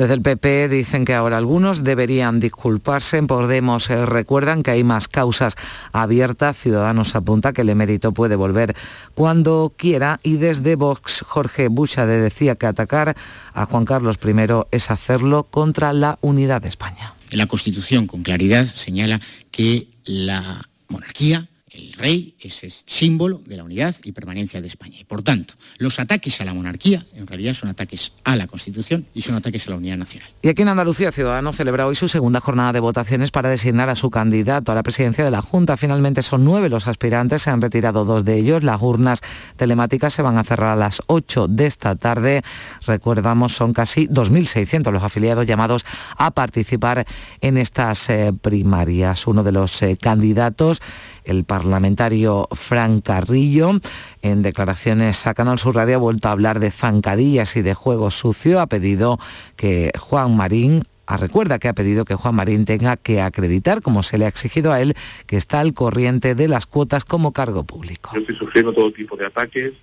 Desde 0.01 0.15
el 0.15 0.23
PP 0.23 0.67
dicen 0.67 1.05
que 1.05 1.13
ahora 1.13 1.37
algunos 1.37 1.83
deberían 1.83 2.39
disculparse. 2.39 3.21
Podemos 3.21 3.87
eh, 3.91 4.03
recuerdan 4.03 4.63
que 4.63 4.71
hay 4.71 4.83
más 4.83 5.07
causas 5.07 5.53
abiertas. 5.91 6.57
Ciudadanos 6.57 7.15
apunta 7.15 7.53
que 7.53 7.61
el 7.61 7.69
emérito 7.69 8.11
puede 8.11 8.35
volver 8.35 8.75
cuando 9.13 9.71
quiera. 9.77 10.19
Y 10.23 10.37
desde 10.37 10.73
Vox, 10.75 11.23
Jorge 11.27 11.67
Buchade 11.67 12.19
decía 12.19 12.55
que 12.55 12.65
atacar 12.65 13.15
a 13.53 13.67
Juan 13.67 13.85
Carlos 13.85 14.17
I 14.25 14.33
es 14.71 14.89
hacerlo 14.89 15.43
contra 15.43 15.93
la 15.93 16.17
unidad 16.21 16.63
de 16.63 16.69
España. 16.69 17.13
La 17.29 17.45
Constitución 17.45 18.07
con 18.07 18.23
claridad 18.23 18.65
señala 18.65 19.21
que 19.51 19.87
la 20.03 20.67
monarquía 20.89 21.47
el 21.73 21.93
rey 21.93 22.35
es 22.39 22.63
el 22.63 22.73
símbolo 22.85 23.41
de 23.45 23.57
la 23.57 23.63
unidad 23.63 23.95
y 24.03 24.11
permanencia 24.11 24.61
de 24.61 24.67
España. 24.67 24.97
Y 24.99 25.05
por 25.05 25.23
tanto, 25.23 25.53
los 25.77 25.99
ataques 25.99 26.41
a 26.41 26.45
la 26.45 26.53
monarquía 26.53 27.05
en 27.15 27.27
realidad 27.27 27.53
son 27.53 27.69
ataques 27.69 28.11
a 28.23 28.35
la 28.35 28.47
Constitución 28.47 29.05
y 29.13 29.21
son 29.21 29.35
ataques 29.35 29.67
a 29.67 29.71
la 29.71 29.77
unidad 29.77 29.97
nacional. 29.97 30.29
Y 30.41 30.49
aquí 30.49 30.63
en 30.63 30.67
Andalucía, 30.67 31.11
Ciudadanos 31.11 31.55
celebra 31.55 31.87
hoy 31.87 31.95
su 31.95 32.07
segunda 32.07 32.41
jornada 32.41 32.73
de 32.73 32.79
votaciones 32.81 33.31
para 33.31 33.49
designar 33.49 33.89
a 33.89 33.95
su 33.95 34.09
candidato 34.09 34.71
a 34.71 34.75
la 34.75 34.83
presidencia 34.83 35.23
de 35.23 35.31
la 35.31 35.41
Junta. 35.41 35.77
Finalmente 35.77 36.21
son 36.23 36.43
nueve 36.43 36.69
los 36.69 36.87
aspirantes, 36.87 37.43
se 37.43 37.49
han 37.49 37.61
retirado 37.61 38.03
dos 38.03 38.25
de 38.25 38.37
ellos. 38.37 38.63
Las 38.63 38.81
urnas 38.81 39.21
telemáticas 39.55 40.13
se 40.13 40.21
van 40.21 40.37
a 40.37 40.43
cerrar 40.43 40.73
a 40.73 40.75
las 40.75 41.01
8 41.07 41.47
de 41.47 41.67
esta 41.67 41.95
tarde. 41.95 42.43
Recordamos, 42.85 43.53
son 43.53 43.73
casi 43.73 44.07
2.600 44.07 44.91
los 44.91 45.03
afiliados 45.03 45.45
llamados 45.45 45.85
a 46.17 46.31
participar 46.31 47.05
en 47.39 47.57
estas 47.57 48.09
eh, 48.09 48.33
primarias. 48.39 49.27
Uno 49.27 49.43
de 49.43 49.51
los 49.51 49.81
eh, 49.81 49.97
candidatos 49.99 50.81
el 51.25 51.43
parlamentario 51.43 52.47
Fran 52.51 53.01
Carrillo, 53.01 53.79
en 54.21 54.41
declaraciones 54.41 55.27
a 55.27 55.33
Canal 55.33 55.59
Sur 55.59 55.75
Radio, 55.75 55.95
ha 55.95 55.99
vuelto 55.99 56.27
a 56.27 56.31
hablar 56.31 56.59
de 56.59 56.71
zancadillas 56.71 57.55
y 57.55 57.61
de 57.61 57.73
juego 57.73 58.11
sucio. 58.11 58.59
Ha 58.59 58.67
pedido 58.67 59.19
que 59.55 59.91
Juan 59.97 60.35
Marín 60.35 60.83
ah, 61.05 61.17
recuerda 61.17 61.59
que 61.59 61.67
ha 61.67 61.73
pedido 61.73 62.05
que 62.05 62.15
Juan 62.15 62.35
Marín 62.35 62.65
tenga 62.65 62.97
que 62.97 63.21
acreditar, 63.21 63.81
como 63.81 64.03
se 64.03 64.17
le 64.17 64.25
ha 64.25 64.29
exigido 64.29 64.71
a 64.71 64.81
él, 64.81 64.95
que 65.27 65.37
está 65.37 65.59
al 65.59 65.73
corriente 65.73 66.35
de 66.35 66.47
las 66.47 66.65
cuotas 66.65 67.05
como 67.05 67.33
cargo 67.33 67.63
público. 67.63 68.11
Yo 68.13 68.21
estoy 68.21 68.35
sufriendo 68.35 68.73
todo 68.73 68.91
tipo 68.91 69.15
de 69.15 69.25
ataques, 69.25 69.73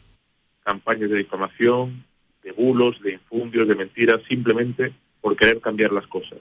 campañas 0.64 1.10
de 1.10 1.18
difamación, 1.18 2.04
de 2.42 2.52
bulos, 2.52 3.00
de 3.02 3.14
infundios, 3.14 3.68
de 3.68 3.74
mentiras, 3.74 4.20
simplemente 4.28 4.92
por 5.20 5.36
querer 5.36 5.60
cambiar 5.60 5.92
las 5.92 6.06
cosas, 6.06 6.38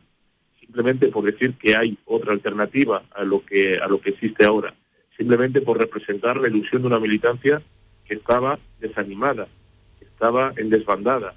simplemente 0.59 1.07
por 1.07 1.25
decir 1.25 1.55
que 1.55 1.75
hay 1.75 1.97
otra 2.05 2.31
alternativa 2.31 3.03
a 3.15 3.23
lo 3.23 3.43
que 3.43 3.77
a 3.77 3.87
lo 3.87 3.99
que 3.99 4.11
existe 4.11 4.45
ahora 4.45 4.73
simplemente 5.17 5.61
por 5.61 5.77
representar 5.77 6.37
la 6.37 6.47
ilusión 6.47 6.81
de 6.81 6.87
una 6.87 6.99
militancia 6.99 7.61
que 8.05 8.15
estaba 8.15 8.59
desanimada, 8.79 9.47
estaba 10.01 10.53
en 10.55 10.69
desbandada, 10.69 11.33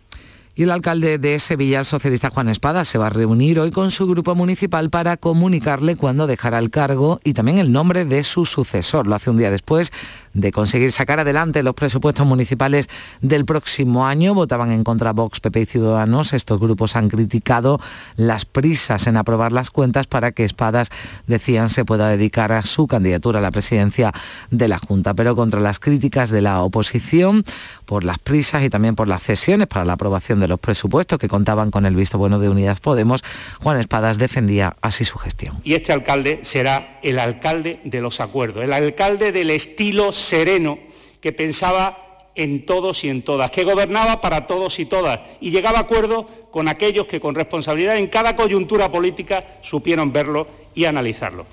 y 0.60 0.64
el 0.64 0.72
alcalde 0.72 1.16
de 1.16 1.38
Sevilla, 1.38 1.78
el 1.78 1.84
socialista 1.86 2.28
Juan 2.28 2.48
Espada, 2.48 2.84
se 2.84 2.98
va 2.98 3.06
a 3.06 3.10
reunir 3.10 3.60
hoy 3.60 3.70
con 3.70 3.90
su 3.90 4.06
grupo 4.06 4.34
municipal 4.34 4.90
para 4.90 5.16
comunicarle 5.16 5.96
cuándo 5.96 6.26
dejará 6.26 6.58
el 6.58 6.68
cargo 6.68 7.20
y 7.24 7.32
también 7.32 7.58
el 7.58 7.72
nombre 7.72 8.04
de 8.04 8.24
su 8.24 8.44
sucesor. 8.44 9.06
Lo 9.06 9.14
hace 9.14 9.30
un 9.30 9.38
día 9.38 9.50
después 9.50 9.90
de 10.34 10.52
conseguir 10.52 10.92
sacar 10.92 11.20
adelante 11.20 11.62
los 11.62 11.74
presupuestos 11.74 12.26
municipales 12.26 12.88
del 13.20 13.44
próximo 13.44 14.06
año. 14.06 14.34
Votaban 14.34 14.70
en 14.72 14.84
contra 14.84 15.12
Vox, 15.12 15.40
PP 15.40 15.60
y 15.60 15.66
Ciudadanos. 15.66 16.32
Estos 16.32 16.60
grupos 16.60 16.96
han 16.96 17.08
criticado 17.08 17.80
las 18.16 18.44
prisas 18.44 19.06
en 19.06 19.16
aprobar 19.16 19.52
las 19.52 19.70
cuentas 19.70 20.06
para 20.06 20.32
que 20.32 20.44
Espadas, 20.44 20.90
decían, 21.26 21.68
se 21.68 21.84
pueda 21.84 22.08
dedicar 22.08 22.52
a 22.52 22.62
su 22.62 22.86
candidatura 22.86 23.38
a 23.38 23.42
la 23.42 23.50
presidencia 23.50 24.12
de 24.50 24.68
la 24.68 24.78
Junta. 24.78 25.14
Pero 25.14 25.36
contra 25.36 25.60
las 25.60 25.78
críticas 25.78 26.30
de 26.30 26.40
la 26.40 26.62
oposición 26.62 27.44
por 27.86 28.04
las 28.04 28.18
prisas 28.18 28.62
y 28.62 28.70
también 28.70 28.94
por 28.94 29.08
las 29.08 29.22
cesiones 29.22 29.66
para 29.66 29.84
la 29.84 29.94
aprobación 29.94 30.40
de 30.40 30.48
los 30.48 30.60
presupuestos 30.60 31.18
que 31.18 31.28
contaban 31.28 31.70
con 31.70 31.86
el 31.86 31.96
visto 31.96 32.18
bueno 32.18 32.38
de 32.38 32.48
Unidas 32.48 32.80
Podemos, 32.80 33.22
Juan 33.60 33.80
Espadas 33.80 34.18
defendía 34.18 34.76
así 34.80 35.04
su 35.04 35.18
gestión. 35.18 35.60
Y 35.64 35.74
este 35.74 35.92
alcalde 35.92 36.40
será 36.42 36.98
el 37.02 37.18
alcalde 37.18 37.80
de 37.84 38.00
los 38.00 38.20
acuerdos, 38.20 38.64
el 38.64 38.72
alcalde 38.72 39.32
del 39.32 39.50
estilo 39.50 40.12
sereno 40.20 40.78
que 41.20 41.32
pensaba 41.32 42.10
en 42.34 42.64
todos 42.64 43.04
y 43.04 43.08
en 43.08 43.22
todas, 43.22 43.50
que 43.50 43.64
gobernaba 43.64 44.20
para 44.20 44.46
todos 44.46 44.78
y 44.78 44.86
todas 44.86 45.20
y 45.40 45.50
llegaba 45.50 45.78
a 45.78 45.82
acuerdo 45.82 46.26
con 46.50 46.68
aquellos 46.68 47.06
que 47.06 47.20
con 47.20 47.34
responsabilidad 47.34 47.96
en 47.96 48.06
cada 48.06 48.36
coyuntura 48.36 48.90
política 48.90 49.58
supieron 49.62 50.12
verlo 50.12 50.46
y 50.74 50.84
analizarlo. 50.84 51.46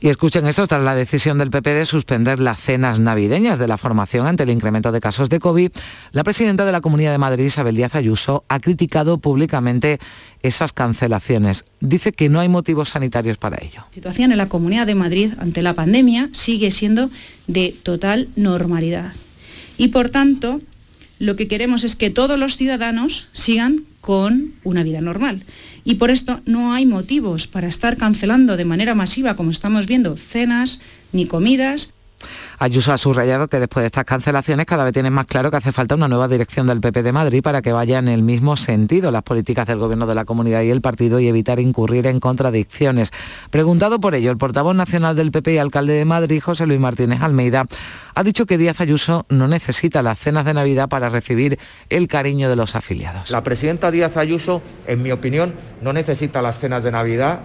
Y 0.00 0.10
escuchen 0.10 0.46
esto, 0.46 0.64
tras 0.68 0.82
la 0.82 0.94
decisión 0.94 1.38
del 1.38 1.50
PP 1.50 1.74
de 1.74 1.84
suspender 1.84 2.38
las 2.38 2.60
cenas 2.60 3.00
navideñas 3.00 3.58
de 3.58 3.66
la 3.66 3.76
formación 3.76 4.28
ante 4.28 4.44
el 4.44 4.50
incremento 4.50 4.92
de 4.92 5.00
casos 5.00 5.28
de 5.28 5.40
COVID, 5.40 5.72
la 6.12 6.22
presidenta 6.22 6.64
de 6.64 6.70
la 6.70 6.80
Comunidad 6.80 7.10
de 7.10 7.18
Madrid, 7.18 7.46
Isabel 7.46 7.74
Díaz 7.74 7.96
Ayuso, 7.96 8.44
ha 8.48 8.60
criticado 8.60 9.18
públicamente 9.18 9.98
esas 10.42 10.72
cancelaciones. 10.72 11.64
Dice 11.80 12.12
que 12.12 12.28
no 12.28 12.38
hay 12.38 12.48
motivos 12.48 12.90
sanitarios 12.90 13.38
para 13.38 13.58
ello. 13.60 13.86
La 13.88 13.94
situación 13.94 14.30
en 14.30 14.38
la 14.38 14.48
Comunidad 14.48 14.86
de 14.86 14.94
Madrid 14.94 15.32
ante 15.38 15.62
la 15.62 15.74
pandemia 15.74 16.28
sigue 16.30 16.70
siendo 16.70 17.10
de 17.48 17.74
total 17.82 18.28
normalidad. 18.36 19.14
Y 19.78 19.88
por 19.88 20.10
tanto, 20.10 20.60
lo 21.18 21.34
que 21.34 21.48
queremos 21.48 21.82
es 21.82 21.96
que 21.96 22.10
todos 22.10 22.38
los 22.38 22.56
ciudadanos 22.56 23.26
sigan 23.32 23.82
con 24.00 24.52
una 24.62 24.84
vida 24.84 25.00
normal 25.00 25.42
y 25.88 25.94
por 25.94 26.10
esto 26.10 26.42
no 26.44 26.74
hay 26.74 26.84
motivos 26.84 27.46
para 27.46 27.66
estar 27.66 27.96
cancelando 27.96 28.58
de 28.58 28.66
manera 28.66 28.94
masiva, 28.94 29.36
como 29.36 29.50
estamos 29.50 29.86
viendo, 29.86 30.18
cenas 30.18 30.80
ni 31.12 31.24
comidas 31.24 31.94
Ayuso 32.58 32.92
ha 32.92 32.98
subrayado 32.98 33.48
que 33.48 33.60
después 33.60 33.82
de 33.82 33.86
estas 33.86 34.04
cancelaciones 34.04 34.66
cada 34.66 34.84
vez 34.84 34.92
tiene 34.92 35.10
más 35.10 35.26
claro 35.26 35.50
que 35.50 35.56
hace 35.56 35.72
falta 35.72 35.94
una 35.94 36.08
nueva 36.08 36.28
dirección 36.28 36.66
del 36.66 36.80
PP 36.80 37.02
de 37.02 37.12
Madrid 37.12 37.42
para 37.42 37.62
que 37.62 37.72
vaya 37.72 37.98
en 37.98 38.08
el 38.08 38.22
mismo 38.22 38.56
sentido 38.56 39.10
las 39.10 39.22
políticas 39.22 39.66
del 39.66 39.78
gobierno 39.78 40.06
de 40.06 40.14
la 40.14 40.24
comunidad 40.24 40.62
y 40.62 40.70
el 40.70 40.80
partido 40.80 41.20
y 41.20 41.28
evitar 41.28 41.60
incurrir 41.60 42.06
en 42.06 42.20
contradicciones. 42.20 43.12
Preguntado 43.50 44.00
por 44.00 44.14
ello, 44.14 44.30
el 44.30 44.38
portavoz 44.38 44.74
nacional 44.74 45.16
del 45.16 45.30
PP 45.30 45.54
y 45.54 45.58
alcalde 45.58 45.94
de 45.94 46.04
Madrid, 46.04 46.42
José 46.42 46.66
Luis 46.66 46.80
Martínez 46.80 47.22
Almeida, 47.22 47.66
ha 48.14 48.24
dicho 48.24 48.46
que 48.46 48.58
Díaz 48.58 48.80
Ayuso 48.80 49.26
no 49.28 49.46
necesita 49.46 50.02
las 50.02 50.18
cenas 50.18 50.44
de 50.44 50.54
Navidad 50.54 50.88
para 50.88 51.08
recibir 51.08 51.58
el 51.88 52.08
cariño 52.08 52.48
de 52.48 52.56
los 52.56 52.74
afiliados. 52.74 53.30
La 53.30 53.44
presidenta 53.44 53.90
Díaz 53.90 54.16
Ayuso, 54.16 54.62
en 54.86 55.02
mi 55.02 55.12
opinión, 55.12 55.54
no 55.82 55.92
necesita 55.92 56.42
las 56.42 56.58
cenas 56.58 56.82
de 56.82 56.90
Navidad 56.90 57.40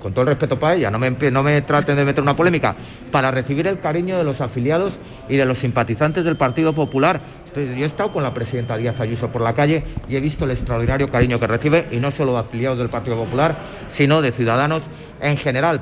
con 0.00 0.12
todo 0.12 0.22
el 0.22 0.28
respeto 0.28 0.58
para 0.58 0.74
ella, 0.74 0.90
no 0.90 0.98
me, 0.98 1.10
no 1.10 1.42
me 1.42 1.62
traten 1.62 1.96
de 1.96 2.04
meter 2.04 2.22
una 2.22 2.36
polémica, 2.36 2.74
para 3.10 3.30
recibir 3.30 3.66
el 3.66 3.80
cariño 3.80 4.18
de 4.18 4.24
los 4.24 4.40
afiliados 4.40 4.98
y 5.28 5.36
de 5.36 5.44
los 5.44 5.58
simpatizantes 5.58 6.24
del 6.24 6.36
Partido 6.36 6.74
Popular 6.74 7.20
Yo 7.54 7.62
he 7.62 7.84
estado 7.84 8.12
con 8.12 8.22
la 8.22 8.34
presidenta 8.34 8.76
Díaz 8.76 9.00
Ayuso 9.00 9.32
por 9.32 9.40
la 9.40 9.54
calle 9.54 9.82
y 10.08 10.16
he 10.16 10.20
visto 10.20 10.44
el 10.44 10.50
extraordinario 10.50 11.10
cariño 11.10 11.40
que 11.40 11.46
recibe, 11.46 11.88
y 11.90 11.96
no 11.96 12.10
solo 12.10 12.34
de 12.34 12.40
afiliados 12.40 12.78
del 12.78 12.90
Partido 12.90 13.16
Popular, 13.16 13.56
sino 13.88 14.20
de 14.20 14.32
ciudadanos 14.32 14.82
en 15.20 15.36
general. 15.36 15.80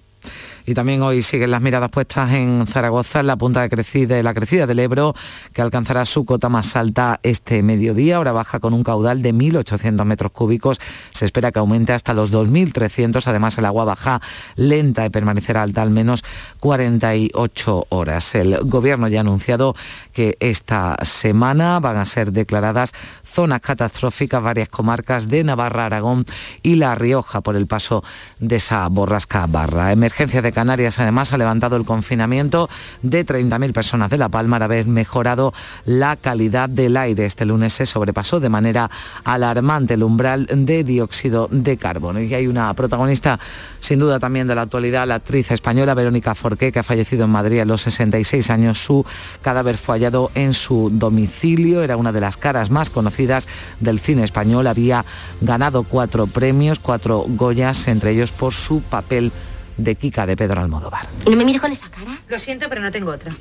Y 0.67 0.73
también 0.73 1.03
hoy 1.03 1.23
siguen 1.23 1.51
las 1.51 1.61
miradas 1.61 1.91
puestas 1.91 2.33
en 2.33 2.67
Zaragoza, 2.67 3.21
en 3.21 3.27
la 3.27 3.37
punta 3.37 3.61
de, 3.61 3.69
crecida, 3.69 4.23
la 4.23 4.33
crecida 4.33 4.67
del 4.67 4.79
Ebro, 4.79 5.15
que 5.53 5.61
alcanzará 5.61 6.07
su 6.07 6.25
cota 6.25 6.49
más 6.49 6.75
alta 6.75 7.21
este 7.23 7.63
mediodía. 7.63 8.17
Ahora 8.17 8.33
baja 8.33 8.61
con 8.61 8.73
un 8.73 8.83
caudal 8.83 9.21
de 9.21 9.35
1.800 9.35 10.05
metros 10.07 10.33
cúbicos. 10.33 10.81
Se 11.11 11.27
espera 11.27 11.53
que 11.53 11.59
aumente 11.59 11.93
hasta 11.93 12.15
los 12.15 12.33
2.300. 12.33 13.27
Además, 13.27 13.59
el 13.59 13.67
agua 13.67 13.85
baja 13.85 14.23
lenta 14.57 15.05
y 15.05 15.11
permanecerá 15.11 15.63
alta 15.63 15.83
al 15.83 15.91
menos 15.91 16.25
48 16.61 17.87
horas. 17.91 18.35
El 18.35 18.59
Gobierno 18.65 19.09
ya 19.09 19.19
ha 19.19 19.21
anunciado 19.21 19.77
que 20.15 20.39
esta 20.41 20.97
semana 21.03 21.79
van 21.79 21.99
a 21.99 22.07
ser 22.07 22.33
declaradas 22.33 22.95
zonas 23.23 23.61
catastróficas 23.61 24.43
varias 24.43 24.69
comarcas 24.71 25.29
de 25.29 25.45
Navarra, 25.45 25.87
Aragón 25.87 26.25
y 26.63 26.77
La 26.77 26.95
Rioja 26.95 27.43
por 27.43 27.57
el 27.57 27.67
paso 27.67 28.03
de 28.39 28.57
esa 28.57 28.89
borrasca 28.89 29.47
barra. 29.47 29.93
Emergencia 29.93 30.41
de 30.41 30.54
Canarias 30.55 30.99
además 30.99 31.33
ha 31.33 31.39
levantado 31.39 31.77
el 31.77 31.85
confinamiento 31.85 32.71
de 33.03 33.27
30.000 33.27 33.73
personas 33.73 34.11
de 34.11 34.17
La 34.17 34.29
Palma 34.31 34.57
al 34.57 34.63
haber 34.63 34.87
mejorado 34.87 35.53
la 35.85 36.17
calidad 36.17 36.69
del 36.69 36.97
aire. 36.97 37.27
Este 37.27 37.45
lunes 37.45 37.75
se 37.75 37.85
sobrepasó 37.85 38.41
de 38.41 38.49
manera 38.49 38.91
alarmante 39.25 39.95
el 39.95 40.03
umbral 40.03 40.47
de 40.51 40.85
dióxido 40.85 41.49
de 41.51 41.77
carbono. 41.77 42.21
Y 42.21 42.33
hay 42.33 42.47
una 42.47 42.73
protagonista 42.75 43.39
sin 43.81 43.99
duda 43.99 44.19
también 44.19 44.47
de 44.47 44.55
la 44.55 44.63
actualidad, 44.63 45.07
la 45.07 45.17
actriz 45.17 45.51
española 45.51 45.95
Verónica 45.95 46.35
Forqué, 46.35 46.73
que 46.73 46.79
ha 46.79 46.83
fallecido 46.83 47.25
en 47.25 47.31
Madrid 47.31 47.61
a 47.61 47.65
los 47.65 47.83
66 47.83 48.49
años. 48.51 48.83
Su 48.83 49.05
cadáver 49.43 49.77
fue 49.77 49.97
hallado 49.97 50.31
en 50.35 50.55
su 50.55 50.91
domicilio. 50.93 51.83
Era 51.83 51.97
una 51.97 52.13
de 52.13 52.21
las 52.21 52.37
caras 52.37 52.71
más 52.71 52.91
conocidas 52.91 53.49
del 53.81 53.99
cine 53.99 54.25
español. 54.25 54.67
Había 54.67 55.05
ganado 55.41 55.83
cuatro 55.83 56.27
premios, 56.27 56.79
cuatro 56.79 57.25
Goyas, 57.29 57.89
entre 57.89 58.13
ellos 58.13 58.33
por 58.33 58.55
su 58.55 58.81
papel 58.81 59.33
de 59.77 59.95
Kika 59.95 60.27
de 60.27 60.37
Pedro 60.37 60.61
Almodóvar. 60.61 61.09
¿No 61.29 61.37
me 61.37 61.45
mires 61.45 61.61
con 61.61 61.73
esa 61.73 61.91
cara? 61.91 62.19
Lo 62.29 62.39
siento, 62.39 62.69
pero 62.69 62.81
no 62.81 62.91
tengo 62.91 63.11
otra. 63.11 63.33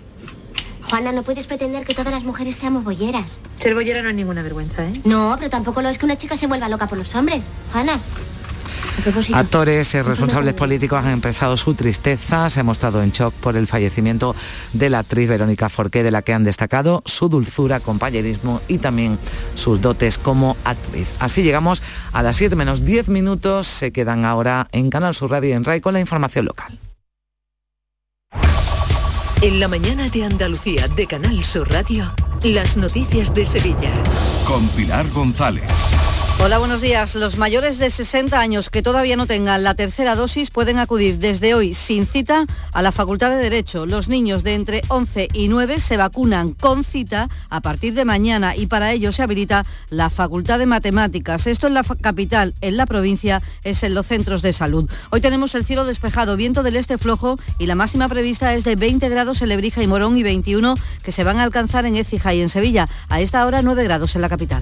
Juana, 0.89 1.11
no 1.11 1.23
puedes 1.23 1.47
pretender 1.47 1.86
que 1.86 1.93
todas 1.93 2.13
las 2.13 2.23
mujeres 2.23 2.55
seamos 2.55 2.84
bolleras. 2.84 3.41
Ser 3.59 3.73
bollera 3.73 4.01
no 4.03 4.09
es 4.09 4.15
ninguna 4.15 4.43
vergüenza, 4.43 4.84
¿eh? 4.84 5.01
No, 5.05 5.36
pero 5.38 5.49
tampoco 5.49 5.81
lo 5.81 5.89
es 5.89 5.97
que 5.97 6.05
una 6.05 6.17
chica 6.17 6.36
se 6.36 6.47
vuelva 6.47 6.69
loca 6.69 6.88
por 6.88 6.97
los 6.97 7.15
hombres. 7.15 7.47
Juana, 7.71 7.99
Actores 9.33 9.93
y 9.93 10.01
responsables 10.01 10.53
políticos 10.53 11.03
han 11.03 11.11
expresado 11.11 11.57
su 11.57 11.73
tristeza, 11.73 12.49
se 12.49 12.59
ha 12.59 12.63
mostrado 12.63 13.01
en 13.01 13.11
shock 13.11 13.33
por 13.33 13.57
el 13.57 13.67
fallecimiento 13.67 14.35
de 14.73 14.89
la 14.89 14.99
actriz 14.99 15.27
Verónica 15.27 15.69
Forqué, 15.69 16.03
de 16.03 16.11
la 16.11 16.21
que 16.21 16.33
han 16.33 16.43
destacado 16.43 17.01
su 17.05 17.29
dulzura, 17.29 17.79
compañerismo 17.79 18.61
y 18.67 18.77
también 18.77 19.17
sus 19.55 19.81
dotes 19.81 20.17
como 20.17 20.55
actriz. 20.63 21.07
Así 21.19 21.43
llegamos 21.43 21.81
a 22.11 22.23
las 22.23 22.35
7 22.35 22.55
menos 22.55 22.85
10 22.85 23.09
minutos, 23.09 23.67
se 23.67 23.91
quedan 23.91 24.25
ahora 24.25 24.67
en 24.71 24.89
Canal 24.89 25.15
Sur 25.15 25.31
Radio 25.31 25.49
y 25.49 25.53
en 25.53 25.63
RAI 25.63 25.81
con 25.81 25.93
la 25.93 25.99
información 25.99 26.45
local. 26.45 26.79
En 29.41 29.59
la 29.59 29.67
mañana 29.67 30.07
de 30.07 30.23
Andalucía 30.23 30.87
de 30.87 31.05
Canal 31.05 31.43
Sur 31.43 31.69
Radio, 31.69 32.13
las 32.43 32.77
noticias 32.77 33.33
de 33.33 33.45
Sevilla. 33.45 33.91
Con 34.47 34.65
Pilar 34.69 35.05
González. 35.09 35.69
Hola, 36.45 36.57
buenos 36.57 36.81
días. 36.81 37.15
Los 37.15 37.37
mayores 37.37 37.77
de 37.77 37.89
60 37.89 38.37
años 38.37 38.69
que 38.69 38.81
todavía 38.81 39.15
no 39.15 39.27
tengan 39.27 39.63
la 39.63 39.75
tercera 39.75 40.13
dosis 40.13 40.51
pueden 40.51 40.77
acudir 40.77 41.19
desde 41.19 41.53
hoy 41.53 41.73
sin 41.73 42.05
cita 42.05 42.47
a 42.73 42.81
la 42.81 42.91
Facultad 42.91 43.29
de 43.29 43.37
Derecho. 43.37 43.85
Los 43.85 44.09
niños 44.09 44.43
de 44.43 44.55
entre 44.55 44.81
11 44.89 45.29
y 45.31 45.47
9 45.47 45.79
se 45.79 45.95
vacunan 45.95 46.51
con 46.51 46.83
cita 46.83 47.29
a 47.49 47.61
partir 47.61 47.93
de 47.93 48.03
mañana 48.03 48.57
y 48.57 48.65
para 48.65 48.91
ello 48.91 49.13
se 49.13 49.23
habilita 49.23 49.65
la 49.89 50.09
Facultad 50.09 50.59
de 50.59 50.65
Matemáticas. 50.65 51.47
Esto 51.47 51.67
en 51.67 51.75
la 51.75 51.83
capital, 51.83 52.53
en 52.59 52.75
la 52.75 52.87
provincia, 52.87 53.41
es 53.63 53.81
en 53.83 53.93
los 53.93 54.07
centros 54.07 54.41
de 54.41 54.51
salud. 54.51 54.91
Hoy 55.11 55.21
tenemos 55.21 55.55
el 55.55 55.63
cielo 55.63 55.85
despejado, 55.85 56.35
viento 56.35 56.61
del 56.61 56.75
este 56.75 56.97
flojo 56.97 57.39
y 57.57 57.67
la 57.67 57.75
máxima 57.75 58.09
prevista 58.09 58.53
es 58.53 58.65
de 58.65 58.75
20 58.75 59.07
grados 59.07 59.41
en 59.41 59.47
Lebrija 59.47 59.81
y 59.81 59.87
Morón 59.87 60.17
y 60.17 60.23
21 60.23 60.75
que 61.03 61.13
se 61.13 61.23
van 61.23 61.39
a 61.39 61.43
alcanzar 61.43 61.85
en 61.85 61.95
Écija 61.95 62.33
y 62.33 62.41
en 62.41 62.49
Sevilla. 62.49 62.89
A 63.07 63.21
esta 63.21 63.45
hora 63.45 63.61
9 63.61 63.85
grados 63.85 64.15
en 64.15 64.21
la 64.21 64.27
capital. 64.27 64.61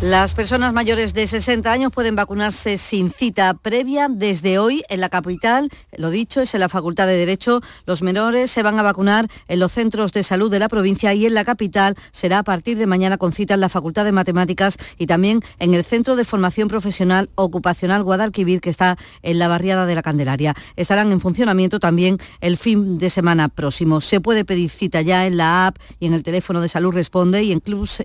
Las 0.00 0.32
personas 0.34 0.72
mayores 0.72 1.12
de 1.12 1.26
60 1.26 1.72
años 1.72 1.90
pueden 1.92 2.14
vacunarse 2.14 2.78
sin 2.78 3.10
cita 3.10 3.52
previa 3.54 4.06
desde 4.08 4.60
hoy 4.60 4.84
en 4.88 5.00
la 5.00 5.08
capital. 5.08 5.70
Lo 5.96 6.10
dicho 6.10 6.40
es 6.40 6.54
en 6.54 6.60
la 6.60 6.68
Facultad 6.68 7.08
de 7.08 7.16
Derecho. 7.16 7.62
Los 7.84 8.00
menores 8.00 8.48
se 8.48 8.62
van 8.62 8.78
a 8.78 8.84
vacunar 8.84 9.26
en 9.48 9.58
los 9.58 9.72
centros 9.72 10.12
de 10.12 10.22
salud 10.22 10.52
de 10.52 10.60
la 10.60 10.68
provincia 10.68 11.12
y 11.14 11.26
en 11.26 11.34
la 11.34 11.44
capital 11.44 11.96
será 12.12 12.38
a 12.38 12.42
partir 12.44 12.78
de 12.78 12.86
mañana 12.86 13.18
con 13.18 13.32
cita 13.32 13.54
en 13.54 13.60
la 13.60 13.68
Facultad 13.68 14.04
de 14.04 14.12
Matemáticas 14.12 14.76
y 14.98 15.06
también 15.06 15.42
en 15.58 15.74
el 15.74 15.82
Centro 15.82 16.14
de 16.14 16.24
Formación 16.24 16.68
Profesional 16.68 17.28
Ocupacional 17.34 18.04
Guadalquivir 18.04 18.60
que 18.60 18.70
está 18.70 18.96
en 19.22 19.40
la 19.40 19.48
barriada 19.48 19.84
de 19.84 19.96
la 19.96 20.02
Candelaria. 20.02 20.54
Estarán 20.76 21.10
en 21.10 21.20
funcionamiento 21.20 21.80
también 21.80 22.18
el 22.40 22.56
fin 22.56 22.98
de 22.98 23.10
semana 23.10 23.48
próximo. 23.48 24.00
Se 24.00 24.20
puede 24.20 24.44
pedir 24.44 24.70
cita 24.70 25.02
ya 25.02 25.26
en 25.26 25.36
la 25.36 25.66
app 25.66 25.78
y 25.98 26.06
en 26.06 26.14
el 26.14 26.22
teléfono 26.22 26.60
de 26.60 26.68
salud 26.68 26.94
responde 26.94 27.42
y 27.42 27.50
en, 27.50 27.60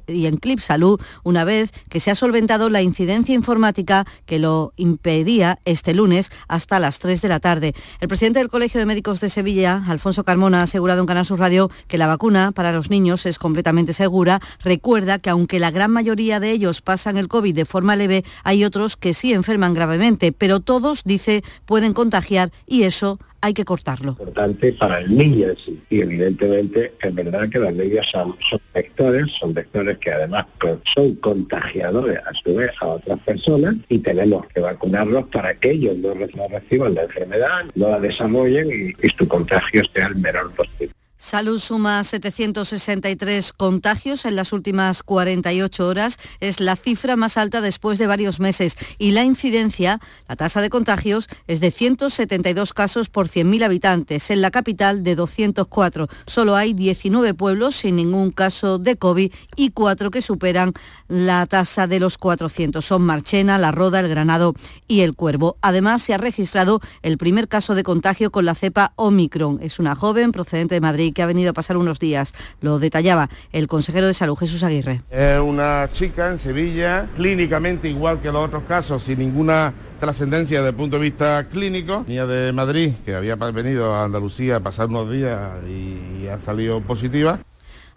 y 0.07 0.25
en 0.25 0.37
Clip 0.37 0.59
Salud 0.59 0.99
una 1.23 1.43
vez 1.43 1.71
que 1.93 1.99
se 1.99 2.09
ha 2.09 2.15
solventado 2.15 2.71
la 2.71 2.81
incidencia 2.81 3.35
informática 3.35 4.07
que 4.25 4.39
lo 4.39 4.73
impedía 4.77 5.59
este 5.63 5.93
lunes 5.93 6.31
hasta 6.47 6.79
las 6.79 6.97
3 6.97 7.21
de 7.21 7.27
la 7.27 7.39
tarde. 7.39 7.75
El 7.99 8.07
presidente 8.07 8.39
del 8.39 8.49
Colegio 8.49 8.79
de 8.79 8.87
Médicos 8.87 9.19
de 9.19 9.29
Sevilla, 9.29 9.83
Alfonso 9.87 10.23
Carmona, 10.23 10.61
ha 10.61 10.63
asegurado 10.63 11.01
en 11.01 11.05
Canal 11.05 11.27
Sur 11.27 11.37
Radio 11.37 11.69
que 11.87 11.99
la 11.99 12.07
vacuna 12.07 12.51
para 12.51 12.71
los 12.71 12.89
niños 12.89 13.27
es 13.27 13.37
completamente 13.37 13.93
segura. 13.93 14.41
Recuerda 14.63 15.19
que 15.19 15.29
aunque 15.29 15.59
la 15.59 15.69
gran 15.69 15.91
mayoría 15.91 16.39
de 16.39 16.49
ellos 16.49 16.81
pasan 16.81 17.15
el 17.15 17.27
COVID 17.27 17.53
de 17.53 17.65
forma 17.65 17.95
leve, 17.95 18.25
hay 18.43 18.63
otros 18.63 18.97
que 18.97 19.13
sí 19.13 19.31
enferman 19.31 19.75
gravemente, 19.75 20.31
pero 20.31 20.61
todos, 20.61 21.03
dice, 21.03 21.43
pueden 21.67 21.93
contagiar 21.93 22.51
y 22.65 22.83
eso 22.83 23.19
hay 23.43 23.53
que 23.53 23.65
cortarlo. 23.65 24.11
Importante 24.11 24.71
para 24.71 24.99
el 24.99 25.17
niño 25.17 25.49
y 25.89 25.99
evidentemente 25.99 26.93
es 27.01 27.13
verdad 27.13 27.49
que 27.49 27.59
las 27.59 27.73
niñas 27.73 28.07
son, 28.09 28.37
vectores, 28.73 29.33
son 29.33 29.53
vectores 29.53 29.97
que 29.97 30.11
además 30.11 30.45
son 30.85 31.15
contagiadores 31.15 32.19
a 32.19 32.33
su 32.35 32.55
vez 32.55 32.71
a 32.79 32.87
otras 32.87 33.19
personas 33.19 33.75
y 33.89 33.99
tenemos 33.99 34.47
que 34.47 34.61
vacunarlos 34.61 35.27
para 35.27 35.53
que 35.55 35.71
ellos 35.71 35.97
no, 35.97 36.13
reciban 36.13 36.95
la 36.95 37.03
enfermedad, 37.03 37.65
no 37.75 37.89
la 37.89 37.99
desarrollen 37.99 38.95
y 38.97 39.09
su 39.09 39.27
contagio 39.27 39.83
sea 39.93 40.07
el 40.07 40.15
menor 40.15 40.49
posible. 40.51 40.93
Salud 41.23 41.57
suma 41.57 42.03
763 42.03 43.53
contagios 43.53 44.25
en 44.25 44.35
las 44.35 44.51
últimas 44.51 45.03
48 45.03 45.87
horas. 45.87 46.17
Es 46.41 46.59
la 46.59 46.75
cifra 46.75 47.15
más 47.15 47.37
alta 47.37 47.61
después 47.61 47.97
de 47.97 48.07
varios 48.07 48.41
meses. 48.41 48.75
Y 48.97 49.11
la 49.11 49.23
incidencia, 49.23 50.01
la 50.27 50.35
tasa 50.35 50.59
de 50.59 50.69
contagios, 50.69 51.29
es 51.47 51.61
de 51.61 51.71
172 51.71 52.73
casos 52.73 53.07
por 53.07 53.29
100.000 53.29 53.63
habitantes. 53.63 54.31
En 54.31 54.41
la 54.41 54.51
capital, 54.51 55.01
de 55.01 55.15
204. 55.15 56.09
Solo 56.27 56.57
hay 56.57 56.73
19 56.73 57.33
pueblos 57.35 57.77
sin 57.77 57.95
ningún 57.95 58.31
caso 58.31 58.77
de 58.77 58.97
COVID 58.97 59.31
y 59.55 59.69
cuatro 59.69 60.11
que 60.11 60.21
superan 60.21 60.73
la 61.07 61.45
tasa 61.45 61.87
de 61.87 62.01
los 62.01 62.17
400. 62.17 62.83
Son 62.83 63.01
Marchena, 63.01 63.57
La 63.57 63.71
Roda, 63.71 64.01
El 64.01 64.09
Granado 64.09 64.55
y 64.89 64.99
El 64.99 65.15
Cuervo. 65.15 65.55
Además, 65.61 66.03
se 66.03 66.13
ha 66.13 66.17
registrado 66.17 66.81
el 67.01 67.17
primer 67.17 67.47
caso 67.47 67.75
de 67.75 67.83
contagio 67.83 68.29
con 68.29 68.43
la 68.43 68.55
cepa 68.55 68.91
Omicron. 68.97 69.59
Es 69.61 69.79
una 69.79 69.95
joven 69.95 70.33
procedente 70.33 70.75
de 70.75 70.81
Madrid 70.81 71.12
que 71.13 71.21
ha 71.21 71.25
venido 71.25 71.51
a 71.51 71.53
pasar 71.53 71.77
unos 71.77 71.99
días. 71.99 72.33
Lo 72.61 72.79
detallaba 72.79 73.29
el 73.51 73.67
consejero 73.67 74.07
de 74.07 74.13
salud, 74.13 74.35
Jesús 74.35 74.63
Aguirre. 74.63 75.01
Es 75.09 75.39
una 75.39 75.89
chica 75.91 76.29
en 76.29 76.39
Sevilla, 76.39 77.07
clínicamente 77.15 77.87
igual 77.87 78.21
que 78.21 78.31
los 78.31 78.45
otros 78.45 78.63
casos, 78.63 79.03
sin 79.03 79.19
ninguna 79.19 79.73
trascendencia 79.99 80.59
desde 80.59 80.69
el 80.69 80.75
punto 80.75 80.97
de 80.97 81.03
vista 81.03 81.47
clínico. 81.49 82.03
Niña 82.07 82.25
de 82.25 82.51
Madrid, 82.51 82.93
que 83.05 83.15
había 83.15 83.35
venido 83.35 83.93
a 83.93 84.05
Andalucía 84.05 84.57
a 84.57 84.59
pasar 84.59 84.87
unos 84.87 85.09
días 85.11 85.39
y 85.67 86.27
ha 86.27 86.41
salido 86.41 86.81
positiva. 86.81 87.39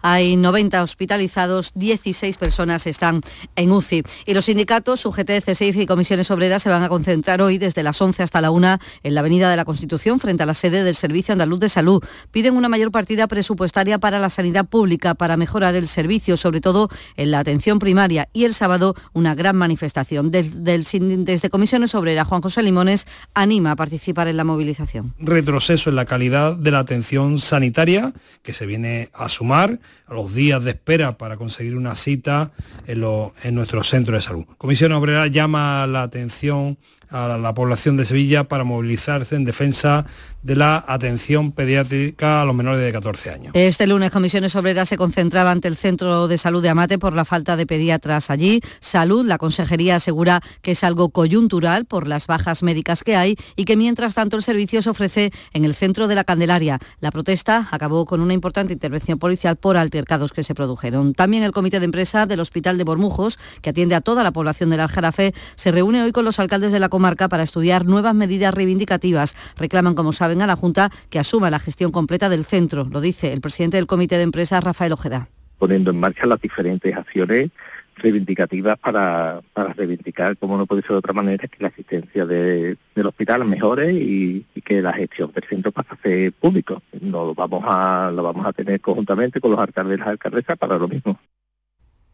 Hay 0.01 0.37
90 0.37 0.83
hospitalizados, 0.83 1.71
16 1.75 2.37
personas 2.37 2.87
están 2.87 3.21
en 3.55 3.71
UCI. 3.71 4.03
Y 4.25 4.33
los 4.33 4.45
sindicatos, 4.45 5.05
UGT, 5.05 5.43
CSIF 5.45 5.77
y 5.77 5.85
Comisiones 5.85 6.31
Obreras 6.31 6.63
se 6.63 6.69
van 6.69 6.83
a 6.83 6.89
concentrar 6.89 7.41
hoy 7.41 7.57
desde 7.57 7.83
las 7.83 8.01
11 8.01 8.23
hasta 8.23 8.41
la 8.41 8.51
1 8.51 8.77
en 9.03 9.13
la 9.13 9.21
Avenida 9.21 9.49
de 9.49 9.57
la 9.57 9.65
Constitución 9.65 10.19
frente 10.19 10.43
a 10.43 10.45
la 10.45 10.53
sede 10.53 10.83
del 10.83 10.95
Servicio 10.95 11.31
Andaluz 11.31 11.59
de 11.59 11.69
Salud. 11.69 12.03
Piden 12.31 12.55
una 12.55 12.69
mayor 12.69 12.91
partida 12.91 13.27
presupuestaria 13.27 13.99
para 13.99 14.19
la 14.19 14.29
sanidad 14.29 14.65
pública 14.65 15.15
para 15.15 15.37
mejorar 15.37 15.75
el 15.75 15.87
servicio, 15.87 16.37
sobre 16.37 16.61
todo 16.61 16.89
en 17.15 17.31
la 17.31 17.39
atención 17.39 17.79
primaria. 17.79 18.29
Y 18.33 18.45
el 18.45 18.53
sábado 18.53 18.95
una 19.13 19.35
gran 19.35 19.55
manifestación. 19.55 20.31
Desde, 20.31 21.49
Comisiones 21.49 21.95
Obreras, 21.95 22.27
Juan 22.27 22.41
José 22.41 22.61
Limones 22.63 23.07
anima 23.33 23.71
a 23.71 23.75
participar 23.75 24.27
en 24.27 24.37
la 24.37 24.43
movilización. 24.43 25.13
Retroceso 25.19 25.89
en 25.89 25.95
la 25.95 26.05
calidad 26.05 26.55
de 26.55 26.71
la 26.71 26.79
atención 26.79 27.37
sanitaria 27.39 28.13
que 28.43 28.53
se 28.53 28.65
viene 28.65 29.09
a 29.13 29.29
sumar 29.29 29.79
los 30.09 30.33
días 30.33 30.63
de 30.63 30.71
espera 30.71 31.17
para 31.17 31.37
conseguir 31.37 31.75
una 31.75 31.95
cita 31.95 32.51
en, 32.85 33.03
en 33.43 33.55
nuestro 33.55 33.83
centro 33.83 34.15
de 34.15 34.21
salud. 34.21 34.45
Comisión 34.57 34.91
Obrera 34.91 35.27
llama 35.27 35.85
la 35.87 36.03
atención 36.03 36.77
a 37.09 37.37
la 37.37 37.53
población 37.53 37.97
de 37.97 38.05
Sevilla 38.05 38.45
para 38.45 38.63
movilizarse 38.63 39.35
en 39.35 39.45
defensa 39.45 40.05
de 40.47 40.55
la 40.55 40.85
atención 40.87 41.51
pediátrica 41.51 42.41
a 42.41 42.45
los 42.45 42.55
menores 42.55 42.79
de 42.79 42.89
14 42.93 43.31
años. 43.31 43.51
Este 43.53 43.85
lunes 43.85 44.11
Comisiones 44.11 44.55
Obreras 44.55 44.87
se 44.87 44.95
concentraba 44.95 45.51
ante 45.51 45.67
el 45.67 45.75
Centro 45.75 46.29
de 46.29 46.37
Salud 46.37 46.63
de 46.63 46.69
Amate 46.69 46.97
por 46.97 47.11
la 47.11 47.25
falta 47.25 47.57
de 47.57 47.67
pediatras 47.67 48.29
allí. 48.29 48.61
Salud, 48.79 49.25
la 49.25 49.39
Consejería 49.39 49.97
asegura 49.97 50.39
que 50.61 50.71
es 50.71 50.85
algo 50.85 51.09
coyuntural 51.09 51.83
por 51.83 52.07
las 52.07 52.27
bajas 52.27 52.63
médicas 52.63 53.03
que 53.03 53.17
hay 53.17 53.35
y 53.57 53.65
que 53.65 53.75
mientras 53.75 54.15
tanto 54.15 54.37
el 54.37 54.41
servicio 54.41 54.81
se 54.81 54.89
ofrece 54.89 55.33
en 55.51 55.65
el 55.65 55.75
centro 55.75 56.07
de 56.07 56.15
la 56.15 56.23
Candelaria. 56.23 56.79
La 57.01 57.11
protesta 57.11 57.67
acabó 57.71 58.05
con 58.05 58.21
una 58.21 58.33
importante 58.33 58.71
intervención 58.71 59.19
policial 59.19 59.57
por 59.57 59.75
altercados 59.75 60.31
que 60.31 60.43
se 60.43 60.55
produjeron. 60.55 61.13
También 61.13 61.43
el 61.43 61.51
Comité 61.51 61.79
de 61.81 61.85
Empresa 61.85 62.25
del 62.25 62.39
Hospital 62.39 62.77
de 62.77 62.85
Bormujos, 62.85 63.37
que 63.61 63.71
atiende 63.71 63.95
a 63.95 64.01
toda 64.01 64.23
la 64.23 64.31
población 64.31 64.69
del 64.69 64.79
Aljarafe, 64.79 65.33
se 65.55 65.73
reúne 65.73 66.03
hoy 66.03 66.13
con 66.13 66.23
los 66.23 66.39
alcaldes 66.39 66.71
de 66.71 66.79
la 66.79 66.87
comarca 66.87 67.27
para 67.27 67.43
estudiar 67.43 67.85
nuevas 67.85 68.15
medidas 68.15 68.53
reivindicativas. 68.53 69.35
Reclaman, 69.57 69.93
como 69.93 70.13
saben, 70.13 70.36
a 70.41 70.47
la 70.47 70.55
Junta 70.55 70.91
que 71.09 71.19
asuma 71.19 71.49
la 71.49 71.59
gestión 71.59 71.91
completa 71.91 72.29
del 72.29 72.45
centro. 72.45 72.85
Lo 72.85 73.01
dice 73.01 73.33
el 73.33 73.41
presidente 73.41 73.77
del 73.77 73.87
Comité 73.87 74.17
de 74.17 74.23
Empresa, 74.23 74.59
Rafael 74.59 74.93
Ojeda. 74.93 75.29
Poniendo 75.57 75.91
en 75.91 75.99
marcha 75.99 76.25
las 76.27 76.39
diferentes 76.39 76.95
acciones 76.95 77.49
reivindicativas 77.95 78.77
para, 78.77 79.41
para 79.53 79.73
reivindicar, 79.73 80.37
como 80.37 80.57
no 80.57 80.65
puede 80.65 80.81
ser 80.83 80.91
de 80.91 80.97
otra 80.97 81.13
manera, 81.13 81.47
que 81.47 81.57
la 81.59 81.69
asistencia 81.69 82.25
del 82.25 82.77
hospital 83.05 83.45
mejore 83.45 83.91
y, 83.91 84.45
que 84.63 84.81
la 84.81 84.93
gestión 84.93 85.31
del 85.33 85.43
centro 85.45 85.71
pase 85.71 85.89
a 85.93 86.01
ser 86.01 86.33
público. 86.33 86.81
No, 87.01 87.33
vamos 87.33 87.63
a, 87.65 88.11
lo 88.13 88.21
vamos 88.21 88.45
a 88.45 88.53
tener 88.53 88.81
conjuntamente 88.81 89.39
con 89.39 89.51
los 89.51 89.59
alcaldes 89.59 89.97
y 89.97 89.99
las 89.99 90.09
alcaldesas 90.09 90.57
para 90.57 90.77
lo 90.77 90.87
mismo 90.87 91.17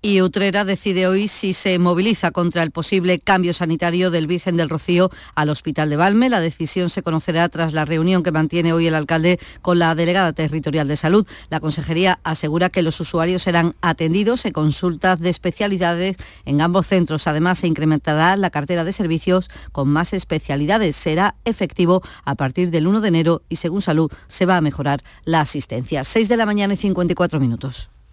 y 0.06 0.22
Utrera 0.22 0.66
decide 0.66 1.08
hoy 1.08 1.30
si 1.30 1.54
se 1.54 1.80
moviliza 1.80 2.32
contra 2.32 2.62
el 2.62 2.72
posible 2.72 3.20
cambio 3.20 3.54
sanitario 3.54 4.12
del 4.12 4.28
Virgen 4.28 4.58
del 4.58 4.70
Rocío 4.70 5.10
al 5.34 5.48
Hospital 5.48 5.90
de 5.90 5.96
Valme. 5.96 6.30
La 6.30 6.42
decisión 6.42 6.90
se 6.90 7.02
conocerá 7.04 7.48
tras 7.48 7.72
la 7.72 7.86
reunión 7.86 8.22
que 8.22 8.34
mantiene 8.34 8.74
hoy 8.74 8.86
el 8.88 8.96
alcalde 8.96 9.40
con 9.62 9.80
la 9.80 9.96
delegada 9.96 10.34
territorial 10.34 10.90
de 10.90 10.98
salud. 10.98 11.26
La 11.50 11.62
consejería 11.62 12.20
asegura 12.26 12.70
que 12.70 12.82
los 12.82 13.00
usuarios 13.00 13.44
serán 13.44 13.76
atendidos 13.80 14.44
en 14.44 14.52
consultas 14.52 15.22
de 15.22 15.30
especialidades 15.30 16.18
en 16.44 16.60
ambos 16.60 16.88
centros. 16.88 17.26
Además, 17.26 17.60
se 17.60 17.68
incrementará 17.68 18.36
la 18.36 18.50
cartera 18.50 18.84
de 18.84 18.92
servicios 18.92 19.50
con 19.72 19.88
más 19.88 20.12
especialidades. 20.12 20.98
Será 20.98 21.36
efectivo 21.46 22.02
a 22.26 22.36
partir 22.36 22.72
del 22.72 22.88
1 22.88 23.00
de 23.00 23.08
enero 23.08 23.42
y, 23.48 23.56
según 23.56 23.82
salud, 23.82 24.12
se 24.28 24.46
va 24.46 24.58
a 24.58 24.62
mejorar 24.62 25.02
la 25.24 25.40
asistencia. 25.40 26.04
6 26.04 26.28
de 26.28 26.36
la 26.36 26.46
mañana 26.46 26.74
y 26.74 26.78
54 26.78 27.40
minutos. 27.40 27.93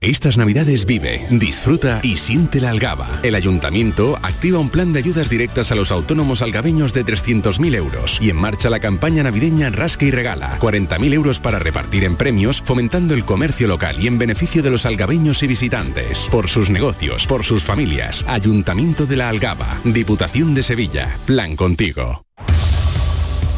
Estas 0.00 0.36
navidades 0.36 0.86
vive, 0.86 1.26
disfruta 1.28 1.98
y 2.04 2.18
siente 2.18 2.60
la 2.60 2.70
algaba. 2.70 3.18
El 3.24 3.34
ayuntamiento 3.34 4.16
activa 4.22 4.60
un 4.60 4.70
plan 4.70 4.92
de 4.92 5.00
ayudas 5.00 5.28
directas 5.28 5.72
a 5.72 5.74
los 5.74 5.90
autónomos 5.90 6.40
algabeños 6.40 6.94
de 6.94 7.04
300.000 7.04 7.74
euros 7.74 8.20
y 8.22 8.30
en 8.30 8.36
marcha 8.36 8.70
la 8.70 8.78
campaña 8.78 9.24
navideña 9.24 9.70
Rasca 9.70 10.04
y 10.04 10.12
Regala. 10.12 10.56
40.000 10.60 11.14
euros 11.14 11.40
para 11.40 11.58
repartir 11.58 12.04
en 12.04 12.14
premios, 12.14 12.62
fomentando 12.64 13.12
el 13.12 13.24
comercio 13.24 13.66
local 13.66 13.96
y 14.00 14.06
en 14.06 14.18
beneficio 14.18 14.62
de 14.62 14.70
los 14.70 14.86
algabeños 14.86 15.42
y 15.42 15.48
visitantes. 15.48 16.28
Por 16.30 16.48
sus 16.48 16.70
negocios, 16.70 17.26
por 17.26 17.42
sus 17.42 17.64
familias. 17.64 18.24
Ayuntamiento 18.28 19.04
de 19.04 19.16
la 19.16 19.28
Algaba. 19.28 19.80
Diputación 19.82 20.54
de 20.54 20.62
Sevilla. 20.62 21.18
Plan 21.26 21.56
contigo. 21.56 22.22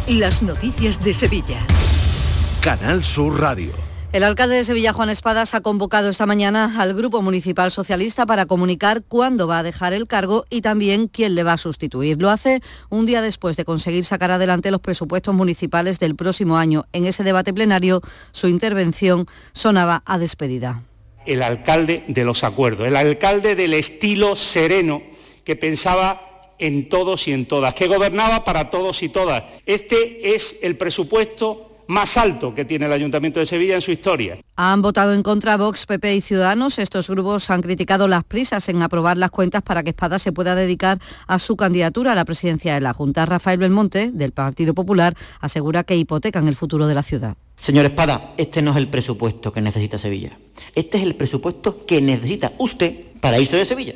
Las 0.08 0.40
noticias 0.40 1.04
de 1.04 1.12
Sevilla. 1.12 1.58
Canal 2.62 3.04
Sur 3.04 3.38
Radio. 3.38 3.89
El 4.12 4.24
alcalde 4.24 4.56
de 4.56 4.64
Sevilla, 4.64 4.92
Juan 4.92 5.08
Espadas, 5.08 5.54
ha 5.54 5.60
convocado 5.60 6.08
esta 6.08 6.26
mañana 6.26 6.74
al 6.80 6.94
Grupo 6.94 7.22
Municipal 7.22 7.70
Socialista 7.70 8.26
para 8.26 8.44
comunicar 8.44 9.04
cuándo 9.06 9.46
va 9.46 9.60
a 9.60 9.62
dejar 9.62 9.92
el 9.92 10.08
cargo 10.08 10.46
y 10.50 10.62
también 10.62 11.06
quién 11.06 11.36
le 11.36 11.44
va 11.44 11.52
a 11.52 11.58
sustituir. 11.58 12.20
Lo 12.20 12.28
hace 12.28 12.60
un 12.88 13.06
día 13.06 13.22
después 13.22 13.56
de 13.56 13.64
conseguir 13.64 14.04
sacar 14.04 14.32
adelante 14.32 14.72
los 14.72 14.80
presupuestos 14.80 15.32
municipales 15.32 16.00
del 16.00 16.16
próximo 16.16 16.58
año. 16.58 16.86
En 16.92 17.06
ese 17.06 17.22
debate 17.22 17.54
plenario, 17.54 18.00
su 18.32 18.48
intervención 18.48 19.26
sonaba 19.52 20.02
a 20.04 20.18
despedida. 20.18 20.82
El 21.24 21.40
alcalde 21.40 22.02
de 22.08 22.24
los 22.24 22.42
acuerdos, 22.42 22.88
el 22.88 22.96
alcalde 22.96 23.54
del 23.54 23.74
estilo 23.74 24.34
sereno 24.34 25.02
que 25.44 25.54
pensaba 25.54 26.56
en 26.58 26.88
todos 26.88 27.28
y 27.28 27.32
en 27.32 27.46
todas, 27.46 27.74
que 27.74 27.86
gobernaba 27.86 28.42
para 28.42 28.70
todos 28.70 29.04
y 29.04 29.08
todas. 29.08 29.44
Este 29.66 30.34
es 30.34 30.56
el 30.62 30.76
presupuesto 30.76 31.69
más 31.90 32.16
alto 32.16 32.54
que 32.54 32.64
tiene 32.64 32.86
el 32.86 32.92
Ayuntamiento 32.92 33.40
de 33.40 33.46
Sevilla 33.46 33.74
en 33.74 33.82
su 33.82 33.90
historia. 33.90 34.38
Han 34.54 34.80
votado 34.80 35.12
en 35.12 35.24
contra 35.24 35.56
Vox, 35.56 35.86
PP 35.86 36.14
y 36.14 36.20
Ciudadanos. 36.20 36.78
Estos 36.78 37.10
grupos 37.10 37.50
han 37.50 37.62
criticado 37.62 38.06
las 38.06 38.22
prisas 38.22 38.68
en 38.68 38.80
aprobar 38.80 39.16
las 39.16 39.32
cuentas 39.32 39.62
para 39.62 39.82
que 39.82 39.90
Espada 39.90 40.20
se 40.20 40.30
pueda 40.30 40.54
dedicar 40.54 41.00
a 41.26 41.40
su 41.40 41.56
candidatura 41.56 42.12
a 42.12 42.14
la 42.14 42.24
presidencia 42.24 42.74
de 42.74 42.80
la 42.80 42.92
Junta. 42.92 43.26
Rafael 43.26 43.58
Belmonte, 43.58 44.12
del 44.12 44.30
Partido 44.30 44.72
Popular, 44.72 45.16
asegura 45.40 45.82
que 45.82 45.96
hipotecan 45.96 46.46
el 46.46 46.54
futuro 46.54 46.86
de 46.86 46.94
la 46.94 47.02
ciudad. 47.02 47.36
Señor 47.58 47.84
Espada, 47.86 48.34
este 48.36 48.62
no 48.62 48.70
es 48.70 48.76
el 48.76 48.88
presupuesto 48.88 49.52
que 49.52 49.60
necesita 49.60 49.98
Sevilla. 49.98 50.38
Este 50.76 50.96
es 50.96 51.02
el 51.02 51.16
presupuesto 51.16 51.84
que 51.84 52.00
necesita 52.00 52.52
usted 52.58 52.94
para 53.20 53.40
irse 53.40 53.56
de 53.56 53.64
Sevilla. 53.64 53.94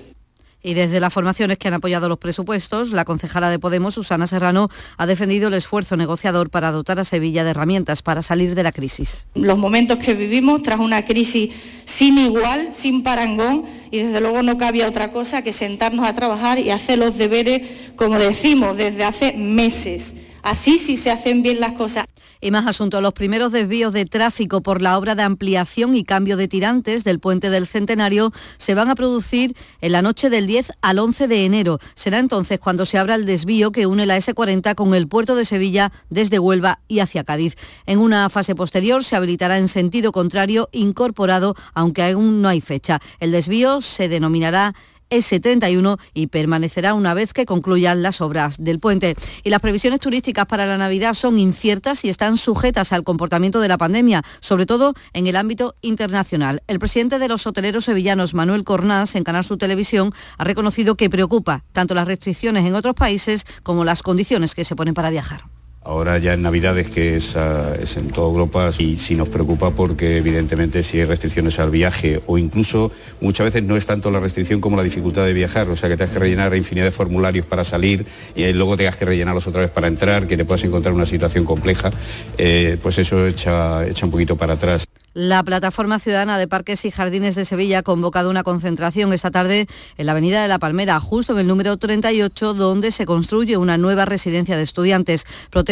Y 0.65 0.73
desde 0.73 0.99
las 0.99 1.13
formaciones 1.13 1.59
que 1.59 1.69
han 1.69 1.75
apoyado 1.75 2.09
los 2.09 2.19
presupuestos, 2.19 2.91
la 2.91 3.05
concejala 3.05 3.51
de 3.51 3.59
Podemos, 3.59 3.95
Susana 3.95 4.27
Serrano, 4.27 4.71
ha 4.97 5.05
defendido 5.05 5.49
el 5.49 5.55
esfuerzo 5.55 5.99
negociador 5.99 6.49
para 6.49 6.73
dotar 6.73 6.99
a 6.99 7.05
Sevilla 7.05 7.45
de 7.45 7.51
herramientas 7.51 8.01
para 8.01 8.23
salir 8.23 8.55
de 8.55 8.63
la 8.63 8.73
crisis. 8.73 9.29
Los 9.35 9.59
momentos 9.59 9.99
que 9.99 10.15
vivimos 10.15 10.63
tras 10.63 10.81
una 10.81 11.05
crisis 11.05 11.55
sin 11.85 12.17
igual, 12.17 12.73
sin 12.73 13.03
parangón, 13.03 13.65
y 13.91 13.99
desde 13.99 14.23
luego 14.23 14.43
no 14.43 14.57
cabía 14.57 14.89
otra 14.89 15.13
cosa 15.13 15.43
que 15.43 15.53
sentarnos 15.53 16.09
a 16.09 16.15
trabajar 16.15 16.59
y 16.59 16.71
hacer 16.71 16.99
los 16.99 17.19
deberes, 17.19 17.69
como 17.95 18.19
decimos, 18.19 18.79
desde 18.79 19.05
hace 19.05 19.35
meses. 19.35 20.17
Así 20.45 20.79
sí 20.79 20.99
se 20.99 21.11
hacen 21.11 21.43
bien 21.43 21.59
las 21.59 21.73
cosas. 21.73 22.05
Y 22.39 22.51
más 22.51 22.67
asuntos. 22.67 23.03
Los 23.03 23.15
primeros 23.15 23.51
desvíos 23.51 23.95
de 23.95 24.05
tráfico 24.05 24.63
por 24.63 24.83
la 24.83 24.99
obra 24.99 25.15
de 25.15 25.23
ampliación 25.23 25.97
y 25.97 26.05
cambio 26.05 26.37
de 26.37 26.49
tirantes 26.49 27.03
del 27.03 27.19
puente 27.19 27.49
del 27.49 27.67
Centenario 27.67 28.31
se 28.59 28.75
van 28.75 28.91
a 28.91 28.95
producir 28.95 29.57
en 29.81 29.93
la 29.93 30.03
noche 30.03 30.29
del 30.29 30.47
10 30.47 30.73
al 30.83 30.99
11 30.99 31.29
de 31.29 31.47
enero. 31.47 31.79
Será 31.95 32.19
entonces 32.19 32.61
cuando 32.61 32.85
se 32.85 32.99
abra 32.99 33.15
el 33.15 33.25
desvío 33.25 33.73
que 33.73 33.87
une 33.87 34.05
la 34.05 34.19
S40 34.19 34.75
con 34.75 34.95
el 34.95 35.09
puerto 35.09 35.35
de 35.35 35.47
Sevilla 35.47 35.93
desde 36.11 36.39
Huelva 36.39 36.81
y 36.89 36.99
hacia 36.99 37.25
Cádiz. 37.25 37.57
En 37.87 37.99
una 37.99 38.29
fase 38.29 38.55
posterior 38.55 39.03
se 39.03 39.17
habilitará 39.17 39.57
en 39.57 39.69
sentido 39.69 40.13
contrario 40.13 40.69
incorporado, 40.73 41.55
aunque 41.73 42.03
aún 42.03 42.43
no 42.43 42.51
hay 42.51 42.61
fecha. 42.61 43.01
El 43.19 43.33
desvío 43.33 43.81
se 43.81 44.09
denominará 44.09 44.75
S31 45.17 45.99
y 46.13 46.27
permanecerá 46.29 46.95
una 46.95 47.15
vez 47.15 47.33
que 47.33 47.47
concluyan 47.47 48.03
las 48.03 48.21
obras 48.21 48.57
del 48.59 48.81
puente. 48.81 49.15
Y 49.43 49.51
las 49.51 49.61
previsiones 49.61 50.01
turísticas 50.01 50.47
para 50.47 50.67
la 50.67 50.79
Navidad 50.79 51.15
son 51.15 51.39
inciertas 51.39 52.05
y 52.05 52.09
están 52.09 52.37
sujetas 52.37 52.93
al 52.93 53.05
comportamiento 53.05 53.61
de 53.61 53.69
la 53.69 53.79
pandemia, 53.79 54.23
sobre 54.41 54.67
todo 54.67 54.95
en 55.13 55.27
el 55.27 55.37
ámbito 55.37 55.75
internacional. 55.81 56.63
El 56.67 56.79
presidente 56.79 57.19
de 57.19 57.29
los 57.29 57.47
hoteleros 57.47 57.85
sevillanos, 57.85 58.35
Manuel 58.35 58.65
Cornás, 58.65 59.15
en 59.15 59.25
Canal 59.25 59.45
Sur 59.45 59.59
Televisión, 59.59 60.13
ha 60.39 60.45
reconocido 60.45 60.97
que 60.97 61.11
preocupa 61.11 61.65
tanto 61.73 61.95
las 61.95 62.07
restricciones 62.07 62.67
en 62.67 62.75
otros 62.75 62.95
países 62.95 63.47
como 63.63 63.85
las 63.85 64.03
condiciones 64.03 64.55
que 64.55 64.65
se 64.65 64.77
ponen 64.77 64.95
para 64.95 65.11
viajar. 65.11 65.45
Ahora 65.85 66.17
ya 66.17 66.33
en 66.33 66.41
Navidades, 66.41 66.89
que 66.89 67.17
es, 67.17 67.37
ah, 67.37 67.75
en 67.97 68.09
toda 68.09 68.29
Europa, 68.29 68.71
y 68.79 68.97
sí 68.97 69.15
nos 69.15 69.29
preocupa 69.29 69.71
porque 69.73 70.17
evidentemente 70.17 70.83
si 70.83 70.99
hay 70.99 71.05
restricciones 71.05 71.59
al 71.59 71.71
viaje 71.71 72.23
o 72.27 72.39
incluso 72.39 72.91
muchas 73.21 73.45
veces 73.45 73.65
no 73.65 73.77
es 73.77 73.85
tanto 73.85 74.11
la 74.11 74.19
restricción 74.19 74.63
como 74.63 74.79
la 74.79 74.83
dificultad 74.83 75.27
de 75.27 75.35
viajar, 75.35 75.69
o 75.69 75.77
sea 75.77 75.91
que 75.91 75.99
te 75.99 76.05
has 76.05 76.11
que 76.11 76.19
rellenar 76.19 76.57
infinidad 76.57 76.87
de 76.87 76.91
formularios 76.91 77.45
para 77.45 77.65
salir 77.65 78.07
y 78.35 78.51
luego 78.55 78.79
tengas 78.79 78.97
que 78.97 79.05
rellenarlos 79.05 79.47
otra 79.47 79.61
vez 79.61 79.71
para 79.71 79.87
entrar, 79.87 80.27
que 80.27 80.39
te 80.39 80.47
puedas 80.47 80.65
encontrar 80.65 80.93
en 80.93 80.97
una 80.97 81.07
situación 81.07 81.45
compleja, 81.45 81.93
eh, 82.39 82.79
pues 82.83 82.97
eso 82.99 83.27
echa, 83.27 83.87
echa 83.87 84.07
un 84.07 84.13
poquito 84.13 84.37
para 84.37 84.55
atrás. 84.55 84.87
La 85.15 85.45
Plataforma 85.45 86.01
Ciudadana 86.01 86.39
de 86.39 86.49
Parques 86.49 86.85
y 86.85 86.91
Jardines 86.91 87.37
de 87.37 87.45
Sevilla 87.45 87.79
ha 87.79 87.83
convocado 87.85 88.31
una 88.31 88.43
concentración 88.43 89.13
esta 89.13 89.31
tarde 89.31 89.69
en 89.97 90.07
la 90.07 90.13
Avenida 90.13 90.43
de 90.43 90.49
la 90.49 90.59
Palmera, 90.59 90.99
justo 90.99 91.35
en 91.35 91.39
el 91.39 91.47
número 91.47 91.77
38, 91.77 92.53
donde 92.53 92.91
se 92.91 93.07
construye 93.07 93.57
una 93.57 93.79
nueva 93.79 94.07
residencia 94.07 94.57
de 94.57 94.65
estudiantes. 94.65 95.25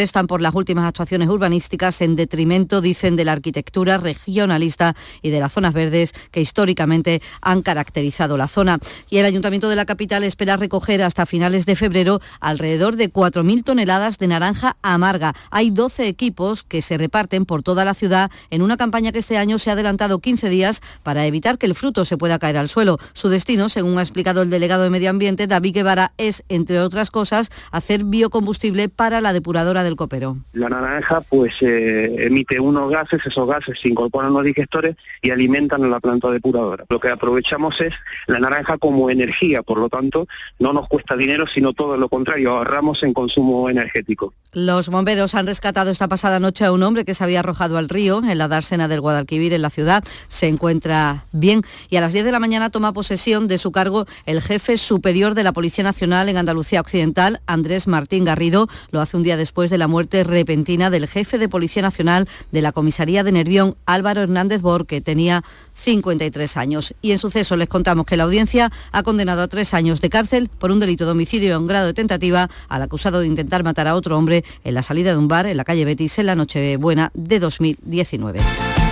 Protestan 0.03 0.27
por 0.27 0.41
las 0.41 0.53
últimas 0.53 0.85
actuaciones 0.85 1.29
urbanísticas 1.29 2.01
en 2.01 2.17
detrimento, 2.17 2.81
dicen, 2.81 3.15
de 3.15 3.23
la 3.23 3.31
arquitectura 3.31 3.97
regionalista 3.97 4.97
y 5.21 5.29
de 5.29 5.39
las 5.39 5.53
zonas 5.53 5.73
verdes 5.73 6.11
que 6.29 6.41
históricamente 6.41 7.21
han 7.41 7.61
caracterizado 7.61 8.35
la 8.35 8.49
zona. 8.49 8.79
Y 9.09 9.19
el 9.19 9.25
Ayuntamiento 9.25 9.69
de 9.69 9.77
la 9.77 9.85
capital 9.85 10.25
espera 10.25 10.57
recoger 10.57 11.01
hasta 11.01 11.25
finales 11.25 11.65
de 11.65 11.77
febrero 11.77 12.19
alrededor 12.41 12.97
de 12.97 13.13
4.000 13.13 13.63
toneladas 13.63 14.17
de 14.17 14.27
naranja 14.27 14.75
amarga. 14.81 15.35
Hay 15.51 15.69
12 15.69 16.09
equipos 16.09 16.63
que 16.63 16.81
se 16.81 16.97
reparten 16.97 17.45
por 17.45 17.63
toda 17.63 17.85
la 17.85 17.93
ciudad 17.93 18.29
en 18.49 18.61
una 18.61 18.75
campaña 18.75 19.13
que 19.13 19.19
este 19.19 19.35
11 19.35 19.37
años 19.37 19.61
se 19.61 19.69
ha 19.69 19.73
adelantado 19.73 20.19
15 20.19 20.49
días 20.49 20.81
para 21.01 21.25
evitar 21.25 21.57
que 21.57 21.65
el 21.65 21.75
fruto 21.75 22.03
se 22.03 22.17
pueda 22.17 22.39
caer 22.39 22.57
al 22.57 22.67
suelo. 22.67 22.97
Su 23.13 23.29
destino, 23.29 23.69
según 23.69 23.97
ha 23.97 24.01
explicado 24.01 24.41
el 24.41 24.49
delegado 24.49 24.83
de 24.83 24.89
Medio 24.89 25.09
Ambiente, 25.09 25.47
David 25.47 25.75
Guevara, 25.75 26.11
es, 26.17 26.43
entre 26.49 26.81
otras 26.81 27.09
cosas, 27.09 27.51
hacer 27.71 28.03
biocombustible 28.03 28.89
para 28.89 29.21
la 29.21 29.31
depuradora 29.31 29.83
del 29.83 29.92
copero. 29.95 30.37
La 30.53 30.69
naranja 30.69 31.21
pues 31.21 31.53
eh, 31.61 32.25
emite 32.25 32.59
unos 32.59 32.89
gases, 32.89 33.25
esos 33.25 33.47
gases 33.47 33.79
se 33.79 33.89
incorporan 33.89 34.31
a 34.31 34.33
los 34.33 34.43
digestores 34.43 34.95
y 35.21 35.31
alimentan 35.31 35.83
a 35.83 35.87
la 35.87 35.99
planta 35.99 36.31
depuradora. 36.31 36.85
Lo 36.89 36.99
que 36.99 37.09
aprovechamos 37.09 37.79
es 37.81 37.93
la 38.27 38.39
naranja 38.39 38.77
como 38.77 39.09
energía, 39.09 39.63
por 39.63 39.77
lo 39.77 39.89
tanto 39.89 40.27
no 40.59 40.73
nos 40.73 40.87
cuesta 40.87 41.15
dinero, 41.15 41.45
sino 41.47 41.73
todo 41.73 41.97
lo 41.97 42.09
contrario, 42.09 42.51
ahorramos 42.51 43.03
en 43.03 43.13
consumo 43.13 43.69
energético. 43.69 44.33
Los 44.53 44.89
bomberos 44.89 45.33
han 45.33 45.47
rescatado 45.47 45.89
esta 45.89 46.07
pasada 46.07 46.39
noche 46.39 46.63
a 46.63 46.71
un 46.71 46.83
hombre 46.83 47.05
que 47.05 47.15
se 47.15 47.23
había 47.23 47.39
arrojado 47.39 47.77
al 47.77 47.89
río 47.89 48.21
en 48.23 48.37
la 48.37 48.47
dársena 48.47 48.87
del 48.87 49.01
Guadalquivir 49.01 49.51
en 49.51 49.63
la 49.63 49.71
ciudad. 49.71 50.03
Se 50.27 50.47
encuentra 50.47 51.25
bien 51.31 51.63
y 51.89 51.97
a 51.97 52.01
las 52.01 52.13
10 52.13 52.25
de 52.25 52.31
la 52.31 52.39
mañana 52.39 52.69
toma 52.69 52.93
posesión 52.93 53.47
de 53.47 53.57
su 53.57 53.71
cargo 53.71 54.05
el 54.27 54.41
jefe 54.41 54.77
superior 54.77 55.33
de 55.33 55.43
la 55.43 55.53
Policía 55.53 55.83
Nacional 55.83 56.29
en 56.29 56.37
Andalucía 56.37 56.81
Occidental, 56.81 57.41
Andrés 57.47 57.87
Martín 57.87 58.25
Garrido. 58.25 58.67
Lo 58.91 59.01
hace 59.01 59.17
un 59.17 59.23
día 59.23 59.37
después 59.37 59.71
de 59.71 59.79
la 59.83 59.89
muerte 59.89 60.23
repentina 60.23 60.89
del 60.89 61.09
jefe 61.09 61.37
de 61.37 61.49
Policía 61.49 61.81
Nacional 61.81 62.29
de 62.53 62.61
la 62.61 62.71
Comisaría 62.71 63.21
de 63.21 63.33
Nervión, 63.33 63.75
Álvaro 63.85 64.21
Hernández 64.21 64.61
Bor, 64.61 64.85
que 64.85 65.01
tenía 65.01 65.43
53 65.73 66.55
años. 66.55 66.93
Y 67.01 67.11
en 67.11 67.17
suceso 67.17 67.57
les 67.57 67.67
contamos 67.67 68.05
que 68.05 68.15
la 68.15 68.23
audiencia 68.23 68.71
ha 68.93 69.03
condenado 69.03 69.41
a 69.41 69.49
tres 69.49 69.73
años 69.73 69.99
de 69.99 70.09
cárcel 70.09 70.49
por 70.57 70.71
un 70.71 70.79
delito 70.79 71.03
de 71.03 71.11
homicidio 71.11 71.57
en 71.57 71.67
grado 71.67 71.87
de 71.87 71.93
tentativa 71.93 72.49
al 72.69 72.81
acusado 72.81 73.19
de 73.19 73.27
intentar 73.27 73.65
matar 73.65 73.89
a 73.89 73.95
otro 73.95 74.17
hombre 74.17 74.45
en 74.63 74.73
la 74.73 74.83
salida 74.83 75.11
de 75.11 75.17
un 75.17 75.27
bar 75.27 75.47
en 75.47 75.57
la 75.57 75.65
calle 75.65 75.83
Betis 75.83 76.17
en 76.17 76.27
la 76.27 76.35
Nochebuena 76.37 77.11
de 77.13 77.39
2019. 77.39 78.82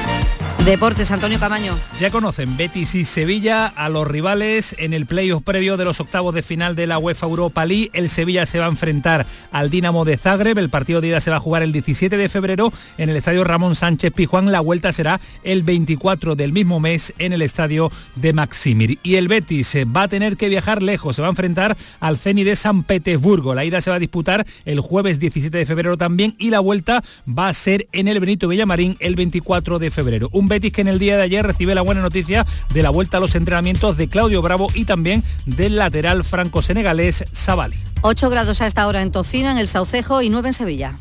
Deportes, 0.66 1.10
Antonio 1.10 1.40
Camaño. 1.40 1.76
Ya 2.00 2.12
conocen 2.12 2.56
Betis 2.56 2.94
y 2.94 3.04
Sevilla 3.04 3.66
a 3.66 3.90
los 3.90 4.08
rivales 4.08 4.76
en 4.78 4.94
el 4.94 5.08
playoff 5.08 5.42
previo 5.42 5.76
de 5.76 5.86
los 5.86 6.00
octavos 6.00 6.36
de 6.36 6.44
final 6.44 6.76
de 6.76 6.86
la 6.86 7.00
UEFA 7.00 7.26
Europa 7.26 7.66
League. 7.66 7.90
El 7.94 8.10
Sevilla 8.10 8.46
se 8.46 8.60
va 8.60 8.66
a 8.66 8.70
enfrentar 8.70 9.26
al 9.52 9.72
Dinamo 9.72 10.06
de 10.06 10.18
Zagreb. 10.18 10.60
El 10.60 10.70
partido 10.70 11.02
de 11.02 11.08
ida 11.08 11.20
se 11.20 11.32
va 11.32 11.38
a 11.38 11.40
jugar 11.40 11.64
el 11.64 11.72
17 11.72 12.16
de 12.16 12.30
febrero 12.30 12.72
en 13.00 13.10
el 13.10 13.16
estadio 13.16 13.44
Ramón 13.44 13.74
Sánchez 13.76 14.14
Pijuán. 14.14 14.52
La 14.52 14.60
vuelta 14.60 14.92
será 14.92 15.20
el 15.44 15.64
24 15.64 16.36
del 16.36 16.54
mismo 16.54 16.80
mes 16.80 17.12
en 17.18 17.34
el 17.34 17.42
estadio 17.42 17.92
de 18.16 18.32
Maximir. 18.32 19.00
Y 19.02 19.16
el 19.16 19.28
Betis 19.28 19.76
va 19.96 20.04
a 20.04 20.08
tener 20.08 20.38
que 20.38 20.48
viajar 20.48 20.84
lejos. 20.84 21.16
Se 21.16 21.24
va 21.24 21.28
a 21.28 21.32
enfrentar 21.32 21.76
al 22.00 22.20
Ceni 22.20 22.44
de 22.44 22.56
San 22.56 22.84
Petersburgo. 22.84 23.56
La 23.56 23.66
ida 23.66 23.82
se 23.82 23.90
va 23.90 23.96
a 23.96 24.00
disputar 24.00 24.46
el 24.66 24.80
jueves 24.80 25.20
17 25.20 25.58
de 25.58 25.66
febrero 25.66 25.98
también 25.98 26.36
y 26.38 26.52
la 26.52 26.60
vuelta 26.60 27.04
va 27.28 27.48
a 27.48 27.54
ser 27.54 27.88
en 27.94 28.08
el 28.08 28.20
Benito 28.20 28.48
Villamarín 28.48 28.96
el 29.00 29.16
24 29.16 29.80
de 29.80 29.90
febrero. 29.90 30.30
Betis 30.52 30.74
que 30.74 30.82
en 30.82 30.90
el 30.90 31.00
día 31.00 31.16
de 31.16 31.24
ayer 31.24 31.48
recibe 31.48 31.74
la 31.74 31.82
buena 31.82 32.02
noticia 32.02 32.46
de 32.74 32.84
la 32.84 32.90
vuelta 32.90 33.18
a 33.18 33.20
los 33.22 33.36
entrenamientos 33.36 33.96
de 33.96 34.10
Claudio 34.10 34.42
Bravo 34.42 34.68
y 34.76 34.84
también 34.84 35.24
del 35.46 35.78
lateral 35.78 36.26
franco-senegalés 36.26 37.24
Savali. 37.32 37.78
8 38.02 38.30
grados 38.30 38.62
a 38.62 38.68
esta 38.68 38.86
hora 38.86 39.02
en 39.02 39.12
Tocina, 39.12 39.52
en 39.52 39.58
el 39.58 39.70
Saucejo 39.70 40.22
y 40.22 40.30
9 40.30 40.50
en 40.50 40.54
Sevilla. 40.54 41.00